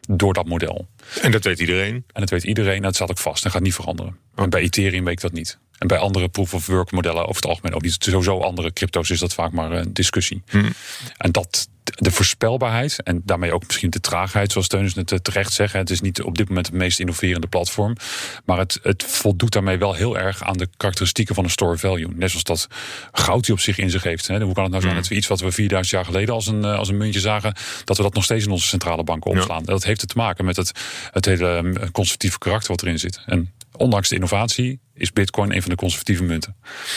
Door 0.07 0.33
dat 0.33 0.45
model. 0.45 0.87
En 1.21 1.31
dat 1.31 1.43
weet 1.43 1.59
iedereen? 1.59 1.93
En 1.93 2.21
dat 2.21 2.29
weet 2.29 2.43
iedereen. 2.43 2.75
En 2.75 2.81
dat 2.81 2.95
staat 2.95 3.09
ook 3.09 3.17
vast 3.17 3.45
en 3.45 3.51
gaat 3.51 3.61
niet 3.61 3.73
veranderen. 3.73 4.17
En 4.35 4.49
bij 4.49 4.61
Ethereum 4.61 5.03
weet 5.03 5.13
ik 5.13 5.21
dat 5.21 5.31
niet. 5.31 5.57
En 5.77 5.87
bij 5.87 5.97
andere 5.97 6.29
proof-of-work 6.29 6.91
modellen 6.91 7.21
over 7.21 7.35
het 7.35 7.45
algemeen 7.45 7.73
ook 7.73 7.81
niet. 7.81 7.95
Sowieso 7.99 8.39
andere 8.39 8.73
crypto's 8.73 9.09
is 9.09 9.19
dat 9.19 9.33
vaak 9.33 9.51
maar 9.51 9.71
een 9.71 9.93
discussie. 9.93 10.41
Hmm. 10.47 10.73
En 11.17 11.31
dat, 11.31 11.69
de 11.85 12.11
voorspelbaarheid 12.11 13.03
en 13.03 13.21
daarmee 13.25 13.53
ook 13.53 13.65
misschien 13.65 13.89
de 13.89 13.99
traagheid, 13.99 14.51
zoals 14.51 14.67
Teunis 14.67 14.95
het 14.95 15.23
terecht 15.23 15.53
zegt. 15.53 15.73
Het 15.73 15.89
is 15.89 16.01
niet 16.01 16.21
op 16.21 16.37
dit 16.37 16.47
moment 16.47 16.65
het 16.65 16.75
meest 16.75 16.99
innoverende 16.99 17.47
platform. 17.47 17.95
Maar 18.45 18.57
het, 18.57 18.79
het 18.83 19.03
voldoet 19.03 19.51
daarmee 19.51 19.77
wel 19.77 19.93
heel 19.93 20.17
erg 20.17 20.43
aan 20.43 20.57
de 20.57 20.67
karakteristieken 20.77 21.35
van 21.35 21.43
een 21.43 21.49
store 21.49 21.77
value. 21.77 22.13
Net 22.15 22.29
zoals 22.29 22.43
dat 22.43 22.67
goud 23.11 23.45
die 23.45 23.53
op 23.53 23.59
zich 23.59 23.77
in 23.77 23.89
zich 23.89 24.03
heeft. 24.03 24.27
Hoe 24.27 24.37
kan 24.37 24.63
het 24.63 24.71
nou 24.71 24.81
zijn 24.81 24.93
mm. 24.93 24.99
dat 24.99 25.07
we 25.07 25.15
iets 25.15 25.27
wat 25.27 25.39
we 25.39 25.51
4000 25.51 25.95
jaar 25.95 26.05
geleden 26.05 26.33
als 26.33 26.47
een, 26.47 26.63
als 26.63 26.89
een 26.89 26.97
muntje 26.97 27.19
zagen, 27.19 27.55
dat 27.83 27.97
we 27.97 28.03
dat 28.03 28.13
nog 28.13 28.23
steeds 28.23 28.45
in 28.45 28.51
onze 28.51 28.67
centrale 28.67 29.03
banken 29.03 29.31
opslaan? 29.31 29.59
Ja. 29.59 29.65
Dat 29.65 29.83
heeft 29.83 30.07
te 30.07 30.13
maken 30.15 30.45
met 30.45 30.55
het, 30.55 30.71
het 31.11 31.25
hele 31.25 31.73
conservatieve 31.91 32.37
karakter 32.37 32.69
wat 32.69 32.81
erin 32.81 32.99
zit. 32.99 33.21
En 33.25 33.53
ondanks 33.71 34.09
de 34.09 34.15
innovatie 34.15 34.79
is 34.95 35.11
Bitcoin 35.11 35.55
een 35.55 35.61
van 35.61 35.69
de 35.69 35.75
conservatieve 35.75 36.23
munten. 36.23 36.55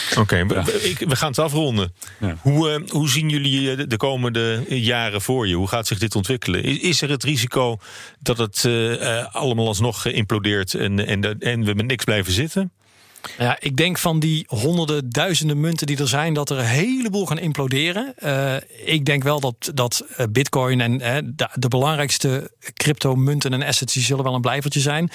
Oké, 0.09 0.19
okay, 0.19 0.39
ja. 0.39 0.63
we, 1.07 1.15
gaan 1.15 1.29
het 1.29 1.39
afronden. 1.39 1.93
Ja. 2.19 2.37
Hoe, 2.41 2.79
uh, 2.79 2.89
hoe 2.89 3.09
zien 3.09 3.29
jullie 3.29 3.87
de 3.87 3.97
komende 3.97 4.65
jaren 4.67 5.21
voor 5.21 5.47
je? 5.47 5.55
Hoe 5.55 5.67
gaat 5.67 5.87
zich 5.87 5.99
dit 5.99 6.15
ontwikkelen? 6.15 6.63
Is, 6.63 6.79
is 6.79 7.01
er 7.01 7.09
het 7.09 7.23
risico 7.23 7.77
dat 8.19 8.37
het 8.37 8.63
uh, 8.63 9.35
allemaal 9.35 9.67
alsnog 9.67 10.05
implodeert 10.05 10.73
en, 10.73 11.05
en, 11.05 11.39
en 11.39 11.63
we 11.63 11.73
met 11.73 11.85
niks 11.85 12.03
blijven 12.03 12.33
zitten? 12.33 12.71
Ja, 13.37 13.57
ik 13.59 13.75
denk 13.77 13.97
van 13.97 14.19
die 14.19 14.45
honderden, 14.47 15.09
duizenden 15.09 15.59
munten 15.59 15.87
die 15.87 15.97
er 15.97 16.07
zijn, 16.07 16.33
dat 16.33 16.49
er 16.49 16.57
een 16.57 16.65
heleboel 16.65 17.25
gaan 17.25 17.39
imploderen. 17.39 18.13
Uh, 18.23 18.55
ik 18.85 19.05
denk 19.05 19.23
wel 19.23 19.39
dat, 19.39 19.71
dat 19.73 20.05
Bitcoin 20.29 20.81
en 20.81 20.93
uh, 20.93 21.15
de, 21.35 21.49
de, 21.53 21.67
belangrijkste 21.67 22.51
crypto-munten 22.73 23.53
en 23.53 23.63
assets, 23.63 23.93
die 23.93 24.03
zullen 24.03 24.23
wel 24.23 24.33
een 24.33 24.41
blijvertje 24.41 24.79
zijn. 24.79 25.09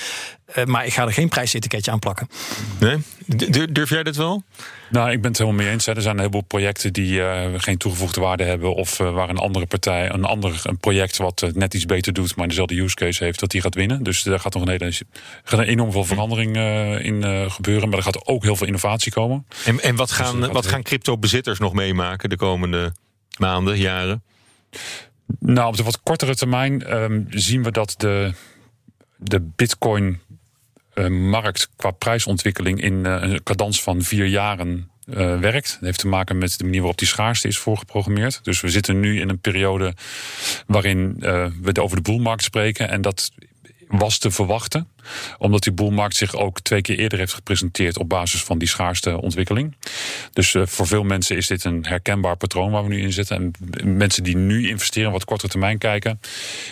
Maar 0.65 0.87
ik 0.87 0.93
ga 0.93 1.05
er 1.05 1.13
geen 1.13 1.29
prijsetiketje 1.29 1.91
aan 1.91 1.99
plakken. 1.99 2.29
Nee? 2.81 2.99
Durf 3.71 3.89
jij 3.89 4.03
dit 4.03 4.17
wel? 4.17 4.43
Nou, 4.91 5.11
ik 5.11 5.21
ben 5.21 5.31
het 5.31 5.39
helemaal 5.39 5.63
mee 5.63 5.73
eens. 5.73 5.87
Er 5.87 6.03
zijn 6.03 6.15
een 6.15 6.19
heleboel 6.19 6.43
projecten 6.43 6.93
die 6.93 7.13
uh, 7.13 7.45
geen 7.57 7.79
toegevoegde 7.79 8.21
waarde 8.21 8.45
hebben. 8.45 8.75
Of 8.75 8.99
uh, 9.01 9.13
waar 9.13 9.29
een 9.29 9.39
andere 9.39 9.67
partij, 9.67 10.11
een 10.11 10.25
ander 10.25 10.61
een 10.63 10.79
project 10.79 11.17
wat 11.17 11.43
uh, 11.43 11.51
net 11.53 11.75
iets 11.75 11.87
beter 11.87 12.13
doet, 12.13 12.37
maar 12.37 12.49
dezelfde 12.49 12.81
use 12.81 12.95
case 12.95 13.25
heeft, 13.25 13.41
dat 13.41 13.51
die 13.51 13.61
gaat 13.61 13.75
winnen. 13.75 14.03
Dus 14.03 14.23
daar 14.23 14.41
gaat 14.41 14.55
nog 14.55 14.63
een, 14.63 14.69
hele, 14.69 14.93
gaat 15.45 15.59
een 15.59 15.67
enorm 15.67 15.93
veel 15.93 16.05
verandering 16.05 16.57
in 17.01 17.51
gebeuren. 17.51 17.89
Maar 17.89 17.99
er 17.99 18.05
gaat 18.05 18.27
ook 18.27 18.43
heel 18.43 18.57
veel 18.57 18.67
innovatie 18.67 19.13
komen. 19.13 19.47
En, 19.65 19.81
en 19.81 19.97
wat 19.97 20.11
gaan, 20.11 20.41
dus 20.41 20.49
wat 20.49 20.67
gaan 20.67 20.83
crypto-bezitters 20.83 21.59
nog 21.59 21.73
meemaken 21.73 22.29
de 22.29 22.37
komende 22.37 22.93
maanden, 23.39 23.79
jaren? 23.79 24.23
Nou, 25.39 25.69
op 25.69 25.77
de 25.77 25.83
wat 25.83 26.01
kortere 26.03 26.35
termijn 26.35 26.95
um, 26.97 27.27
zien 27.31 27.63
we 27.63 27.71
dat 27.71 27.95
de, 27.97 28.33
de 29.17 29.41
Bitcoin 29.41 30.21
markt 31.09 31.69
qua 31.77 31.91
prijsontwikkeling 31.91 32.83
in 32.83 32.95
uh, 32.95 33.17
een 33.21 33.43
cadans 33.43 33.83
van 33.83 34.03
vier 34.03 34.27
jaren 34.27 34.91
uh, 35.07 35.39
werkt. 35.39 35.73
Dat 35.73 35.81
heeft 35.81 35.99
te 35.99 36.09
maken 36.09 36.39
met 36.39 36.59
de 36.59 36.65
manier 36.65 36.81
waarop 36.81 36.99
die 36.99 37.09
schaarste 37.09 37.49
is 37.49 37.59
voorgeprogrammeerd. 37.59 38.41
Dus 38.43 38.61
we 38.61 38.69
zitten 38.69 39.01
nu 39.01 39.21
in 39.21 39.29
een 39.29 39.39
periode 39.39 39.95
waarin 40.67 41.17
uh, 41.21 41.47
we 41.63 41.83
over 41.83 41.97
de 41.97 42.03
boelmarkt 42.03 42.43
spreken. 42.43 42.89
En 42.89 43.03
dat 43.03 43.31
was 43.89 44.19
te 44.19 44.31
verwachten. 44.31 44.89
Omdat 45.39 45.63
die 45.63 45.73
boelmarkt 45.73 46.17
zich 46.17 46.35
ook 46.35 46.61
twee 46.61 46.81
keer 46.81 46.99
eerder 46.99 47.19
heeft 47.19 47.33
gepresenteerd 47.33 47.99
op 47.99 48.09
basis 48.09 48.43
van 48.43 48.59
die 48.59 48.69
schaarste 48.69 49.21
ontwikkeling. 49.21 49.77
Dus 50.33 50.57
voor 50.59 50.87
veel 50.87 51.03
mensen 51.03 51.37
is 51.37 51.47
dit 51.47 51.65
een 51.65 51.87
herkenbaar 51.87 52.37
patroon 52.37 52.71
waar 52.71 52.83
we 52.83 52.89
nu 52.89 53.01
in 53.01 53.13
zitten. 53.13 53.53
En 53.71 53.97
mensen 53.97 54.23
die 54.23 54.37
nu 54.37 54.69
investeren, 54.69 55.13
wat 55.13 55.25
kortere 55.25 55.51
termijn 55.51 55.79
kijken. 55.79 56.21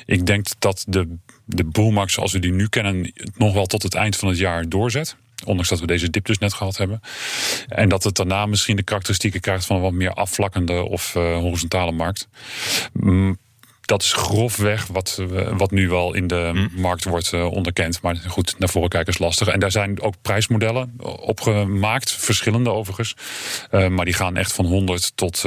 Ik 0.07 0.27
denk 0.27 0.47
dat 0.59 0.85
de, 0.89 1.17
de 1.55 1.65
boelmarkt 1.65 2.13
zoals 2.13 2.33
we 2.33 2.39
die 2.39 2.53
nu 2.53 2.69
kennen, 2.69 3.13
nog 3.37 3.55
wel 3.55 3.67
tot 3.67 3.83
het 3.83 3.95
eind 3.95 4.17
van 4.17 4.29
het 4.29 4.39
jaar 4.39 4.69
doorzet. 4.69 5.17
Ondanks 5.45 5.69
dat 5.69 5.81
we 5.81 5.87
deze 5.87 6.11
dip 6.11 6.27
dus 6.27 6.39
net 6.39 6.53
gehad 6.53 6.77
hebben. 6.77 7.01
En 7.69 7.89
dat 7.89 8.05
het 8.05 8.15
daarna 8.15 8.47
misschien 8.47 8.77
de 8.77 8.83
karakteristieken 8.83 9.41
krijgt 9.41 9.67
van 9.67 9.77
een 9.77 9.83
wat 9.83 9.93
meer 9.93 10.13
afvlakkende 10.13 10.83
of 10.83 11.15
uh, 11.15 11.37
horizontale 11.37 11.93
markt. 11.93 12.29
Mm, 12.93 13.39
dat 13.81 14.03
is 14.03 14.13
grofweg 14.13 14.87
wat, 14.87 15.19
uh, 15.21 15.57
wat 15.57 15.71
nu 15.71 15.89
wel 15.89 16.15
in 16.15 16.27
de 16.27 16.51
mm. 16.55 16.71
markt 16.81 17.05
wordt 17.05 17.33
uh, 17.33 17.53
onderkend. 17.53 18.03
Maar 18.03 18.17
goed, 18.17 18.55
naar 18.59 18.69
voren 18.69 18.89
kijken 18.89 19.13
is 19.13 19.19
lastig. 19.19 19.49
En 19.49 19.61
daar 19.61 19.71
zijn 19.71 20.01
ook 20.01 20.15
prijsmodellen 20.23 20.95
opgemaakt, 21.21 22.13
verschillende 22.13 22.71
overigens. 22.71 23.17
Maar 23.71 24.05
die 24.05 24.15
gaan 24.15 24.37
echt 24.37 24.53
van 24.53 24.65
100 24.65 25.13
tot 25.17 25.45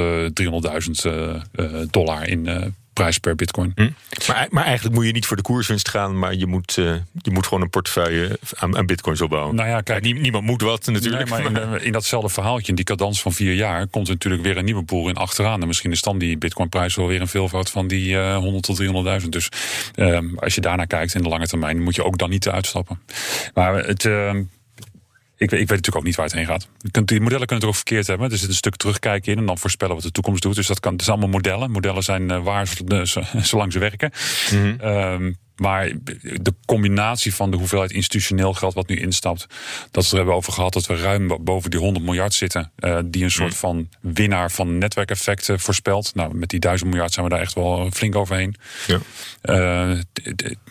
dollar 1.90 2.28
in 2.28 2.74
prijs 2.96 3.18
per 3.18 3.34
bitcoin. 3.34 3.72
Hm. 3.74 3.88
Maar, 4.28 4.46
maar 4.50 4.64
eigenlijk 4.64 4.94
moet 4.94 5.06
je 5.06 5.12
niet 5.12 5.26
voor 5.26 5.36
de 5.36 5.42
koerswinst 5.42 5.88
gaan, 5.88 6.18
maar 6.18 6.34
je 6.34 6.46
moet, 6.46 6.76
uh, 6.76 6.94
je 7.12 7.30
moet 7.30 7.46
gewoon 7.46 7.62
een 7.62 7.70
portefeuille 7.70 8.38
aan, 8.54 8.76
aan 8.76 8.86
bitcoins 8.86 9.20
opbouwen. 9.20 9.54
Nou 9.54 9.68
ja, 9.68 9.80
kijk, 9.80 10.02
niemand 10.02 10.44
moet 10.44 10.62
wat 10.62 10.86
natuurlijk. 10.86 11.30
Nee, 11.30 11.50
maar 11.50 11.74
in, 11.74 11.84
in, 11.84 11.92
datzelfde 11.92 12.28
verhaaltje, 12.28 12.68
in 12.68 12.74
die 12.74 12.84
cadans 12.84 13.22
van 13.22 13.32
vier 13.32 13.54
jaar, 13.54 13.86
komt 13.86 14.06
er 14.06 14.12
natuurlijk 14.12 14.42
weer 14.42 14.56
een 14.56 14.64
nieuwe 14.64 14.82
boer 14.82 15.08
in 15.08 15.16
achteraan. 15.16 15.60
En 15.60 15.66
misschien 15.66 15.92
is 15.92 16.02
dan 16.02 16.18
die 16.18 16.38
bitcoinprijs 16.38 16.94
wel 16.94 17.06
weer 17.06 17.20
een 17.20 17.28
veelvoud 17.28 17.70
van 17.70 17.86
die 17.86 18.14
uh, 18.14 18.36
100 18.36 18.64
tot 18.64 19.22
300.000. 19.22 19.28
Dus 19.28 19.48
uh, 19.94 20.18
als 20.36 20.54
je 20.54 20.60
daarnaar 20.60 20.86
kijkt 20.86 21.14
in 21.14 21.22
de 21.22 21.28
lange 21.28 21.46
termijn, 21.46 21.82
moet 21.82 21.94
je 21.94 22.04
ook 22.04 22.18
dan 22.18 22.30
niet 22.30 22.48
uitstappen. 22.48 23.00
Maar 23.54 23.74
het 23.74 24.04
ehm, 24.04 24.42
ik, 25.36 25.50
ik, 25.50 25.50
weet 25.50 25.68
natuurlijk 25.68 25.96
ook 25.96 26.04
niet 26.04 26.16
waar 26.16 26.26
het 26.26 26.34
heen 26.34 26.46
gaat. 26.46 26.68
Die 27.04 27.20
modellen 27.20 27.46
kunnen 27.46 27.66
het 27.66 27.74
ook 27.74 27.74
verkeerd 27.74 28.06
hebben. 28.06 28.30
Er 28.30 28.38
zit 28.38 28.48
een 28.48 28.54
stuk 28.54 28.76
terugkijken 28.76 29.32
in 29.32 29.38
en 29.38 29.46
dan 29.46 29.58
voorspellen 29.58 29.94
wat 29.94 30.04
de 30.04 30.10
toekomst 30.10 30.42
doet. 30.42 30.54
Dus 30.54 30.66
dat 30.66 30.80
kan. 30.80 30.92
Het 30.92 31.02
zijn 31.02 31.16
allemaal 31.16 31.34
modellen. 31.34 31.70
Modellen 31.70 32.02
zijn 32.02 32.22
uh, 32.22 32.42
waar 32.42 32.68
zolang 33.42 33.72
ze 33.72 33.78
werken. 33.78 34.12
Mm 34.52 34.76
-hmm. 34.78 34.88
um, 34.88 35.36
maar 35.56 35.92
de 36.42 36.54
combinatie 36.66 37.34
van 37.34 37.50
de 37.50 37.56
hoeveelheid 37.56 37.90
institutioneel 37.90 38.52
geld 38.54 38.74
wat 38.74 38.88
nu 38.88 38.96
instapt, 38.96 39.46
dat 39.90 40.04
we 40.04 40.10
er 40.10 40.16
hebben 40.16 40.34
over 40.34 40.52
gehad 40.52 40.72
dat 40.72 40.86
we 40.86 40.96
ruim 40.96 41.38
boven 41.40 41.70
die 41.70 41.80
100 41.80 42.04
miljard 42.04 42.34
zitten, 42.34 42.72
uh, 42.78 42.98
die 43.04 43.24
een 43.24 43.30
soort 43.30 43.56
van 43.56 43.88
winnaar 44.00 44.50
van 44.50 44.78
netwerkeffecten 44.78 45.60
voorspelt. 45.60 46.14
Nou, 46.14 46.34
met 46.34 46.48
die 46.48 46.60
1000 46.60 46.90
miljard 46.90 47.12
zijn 47.12 47.24
we 47.24 47.30
daar 47.30 47.40
echt 47.40 47.54
wel 47.54 47.90
flink 47.90 48.16
overheen. 48.16 48.56
Ja, 48.86 49.00
uh, 49.42 50.00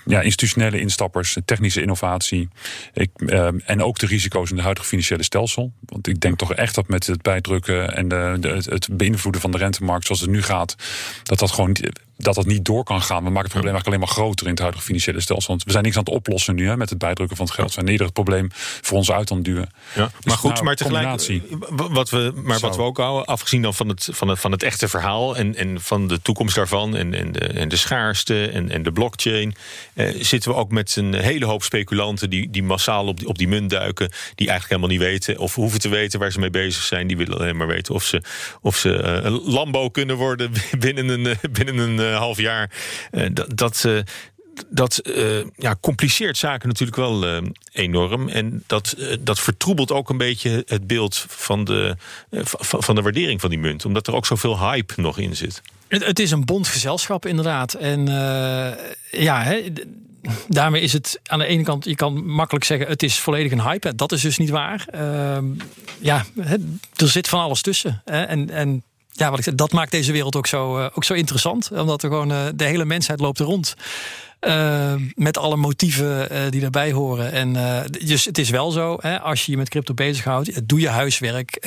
ja 0.05 0.21
institutionele 0.21 0.79
instappers, 0.79 1.37
technische 1.45 1.81
innovatie 1.81 2.49
ik, 2.93 3.09
uh, 3.17 3.47
en 3.65 3.83
ook 3.83 3.99
de 3.99 4.05
risico's 4.05 4.49
in 4.49 4.55
het 4.55 4.63
huidige 4.63 4.87
financiële 4.87 5.23
stelsel. 5.23 5.71
Want 5.85 6.07
ik 6.07 6.19
denk 6.19 6.37
toch 6.37 6.53
echt 6.53 6.75
dat 6.75 6.87
met 6.87 7.07
het 7.07 7.21
bijdrukken 7.21 7.95
en 7.95 8.07
de, 8.07 8.37
de, 8.39 8.49
het 8.49 8.87
beïnvloeden 8.91 9.41
van 9.41 9.51
de 9.51 9.57
rentemarkt 9.57 10.05
zoals 10.05 10.21
het 10.21 10.29
nu 10.29 10.43
gaat, 10.43 10.75
dat 11.23 11.39
dat 11.39 11.51
gewoon 11.51 11.77
dat 12.17 12.35
dat 12.35 12.45
niet 12.45 12.65
door 12.65 12.83
kan 12.83 13.01
gaan. 13.01 13.23
We 13.23 13.29
maken 13.29 13.41
het 13.41 13.51
probleem 13.51 13.73
eigenlijk 13.73 13.87
alleen 13.87 13.99
maar 13.99 14.25
groter 14.25 14.45
in 14.45 14.51
het 14.51 14.61
huidige 14.61 14.85
financiële 14.85 15.21
stelsel. 15.21 15.49
Want 15.49 15.63
we 15.63 15.71
zijn 15.71 15.83
niks 15.83 15.97
aan 15.97 16.03
het 16.03 16.13
oplossen 16.13 16.55
nu 16.55 16.67
hè, 16.67 16.77
met 16.77 16.89
het 16.89 16.97
bijdrukken 16.97 17.37
van 17.37 17.45
het 17.45 17.55
geld. 17.55 17.67
We 17.67 17.73
zijn 17.73 17.87
eerder 17.87 18.05
het 18.05 18.15
probleem 18.15 18.47
voor 18.81 18.97
ons 18.97 19.11
uit 19.11 19.31
aan 19.31 19.37
het 19.37 19.45
duwen. 19.45 19.69
Ja, 19.95 20.05
dus 20.05 20.25
maar 20.25 20.37
goed, 20.37 20.51
nou, 20.51 20.63
maar 20.63 20.75
tegelijk, 20.75 21.05
wat 21.69 22.09
we, 22.09 22.31
maar 22.35 22.59
wat 22.59 22.75
we 22.75 22.81
ook 22.81 22.97
houden, 22.97 23.25
afgezien 23.25 23.61
dan 23.61 23.73
van 23.73 23.87
het, 23.87 24.09
van 24.11 24.27
het, 24.27 24.39
van 24.39 24.51
het 24.51 24.63
echte 24.63 24.87
verhaal 24.87 25.35
en, 25.35 25.55
en 25.55 25.81
van 25.81 26.07
de 26.07 26.21
toekomst 26.21 26.55
daarvan 26.55 26.95
en, 26.95 27.13
en, 27.13 27.31
de, 27.31 27.39
en 27.39 27.69
de 27.69 27.75
schaarste 27.75 28.47
en, 28.47 28.69
en 28.69 28.83
de 28.83 28.91
blockchain, 28.91 29.55
eh, 29.93 30.15
zitten 30.19 30.51
we 30.51 30.57
ook 30.57 30.71
met 30.71 30.95
een 30.95 31.13
hele 31.13 31.45
hoop 31.45 31.63
speculanten 31.63 32.29
die, 32.29 32.49
die 32.49 32.63
massaal 32.63 33.07
op 33.07 33.19
die, 33.19 33.27
op 33.27 33.37
die 33.37 33.47
munt 33.47 33.69
duiken, 33.69 34.09
die 34.35 34.49
eigenlijk 34.49 34.69
helemaal 34.69 34.89
niet 34.89 35.11
weten 35.11 35.37
of 35.37 35.55
hoeven 35.55 35.79
te 35.79 35.89
weten 35.89 36.19
waar 36.19 36.31
ze 36.31 36.39
mee 36.39 36.49
bezig 36.49 36.83
zijn. 36.83 37.07
Die 37.07 37.17
willen 37.17 37.37
alleen 37.37 37.57
maar 37.57 37.67
weten 37.67 37.93
of 37.93 38.03
ze, 38.03 38.21
of 38.61 38.77
ze 38.77 38.89
uh, 38.89 39.25
een 39.25 39.41
Lambo 39.43 39.89
kunnen 39.89 40.15
worden 40.15 40.51
binnen 40.79 41.09
een, 41.09 41.37
binnen 41.51 41.77
een 41.77 42.04
uh, 42.09 42.17
half 42.17 42.37
jaar. 42.37 42.71
Uh, 43.11 43.27
dat 43.31 43.57
dat, 43.57 43.83
uh, 43.87 43.99
dat 44.67 45.01
ja, 45.55 45.75
compliceert 45.81 46.37
zaken 46.37 46.67
natuurlijk 46.67 46.97
wel 46.97 47.41
enorm. 47.71 48.29
En 48.29 48.63
dat, 48.67 48.95
dat 49.19 49.39
vertroebelt 49.39 49.91
ook 49.91 50.09
een 50.09 50.17
beetje 50.17 50.63
het 50.65 50.87
beeld 50.87 51.25
van 51.27 51.63
de, 51.63 51.95
van 52.59 52.95
de 52.95 53.01
waardering 53.01 53.41
van 53.41 53.49
die 53.49 53.59
munt. 53.59 53.85
Omdat 53.85 54.07
er 54.07 54.15
ook 54.15 54.25
zoveel 54.25 54.59
hype 54.59 55.01
nog 55.01 55.17
in 55.17 55.35
zit. 55.35 55.61
Het, 55.87 56.19
is 56.19 56.31
een 56.31 56.45
bond 56.45 56.67
gezelschap, 56.67 57.25
inderdaad. 57.25 57.73
En 57.73 58.07
ja, 59.11 59.43
hè, 59.43 59.63
daarmee 60.47 60.81
is 60.81 60.93
het 60.93 61.19
aan 61.25 61.39
de 61.39 61.45
ene 61.45 61.63
kant, 61.63 61.85
je 61.85 61.95
kan 61.95 62.25
makkelijk 62.25 62.65
zeggen, 62.65 62.87
het 62.87 63.03
is 63.03 63.19
volledig 63.19 63.51
een 63.51 63.61
hype. 63.61 63.95
Dat 63.95 64.11
is 64.11 64.21
dus 64.21 64.37
niet 64.37 64.49
waar. 64.49 64.85
Uh, 64.95 65.37
ja, 65.99 66.25
er 66.95 67.09
zit 67.09 67.27
van 67.27 67.39
alles 67.39 67.61
tussen. 67.61 68.01
Hè? 68.05 68.21
En, 68.21 68.49
en 68.49 68.83
ja, 69.15 69.29
wat 69.29 69.37
ik 69.37 69.43
zeg, 69.43 69.55
dat 69.55 69.71
maakt 69.71 69.91
deze 69.91 70.11
wereld 70.11 70.35
ook 70.35 70.47
zo, 70.47 70.79
uh, 70.79 70.85
ook 70.93 71.03
zo 71.03 71.13
interessant. 71.13 71.69
Omdat 71.71 72.03
er 72.03 72.09
gewoon 72.09 72.31
uh, 72.31 72.45
de 72.55 72.63
hele 72.63 72.85
mensheid 72.85 73.19
loopt 73.19 73.39
er 73.39 73.45
rond. 73.45 73.75
Uh, 74.41 74.93
met 75.13 75.37
alle 75.37 75.55
motieven 75.55 76.31
uh, 76.31 76.39
die 76.49 76.61
daarbij 76.61 76.91
horen. 76.91 77.31
En 77.31 77.55
uh, 77.55 77.81
dus 78.05 78.25
het 78.25 78.37
is 78.37 78.49
wel 78.49 78.71
zo, 78.71 78.97
hè, 78.99 79.19
als 79.19 79.45
je 79.45 79.51
je 79.51 79.57
met 79.57 79.69
crypto 79.69 79.93
bezighoudt, 79.93 80.67
doe 80.67 80.79
je 80.79 80.89
huiswerk, 80.89 81.57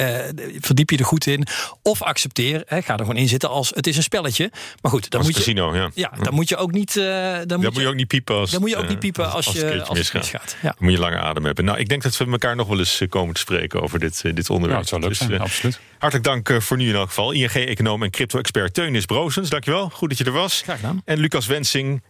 verdiep 0.60 0.90
je 0.90 0.96
er 0.96 1.04
goed 1.04 1.26
in. 1.26 1.46
Of 1.82 2.02
accepteer, 2.02 2.62
hè, 2.66 2.82
ga 2.82 2.92
er 2.92 2.98
gewoon 2.98 3.16
in 3.16 3.28
zitten 3.28 3.48
als 3.48 3.70
het 3.74 3.86
is 3.86 3.96
een 3.96 4.02
spelletje. 4.02 4.50
Maar 4.82 4.92
goed, 4.92 5.10
dan, 5.10 5.20
als 5.20 5.28
moet 5.28 5.44
je, 5.44 5.54
ja. 5.54 5.90
Ja, 5.94 6.12
dan 6.22 6.34
moet 6.34 6.48
je 6.48 6.56
ook 6.56 6.72
niet. 6.72 6.94
dan, 6.94 7.46
dan 7.46 7.60
moet, 7.60 7.76
je, 7.76 7.88
ook 7.88 7.94
niet 7.94 8.08
piepen 8.08 8.34
als. 8.34 8.50
Dan 8.50 8.60
moet 8.60 8.70
je 8.70 8.76
ook 8.76 8.88
niet 8.88 8.98
piepen 8.98 9.32
als, 9.32 9.46
als, 9.46 9.54
je, 9.54 9.84
als 9.84 9.98
het 9.98 10.12
misgaat. 10.14 10.56
Ja. 10.62 10.68
Dan 10.68 10.74
moet 10.78 10.92
je 10.92 10.98
lange 10.98 11.18
adem 11.18 11.44
hebben. 11.44 11.64
Nou, 11.64 11.78
ik 11.78 11.88
denk 11.88 12.02
dat 12.02 12.16
we 12.16 12.30
elkaar 12.30 12.56
nog 12.56 12.68
wel 12.68 12.78
eens 12.78 13.02
komen 13.08 13.34
te 13.34 13.40
spreken 13.40 13.82
over 13.82 13.98
dit, 13.98 14.22
dit 14.22 14.50
onderwerp. 14.50 14.72
Ja, 14.72 14.78
het 14.78 14.88
zou 14.88 15.00
leuk 15.00 15.10
dus, 15.10 15.18
zijn, 15.18 15.40
absoluut. 15.40 15.80
Hartelijk 15.98 16.26
dank 16.26 16.62
voor 16.62 16.76
nu 16.76 16.88
in 16.88 16.94
elk 16.94 17.08
geval. 17.08 17.32
ING-econoom 17.32 18.02
en 18.02 18.10
crypto-expert 18.10 18.74
Teunis 18.74 19.04
Brozens. 19.04 19.48
Dankjewel, 19.48 19.88
goed 19.88 20.08
dat 20.08 20.18
je 20.18 20.24
er 20.24 20.32
was. 20.32 20.60
Graag 20.62 20.76
gedaan. 20.76 21.02
En 21.04 21.18
Lucas 21.18 21.46
Wensing 21.46 22.02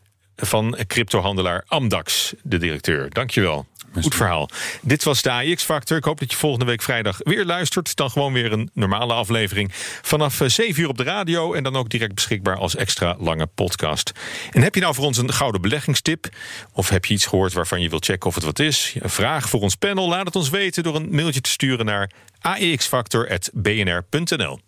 van 0.46 0.78
cryptohandelaar 0.86 1.64
Amdax, 1.66 2.34
de 2.42 2.58
directeur. 2.58 3.10
Dankjewel. 3.10 3.66
Goed 4.02 4.14
verhaal. 4.14 4.48
Dit 4.82 5.04
was 5.04 5.22
de 5.22 5.30
AX-factor. 5.30 5.96
Ik 5.96 6.04
hoop 6.04 6.18
dat 6.18 6.30
je 6.30 6.36
volgende 6.36 6.64
week 6.64 6.82
vrijdag 6.82 7.20
weer 7.22 7.44
luistert. 7.44 7.96
Dan 7.96 8.10
gewoon 8.10 8.32
weer 8.32 8.52
een 8.52 8.70
normale 8.74 9.12
aflevering. 9.12 9.70
Vanaf 10.02 10.40
7 10.46 10.82
uur 10.82 10.88
op 10.88 10.96
de 10.96 11.02
radio 11.02 11.52
en 11.52 11.62
dan 11.62 11.76
ook 11.76 11.88
direct 11.88 12.14
beschikbaar 12.14 12.56
als 12.56 12.76
extra 12.76 13.16
lange 13.18 13.46
podcast. 13.46 14.12
En 14.50 14.62
heb 14.62 14.74
je 14.74 14.80
nou 14.80 14.94
voor 14.94 15.04
ons 15.04 15.18
een 15.18 15.32
gouden 15.32 15.60
beleggingstip? 15.60 16.28
Of 16.72 16.88
heb 16.88 17.04
je 17.04 17.14
iets 17.14 17.26
gehoord 17.26 17.52
waarvan 17.52 17.80
je 17.80 17.88
wilt 17.88 18.04
checken 18.04 18.28
of 18.28 18.34
het 18.34 18.44
wat 18.44 18.58
is? 18.58 18.94
Een 19.00 19.10
vraag 19.10 19.48
voor 19.48 19.60
ons 19.60 19.74
panel? 19.74 20.08
Laat 20.08 20.26
het 20.26 20.36
ons 20.36 20.48
weten 20.48 20.82
door 20.82 20.96
een 20.96 21.14
mailtje 21.14 21.40
te 21.40 21.50
sturen 21.50 21.86
naar 21.86 22.10
axfactor.bnr.nl. 22.40 24.67